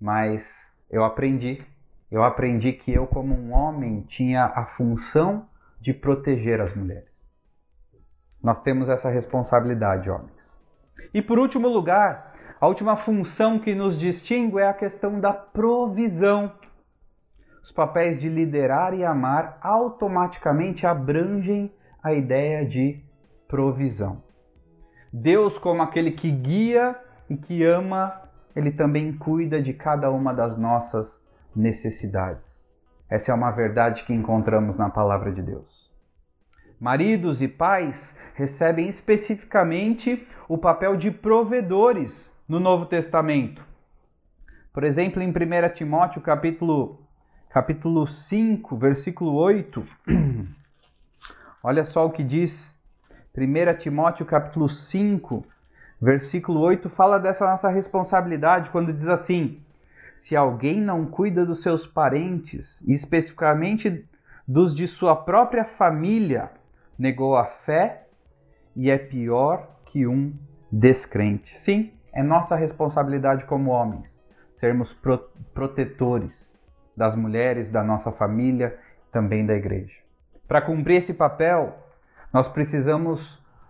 mas 0.00 0.42
eu 0.90 1.04
aprendi. 1.04 1.64
Eu 2.10 2.22
aprendi 2.22 2.72
que 2.72 2.92
eu, 2.92 3.06
como 3.06 3.34
um 3.34 3.52
homem, 3.52 4.02
tinha 4.02 4.44
a 4.44 4.66
função 4.76 5.46
de 5.80 5.92
proteger 5.92 6.60
as 6.60 6.74
mulheres. 6.74 7.10
Nós 8.42 8.60
temos 8.62 8.88
essa 8.88 9.10
responsabilidade, 9.10 10.08
homens. 10.08 10.32
E 11.12 11.20
por 11.20 11.38
último 11.38 11.68
lugar, 11.68 12.35
a 12.58 12.66
última 12.66 12.96
função 12.96 13.58
que 13.58 13.74
nos 13.74 13.98
distingue 13.98 14.58
é 14.58 14.68
a 14.68 14.72
questão 14.72 15.20
da 15.20 15.32
provisão. 15.32 16.52
Os 17.62 17.70
papéis 17.70 18.18
de 18.18 18.28
liderar 18.28 18.94
e 18.94 19.04
amar 19.04 19.58
automaticamente 19.60 20.86
abrangem 20.86 21.70
a 22.02 22.14
ideia 22.14 22.64
de 22.64 23.02
provisão. 23.46 24.22
Deus, 25.12 25.58
como 25.58 25.82
aquele 25.82 26.12
que 26.12 26.30
guia 26.30 26.96
e 27.28 27.36
que 27.36 27.62
ama, 27.62 28.22
ele 28.54 28.70
também 28.70 29.12
cuida 29.12 29.60
de 29.60 29.74
cada 29.74 30.10
uma 30.10 30.32
das 30.32 30.56
nossas 30.56 31.20
necessidades. 31.54 32.64
Essa 33.10 33.32
é 33.32 33.34
uma 33.34 33.50
verdade 33.50 34.02
que 34.04 34.14
encontramos 34.14 34.78
na 34.78 34.88
palavra 34.88 35.30
de 35.30 35.42
Deus. 35.42 35.90
Maridos 36.80 37.42
e 37.42 37.48
pais 37.48 38.16
recebem 38.34 38.88
especificamente 38.88 40.26
o 40.48 40.56
papel 40.58 40.96
de 40.96 41.10
provedores 41.10 42.35
no 42.48 42.60
Novo 42.60 42.86
Testamento. 42.86 43.64
Por 44.72 44.84
exemplo, 44.84 45.22
em 45.22 45.30
1 45.30 45.32
Timóteo 45.74 46.20
capítulo, 46.20 47.00
capítulo 47.50 48.06
5, 48.06 48.76
versículo 48.76 49.34
8, 49.34 49.86
olha 51.62 51.84
só 51.84 52.06
o 52.06 52.10
que 52.10 52.22
diz 52.22 52.78
1 53.36 53.78
Timóteo 53.78 54.24
capítulo 54.26 54.68
5, 54.68 55.44
Versículo 56.00 56.60
8 56.60 56.90
fala 56.90 57.18
dessa 57.18 57.46
nossa 57.46 57.70
responsabilidade 57.70 58.68
quando 58.70 58.92
diz 58.92 59.08
assim: 59.08 59.60
Se 60.18 60.36
alguém 60.36 60.80
não 60.80 61.06
cuida 61.06 61.46
dos 61.46 61.62
seus 61.62 61.86
parentes, 61.86 62.80
especificamente 62.86 64.04
dos 64.46 64.74
de 64.74 64.86
sua 64.86 65.16
própria 65.16 65.64
família, 65.64 66.50
negou 66.98 67.36
a 67.36 67.46
fé 67.46 68.06
e 68.74 68.90
é 68.90 68.98
pior 68.98 69.66
que 69.86 70.06
um 70.06 70.34
descrente. 70.70 71.58
Sim, 71.60 71.92
é 72.16 72.22
nossa 72.22 72.56
responsabilidade 72.56 73.44
como 73.44 73.70
homens 73.70 74.10
sermos 74.56 74.90
pro 74.94 75.18
protetores 75.52 76.34
das 76.96 77.14
mulheres, 77.14 77.70
da 77.70 77.84
nossa 77.84 78.10
família, 78.10 78.78
também 79.12 79.44
da 79.44 79.54
igreja. 79.54 79.94
Para 80.48 80.62
cumprir 80.62 80.96
esse 80.96 81.12
papel, 81.12 81.76
nós 82.32 82.48
precisamos 82.48 83.20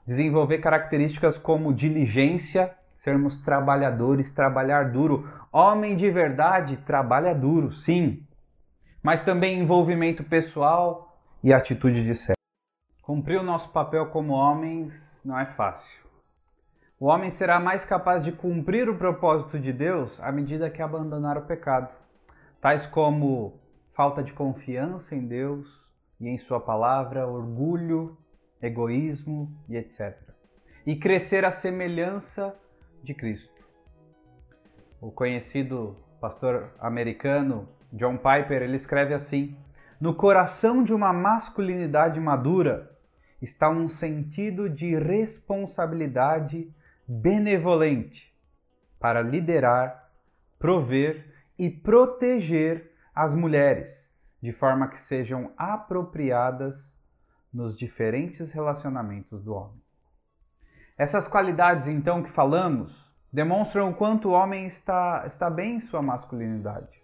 desenvolver 0.07 0.59
características 0.59 1.37
como 1.39 1.75
diligência, 1.75 2.73
sermos 3.03 3.43
trabalhadores, 3.43 4.33
trabalhar 4.33 4.93
duro. 4.93 5.29
Homem 5.53 5.97
de 5.97 6.09
verdade 6.09 6.77
trabalha 6.87 7.35
duro, 7.35 7.73
sim, 7.73 8.23
mas 9.03 9.25
também 9.25 9.59
envolvimento 9.59 10.23
pessoal 10.23 11.19
e 11.43 11.53
atitude 11.53 12.05
de 12.05 12.15
sério. 12.15 12.37
Cumprir 13.03 13.41
o 13.41 13.45
nosso 13.45 13.69
papel 13.71 14.07
como 14.07 14.33
homens 14.35 15.21
não 15.25 15.37
é 15.37 15.47
fácil. 15.47 16.06
O 16.99 17.09
homem 17.09 17.31
será 17.31 17.61
mais 17.61 17.85
capaz 17.85 18.25
de 18.25 18.33
cumprir 18.33 18.89
o 18.89 18.97
propósito 18.97 19.59
de 19.59 19.71
Deus 19.71 20.19
à 20.19 20.33
medida 20.33 20.71
que 20.71 20.81
abandonar 20.81 21.37
o 21.37 21.45
pecado, 21.45 21.95
tais 22.59 22.87
como 22.87 23.61
falta 23.95 24.23
de 24.23 24.33
confiança 24.33 25.15
em 25.15 25.27
Deus 25.27 25.69
e 26.19 26.27
em 26.27 26.39
Sua 26.39 26.59
palavra, 26.59 27.27
orgulho, 27.29 28.17
egoísmo 28.63 29.55
e 29.69 29.77
etc. 29.77 30.17
E 30.87 30.97
crescer 30.97 31.45
à 31.45 31.53
semelhança 31.53 32.59
de 33.05 33.13
Cristo. 33.13 33.63
O 34.99 35.11
conhecido 35.11 35.99
pastor 36.19 36.73
americano 36.81 37.69
John 37.93 38.17
Piper 38.17 38.63
ele 38.63 38.79
escreve 38.79 39.13
assim: 39.13 39.55
No 40.01 40.15
coração 40.15 40.83
de 40.83 40.95
uma 40.95 41.13
masculinidade 41.13 42.19
madura 42.19 42.91
está 43.43 43.69
um 43.69 43.87
sentido 43.87 44.71
de 44.71 44.99
responsabilidade 44.99 46.75
benevolente 47.07 48.35
para 48.99 49.23
liderar, 49.23 50.11
prover 50.59 51.25
e 51.59 51.71
proteger 51.71 52.91
as 53.15 53.35
mulheres, 53.35 53.93
de 54.43 54.53
forma 54.53 54.89
que 54.89 55.01
sejam 55.01 55.53
apropriadas 55.57 56.75
nos 57.53 57.79
diferentes 57.79 58.51
relacionamentos 58.53 59.43
do 59.43 59.55
homem. 59.55 59.81
Essas 60.99 61.29
qualidades, 61.29 61.87
então, 61.87 62.23
que 62.23 62.33
falamos, 62.33 62.93
demonstram 63.33 63.91
o 63.91 63.95
quanto 63.95 64.29
o 64.29 64.33
homem 64.33 64.67
está, 64.67 65.25
está 65.27 65.51
bem 65.51 65.77
em 65.77 65.81
sua 65.83 66.03
masculinidade. 66.03 67.03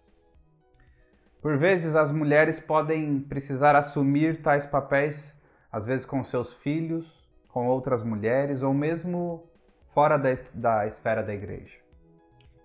Por 1.43 1.59
vezes, 1.59 1.95
as 1.95 2.11
mulheres 2.13 2.61
podem 2.61 3.21
precisar 3.21 3.77
assumir 3.77 4.43
tais 4.43 4.67
papéis, 4.67 5.17
às 5.71 5.87
vezes 5.87 6.07
com 6.07 6.25
seus 6.25 6.53
filhos, 6.63 7.07
com 7.49 7.67
outras 7.67 8.03
mulheres 8.03 8.63
ou 8.63 8.73
mesmo 8.73 9.52
fora 9.93 10.17
da, 10.17 10.31
da 10.55 10.87
esfera 10.87 11.23
da 11.23 11.33
igreja. 11.33 11.77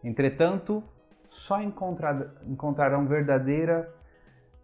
Entretanto, 0.04 0.84
só 1.30 1.62
encontrar, 1.62 2.44
encontrarão 2.46 3.08
verdadeira 3.08 3.94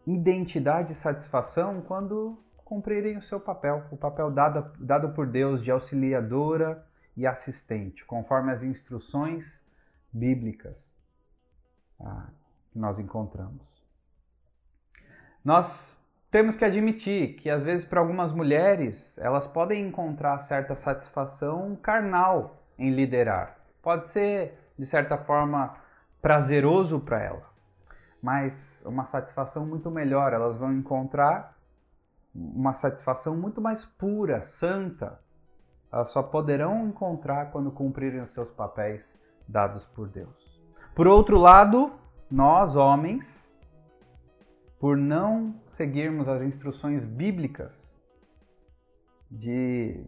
identidade 0.05 0.91
e 0.91 0.95
satisfação 0.95 1.81
quando 1.81 2.37
cumprirem 2.65 3.17
o 3.17 3.23
seu 3.23 3.39
papel, 3.39 3.83
o 3.91 3.97
papel 3.97 4.31
dado, 4.31 4.71
dado 4.79 5.13
por 5.13 5.27
Deus 5.27 5.63
de 5.63 5.71
auxiliadora 5.71 6.85
e 7.15 7.25
assistente, 7.27 8.03
conforme 8.05 8.51
as 8.51 8.63
instruções 8.63 9.45
bíblicas 10.11 10.75
ah, 11.99 12.29
que 12.71 12.79
nós 12.79 12.99
encontramos. 12.99 13.61
Nós 15.43 15.92
temos 16.33 16.57
que 16.57 16.65
admitir 16.65 17.35
que 17.35 17.47
às 17.47 17.63
vezes 17.63 17.85
para 17.85 17.99
algumas 17.99 18.33
mulheres 18.33 19.15
elas 19.19 19.45
podem 19.45 19.87
encontrar 19.87 20.39
certa 20.39 20.75
satisfação 20.75 21.75
carnal 21.75 22.57
em 22.75 22.89
liderar. 22.89 23.55
Pode 23.83 24.11
ser 24.11 24.57
de 24.77 24.87
certa 24.87 25.15
forma 25.15 25.77
prazeroso 26.19 26.99
para 27.01 27.21
ela, 27.21 27.43
mas 28.19 28.51
uma 28.83 29.05
satisfação 29.05 29.63
muito 29.63 29.91
melhor 29.91 30.33
elas 30.33 30.57
vão 30.57 30.73
encontrar 30.73 31.53
uma 32.33 32.73
satisfação 32.79 33.37
muito 33.37 33.61
mais 33.61 33.85
pura, 33.99 34.47
santa, 34.47 35.19
elas 35.91 36.11
só 36.13 36.23
poderão 36.23 36.87
encontrar 36.87 37.51
quando 37.51 37.71
cumprirem 37.71 38.21
os 38.21 38.33
seus 38.33 38.49
papéis 38.49 39.07
dados 39.47 39.85
por 39.89 40.09
Deus. 40.09 40.35
Por 40.95 41.05
outro 41.05 41.37
lado, 41.37 41.91
nós, 42.31 42.75
homens, 42.75 43.47
por 44.79 44.97
não 44.97 45.61
seguirmos 45.75 46.27
as 46.27 46.41
instruções 46.41 47.05
bíblicas, 47.05 47.71
de 49.29 50.05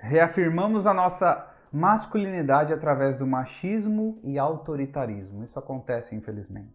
reafirmamos 0.00 0.86
a 0.86 0.92
nossa 0.92 1.54
masculinidade 1.72 2.72
através 2.72 3.18
do 3.18 3.26
machismo 3.26 4.20
e 4.22 4.38
autoritarismo. 4.38 5.44
Isso 5.44 5.58
acontece, 5.58 6.14
infelizmente. 6.14 6.74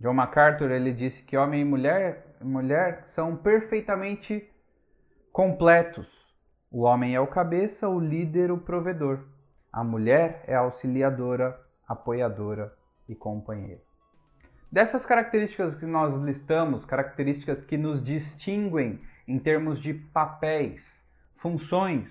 John 0.00 0.14
MacArthur 0.14 0.70
ele 0.70 0.92
disse 0.92 1.22
que 1.22 1.36
homem 1.36 1.62
e 1.62 1.64
mulher, 1.64 2.36
mulher 2.42 3.04
são 3.08 3.36
perfeitamente 3.36 4.46
completos. 5.32 6.06
O 6.70 6.82
homem 6.82 7.14
é 7.14 7.20
o 7.20 7.26
cabeça, 7.26 7.88
o 7.88 8.00
líder, 8.00 8.50
o 8.50 8.58
provedor. 8.58 9.24
A 9.72 9.82
mulher 9.82 10.44
é 10.46 10.54
auxiliadora, 10.54 11.58
apoiadora 11.88 12.72
e 13.08 13.14
companheira. 13.14 13.93
Dessas 14.74 15.06
características 15.06 15.76
que 15.76 15.86
nós 15.86 16.20
listamos, 16.24 16.84
características 16.84 17.64
que 17.64 17.76
nos 17.76 18.02
distinguem 18.02 19.00
em 19.24 19.38
termos 19.38 19.80
de 19.80 19.94
papéis, 19.94 21.00
funções, 21.36 22.10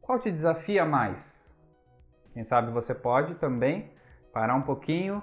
qual 0.00 0.18
te 0.20 0.30
desafia 0.30 0.86
mais? 0.86 1.54
Quem 2.32 2.46
sabe 2.46 2.72
você 2.72 2.94
pode 2.94 3.34
também 3.34 3.92
parar 4.32 4.54
um 4.54 4.62
pouquinho 4.62 5.22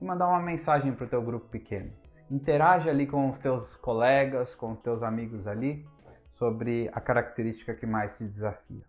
e 0.00 0.04
mandar 0.04 0.26
uma 0.26 0.42
mensagem 0.42 0.92
para 0.92 1.06
o 1.06 1.08
teu 1.08 1.22
grupo 1.22 1.46
pequeno. 1.46 1.92
Interage 2.28 2.90
ali 2.90 3.06
com 3.06 3.30
os 3.30 3.38
teus 3.38 3.76
colegas, 3.76 4.52
com 4.56 4.72
os 4.72 4.80
teus 4.80 5.04
amigos 5.04 5.46
ali 5.46 5.86
sobre 6.32 6.90
a 6.92 7.00
característica 7.00 7.74
que 7.74 7.86
mais 7.86 8.12
te 8.16 8.24
desafia. 8.24 8.84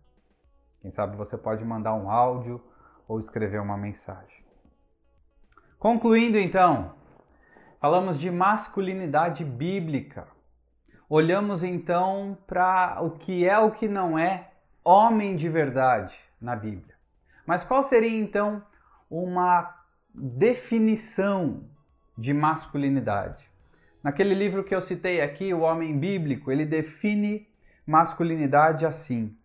Quem 0.82 0.90
sabe 0.90 1.16
você 1.16 1.38
pode 1.38 1.64
mandar 1.64 1.94
um 1.94 2.10
áudio 2.10 2.60
ou 3.06 3.20
escrever 3.20 3.60
uma 3.60 3.76
mensagem. 3.76 4.35
Concluindo 5.78 6.38
então, 6.38 6.94
falamos 7.78 8.18
de 8.18 8.30
masculinidade 8.30 9.44
bíblica. 9.44 10.26
Olhamos 11.08 11.62
então 11.62 12.36
para 12.46 12.98
o 13.02 13.10
que 13.10 13.46
é 13.46 13.58
o 13.58 13.70
que 13.70 13.86
não 13.86 14.18
é 14.18 14.50
homem 14.82 15.36
de 15.36 15.50
verdade 15.50 16.16
na 16.40 16.56
Bíblia. 16.56 16.94
Mas 17.46 17.62
qual 17.62 17.84
seria 17.84 18.18
então 18.18 18.62
uma 19.10 19.70
definição 20.14 21.62
de 22.16 22.32
masculinidade? 22.32 23.44
Naquele 24.02 24.34
livro 24.34 24.64
que 24.64 24.74
eu 24.74 24.80
citei 24.80 25.20
aqui, 25.20 25.52
O 25.52 25.60
Homem 25.60 25.98
Bíblico, 25.98 26.50
ele 26.50 26.64
define 26.64 27.46
masculinidade 27.86 28.86
assim: 28.86 29.36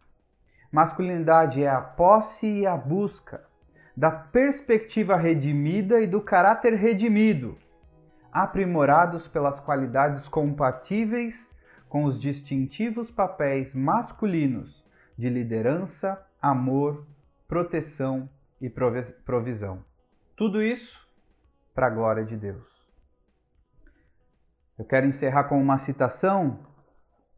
masculinidade 0.72 1.62
é 1.62 1.70
a 1.70 1.82
posse 1.82 2.48
e 2.48 2.66
a 2.66 2.78
busca 2.78 3.51
da 3.96 4.12
perspectiva 4.12 5.16
redimida 5.16 6.00
e 6.00 6.08
do 6.08 6.22
caráter 6.22 6.74
redimido, 6.74 7.58
aprimorados 8.32 9.28
pelas 9.28 9.60
qualidades 9.60 10.28
compatíveis 10.28 11.36
com 11.90 12.06
os 12.06 12.20
distintivos 12.20 13.12
papéis 13.12 13.76
masculinos 13.76 14.82
de 15.18 15.30
liderança, 15.30 16.26
amor, 16.42 17.06
proteção 17.48 18.30
e 18.62 18.70
provisão. 18.70 19.84
Tudo 20.38 20.62
isso 20.62 21.00
para 21.76 21.88
a 21.88 21.90
glória 21.90 22.24
de 22.24 22.38
Deus. 22.38 22.66
Eu 24.80 24.86
quero 24.86 25.06
encerrar 25.06 25.44
com 25.44 25.62
uma 25.62 25.78
citação 25.78 26.60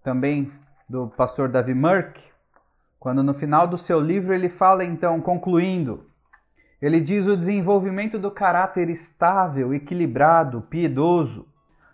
também 0.04 0.52
do 0.88 1.08
pastor 1.08 1.50
Davi 1.50 1.74
Merck, 1.74 2.22
quando 3.00 3.24
no 3.24 3.34
final 3.34 3.68
do 3.68 3.78
seu 3.78 4.00
livro 4.00 4.34
ele 4.34 4.50
fala 4.50 4.86
então, 4.86 5.20
concluindo, 5.20 6.06
ele 6.86 7.00
diz 7.00 7.26
o 7.26 7.38
desenvolvimento 7.38 8.20
do 8.20 8.30
caráter 8.30 8.90
estável, 8.90 9.74
equilibrado, 9.74 10.64
piedoso, 10.64 11.48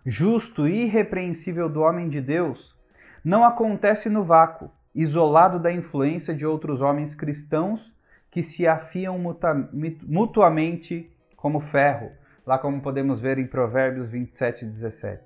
justo 0.03 0.67
e 0.67 0.85
irrepreensível 0.85 1.69
do 1.69 1.81
homem 1.81 2.09
de 2.09 2.19
Deus 2.19 2.75
não 3.23 3.43
acontece 3.43 4.09
no 4.09 4.23
vácuo, 4.23 4.71
isolado 4.95 5.59
da 5.59 5.71
influência 5.71 6.33
de 6.33 6.43
outros 6.43 6.81
homens 6.81 7.13
cristãos 7.13 7.79
que 8.31 8.41
se 8.41 8.65
afiam 8.65 9.19
mutuamente 10.07 11.07
como 11.37 11.59
ferro, 11.59 12.09
lá 12.43 12.57
como 12.57 12.81
podemos 12.81 13.19
ver 13.19 13.37
em 13.37 13.45
Provérbios 13.45 14.09
27 14.09 14.65
e 14.65 14.69
17. 14.69 15.21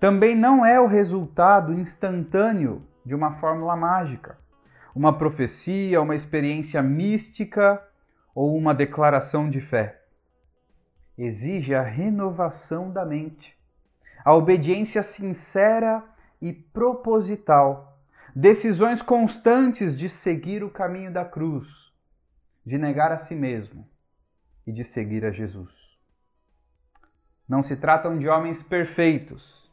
Também 0.00 0.34
não 0.34 0.66
é 0.66 0.80
o 0.80 0.88
resultado 0.88 1.72
instantâneo 1.72 2.82
de 3.06 3.14
uma 3.14 3.34
fórmula 3.34 3.76
mágica, 3.76 4.36
uma 4.96 5.16
profecia, 5.16 6.02
uma 6.02 6.16
experiência 6.16 6.82
mística 6.82 7.80
ou 8.34 8.56
uma 8.56 8.74
declaração 8.74 9.48
de 9.48 9.60
fé. 9.60 10.02
Exige 11.16 11.74
a 11.74 11.82
renovação 11.82 12.90
da 12.90 13.04
mente, 13.04 13.56
a 14.24 14.34
obediência 14.34 15.02
sincera 15.02 16.02
e 16.42 16.52
proposital, 16.52 17.98
decisões 18.34 19.00
constantes 19.00 19.96
de 19.96 20.08
seguir 20.08 20.64
o 20.64 20.70
caminho 20.70 21.12
da 21.12 21.24
cruz, 21.24 21.68
de 22.66 22.76
negar 22.76 23.12
a 23.12 23.18
si 23.18 23.34
mesmo 23.34 23.88
e 24.66 24.72
de 24.72 24.82
seguir 24.82 25.24
a 25.24 25.30
Jesus. 25.30 25.72
Não 27.48 27.62
se 27.62 27.76
tratam 27.76 28.18
de 28.18 28.26
homens 28.26 28.62
perfeitos, 28.62 29.70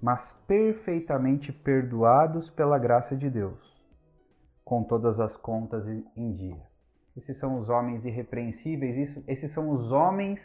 mas 0.00 0.30
perfeitamente 0.46 1.50
perdoados 1.50 2.50
pela 2.50 2.78
graça 2.78 3.16
de 3.16 3.30
Deus, 3.30 3.58
com 4.62 4.84
todas 4.84 5.18
as 5.18 5.34
contas 5.38 5.86
em 5.88 6.34
dia. 6.34 6.73
Esses 7.16 7.38
são 7.38 7.58
os 7.60 7.68
homens 7.68 8.04
irrepreensíveis, 8.04 9.22
esses 9.28 9.52
são 9.52 9.70
os 9.70 9.92
homens 9.92 10.40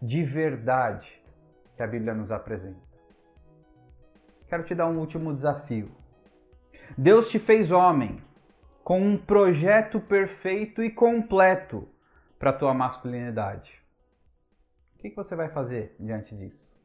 de 0.00 0.22
verdade 0.22 1.10
que 1.76 1.82
a 1.82 1.86
Bíblia 1.86 2.14
nos 2.14 2.30
apresenta. 2.30 2.80
Quero 4.48 4.64
te 4.64 4.74
dar 4.74 4.86
um 4.86 4.98
último 4.98 5.34
desafio. 5.34 5.90
Deus 6.96 7.28
te 7.28 7.38
fez 7.38 7.72
homem 7.72 8.22
com 8.84 9.00
um 9.00 9.18
projeto 9.18 10.00
perfeito 10.00 10.82
e 10.82 10.90
completo 10.90 11.88
para 12.38 12.50
a 12.50 12.52
tua 12.52 12.72
masculinidade. 12.72 13.82
O 14.94 14.98
que 14.98 15.10
você 15.10 15.34
vai 15.34 15.48
fazer 15.48 15.96
diante 15.98 16.36
disso? 16.36 16.76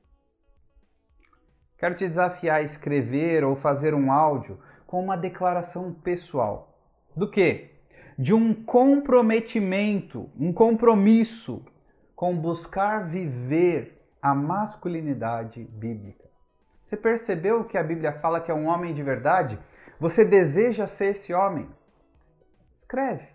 Quero 1.78 1.96
te 1.96 2.08
desafiar 2.08 2.58
a 2.58 2.64
escrever 2.64 3.44
ou 3.44 3.56
fazer 3.56 3.94
um 3.94 4.12
áudio 4.12 4.60
com 4.88 5.04
uma 5.04 5.16
declaração 5.16 5.94
pessoal. 5.94 6.78
Do 7.16 7.30
que? 7.30 7.71
De 8.22 8.36
um 8.36 8.54
comprometimento, 8.54 10.30
um 10.40 10.54
compromisso 10.54 11.66
com 12.16 12.38
buscar 12.38 13.10
viver 13.10 14.00
a 14.22 14.36
masculinidade 14.36 15.64
bíblica. 15.64 16.30
Você 16.86 16.96
percebeu 16.96 17.64
que 17.64 17.80
a 17.80 17.84
Bíblia 17.84 18.14
fala 18.20 18.40
que 18.40 18.52
é 18.52 18.54
um 18.54 18.68
homem 18.68 18.94
de 18.94 19.02
verdade? 19.02 19.58
Você 20.00 20.24
deseja 20.24 20.86
ser 20.86 21.16
esse 21.16 21.34
homem? 21.34 21.68
Escreve 22.84 23.28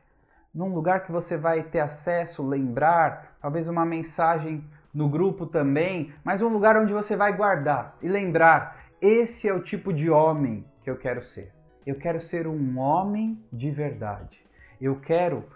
num 0.54 0.72
lugar 0.72 1.04
que 1.04 1.10
você 1.10 1.36
vai 1.36 1.64
ter 1.64 1.80
acesso, 1.80 2.46
lembrar, 2.46 3.36
talvez 3.42 3.68
uma 3.68 3.84
mensagem 3.84 4.64
no 4.94 5.08
grupo 5.08 5.46
também, 5.46 6.14
mas 6.22 6.40
um 6.40 6.48
lugar 6.48 6.76
onde 6.76 6.92
você 6.92 7.16
vai 7.16 7.36
guardar 7.36 7.96
e 8.00 8.06
lembrar: 8.06 8.86
esse 9.02 9.48
é 9.48 9.52
o 9.52 9.64
tipo 9.64 9.92
de 9.92 10.08
homem 10.08 10.64
que 10.84 10.88
eu 10.88 10.96
quero 10.96 11.24
ser. 11.24 11.52
Eu 11.84 11.96
quero 11.96 12.20
ser 12.20 12.46
um 12.46 12.78
homem 12.78 13.44
de 13.52 13.68
verdade. 13.72 14.46
Eu 14.80 15.00
quero 15.00 15.48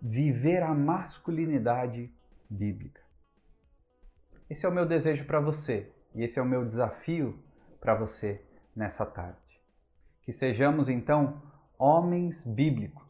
viver 0.00 0.62
a 0.62 0.72
masculinidade 0.72 2.12
bíblica. 2.48 3.00
Esse 4.48 4.64
é 4.64 4.68
o 4.68 4.72
meu 4.72 4.86
desejo 4.86 5.26
para 5.26 5.40
você 5.40 5.92
e 6.14 6.22
esse 6.22 6.38
é 6.38 6.42
o 6.42 6.46
meu 6.46 6.64
desafio 6.64 7.38
para 7.80 7.94
você 7.94 8.42
nessa 8.74 9.04
tarde. 9.04 9.38
Que 10.22 10.32
sejamos 10.32 10.88
então 10.88 11.42
homens 11.78 12.44
bíblicos, 12.46 13.06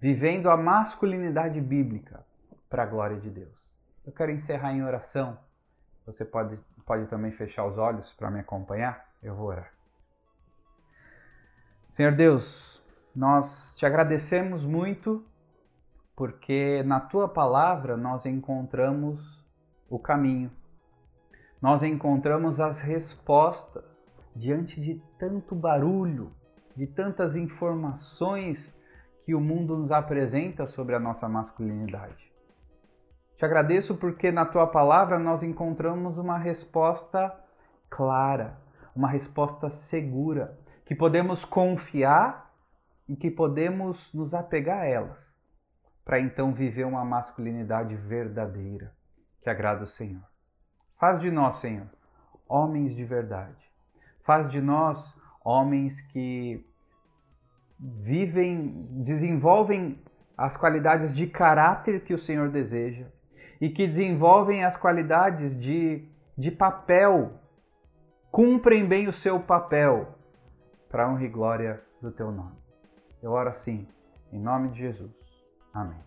vivendo 0.00 0.50
a 0.50 0.56
masculinidade 0.56 1.60
bíblica 1.60 2.24
para 2.68 2.82
a 2.82 2.86
glória 2.86 3.18
de 3.18 3.30
Deus. 3.30 3.54
Eu 4.04 4.12
quero 4.12 4.30
encerrar 4.30 4.72
em 4.72 4.84
oração. 4.84 5.38
Você 6.04 6.24
pode, 6.24 6.58
pode 6.84 7.06
também 7.08 7.32
fechar 7.32 7.64
os 7.64 7.78
olhos 7.78 8.12
para 8.14 8.30
me 8.30 8.40
acompanhar? 8.40 9.08
Eu 9.22 9.34
vou 9.34 9.46
orar. 9.46 9.72
Senhor 11.92 12.12
Deus, 12.12 12.73
nós 13.14 13.74
te 13.76 13.86
agradecemos 13.86 14.64
muito 14.64 15.24
porque 16.16 16.82
na 16.84 17.00
tua 17.00 17.28
palavra 17.28 17.96
nós 17.96 18.24
encontramos 18.26 19.20
o 19.88 19.98
caminho. 19.98 20.50
Nós 21.60 21.82
encontramos 21.82 22.60
as 22.60 22.80
respostas 22.80 23.84
diante 24.34 24.80
de 24.80 25.00
tanto 25.18 25.54
barulho, 25.54 26.32
de 26.76 26.86
tantas 26.86 27.36
informações 27.36 28.74
que 29.24 29.34
o 29.34 29.40
mundo 29.40 29.76
nos 29.76 29.90
apresenta 29.90 30.66
sobre 30.66 30.94
a 30.94 31.00
nossa 31.00 31.28
masculinidade. 31.28 32.32
Te 33.36 33.44
agradeço 33.44 33.96
porque 33.96 34.30
na 34.30 34.44
tua 34.44 34.66
palavra 34.66 35.18
nós 35.18 35.42
encontramos 35.42 36.18
uma 36.18 36.38
resposta 36.38 37.34
clara, 37.88 38.58
uma 38.94 39.08
resposta 39.08 39.70
segura, 39.70 40.58
que 40.84 40.94
podemos 40.94 41.44
confiar 41.44 42.43
e 43.08 43.16
que 43.16 43.30
podemos 43.30 43.98
nos 44.12 44.32
apegar 44.32 44.82
a 44.82 44.86
elas, 44.86 45.18
para 46.04 46.20
então 46.20 46.52
viver 46.52 46.84
uma 46.84 47.04
masculinidade 47.04 47.94
verdadeira 47.96 48.92
que 49.42 49.50
agrada 49.50 49.84
o 49.84 49.88
Senhor. 49.88 50.22
Faz 50.98 51.20
de 51.20 51.30
nós, 51.30 51.60
Senhor, 51.60 51.88
homens 52.48 52.94
de 52.94 53.04
verdade. 53.04 53.62
Faz 54.24 54.50
de 54.50 54.60
nós 54.60 54.98
homens 55.44 56.00
que 56.12 56.64
vivem, 57.78 58.86
desenvolvem 59.04 60.02
as 60.36 60.56
qualidades 60.56 61.14
de 61.14 61.26
caráter 61.26 62.04
que 62.04 62.14
o 62.14 62.18
Senhor 62.18 62.48
deseja 62.48 63.06
e 63.60 63.68
que 63.68 63.86
desenvolvem 63.86 64.64
as 64.64 64.76
qualidades 64.76 65.58
de, 65.60 66.08
de 66.36 66.50
papel, 66.50 67.38
cumprem 68.30 68.86
bem 68.86 69.08
o 69.08 69.12
seu 69.12 69.38
papel 69.40 70.08
para 70.88 71.08
honra 71.08 71.24
e 71.24 71.28
glória 71.28 71.82
do 72.00 72.10
teu 72.10 72.30
nome. 72.32 72.63
Eu 73.24 73.32
oro 73.32 73.48
assim, 73.48 73.88
em 74.30 74.38
nome 74.38 74.68
de 74.68 74.80
Jesus. 74.80 75.10
Amém. 75.72 75.98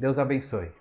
Deus 0.00 0.18
abençoe. 0.18 0.72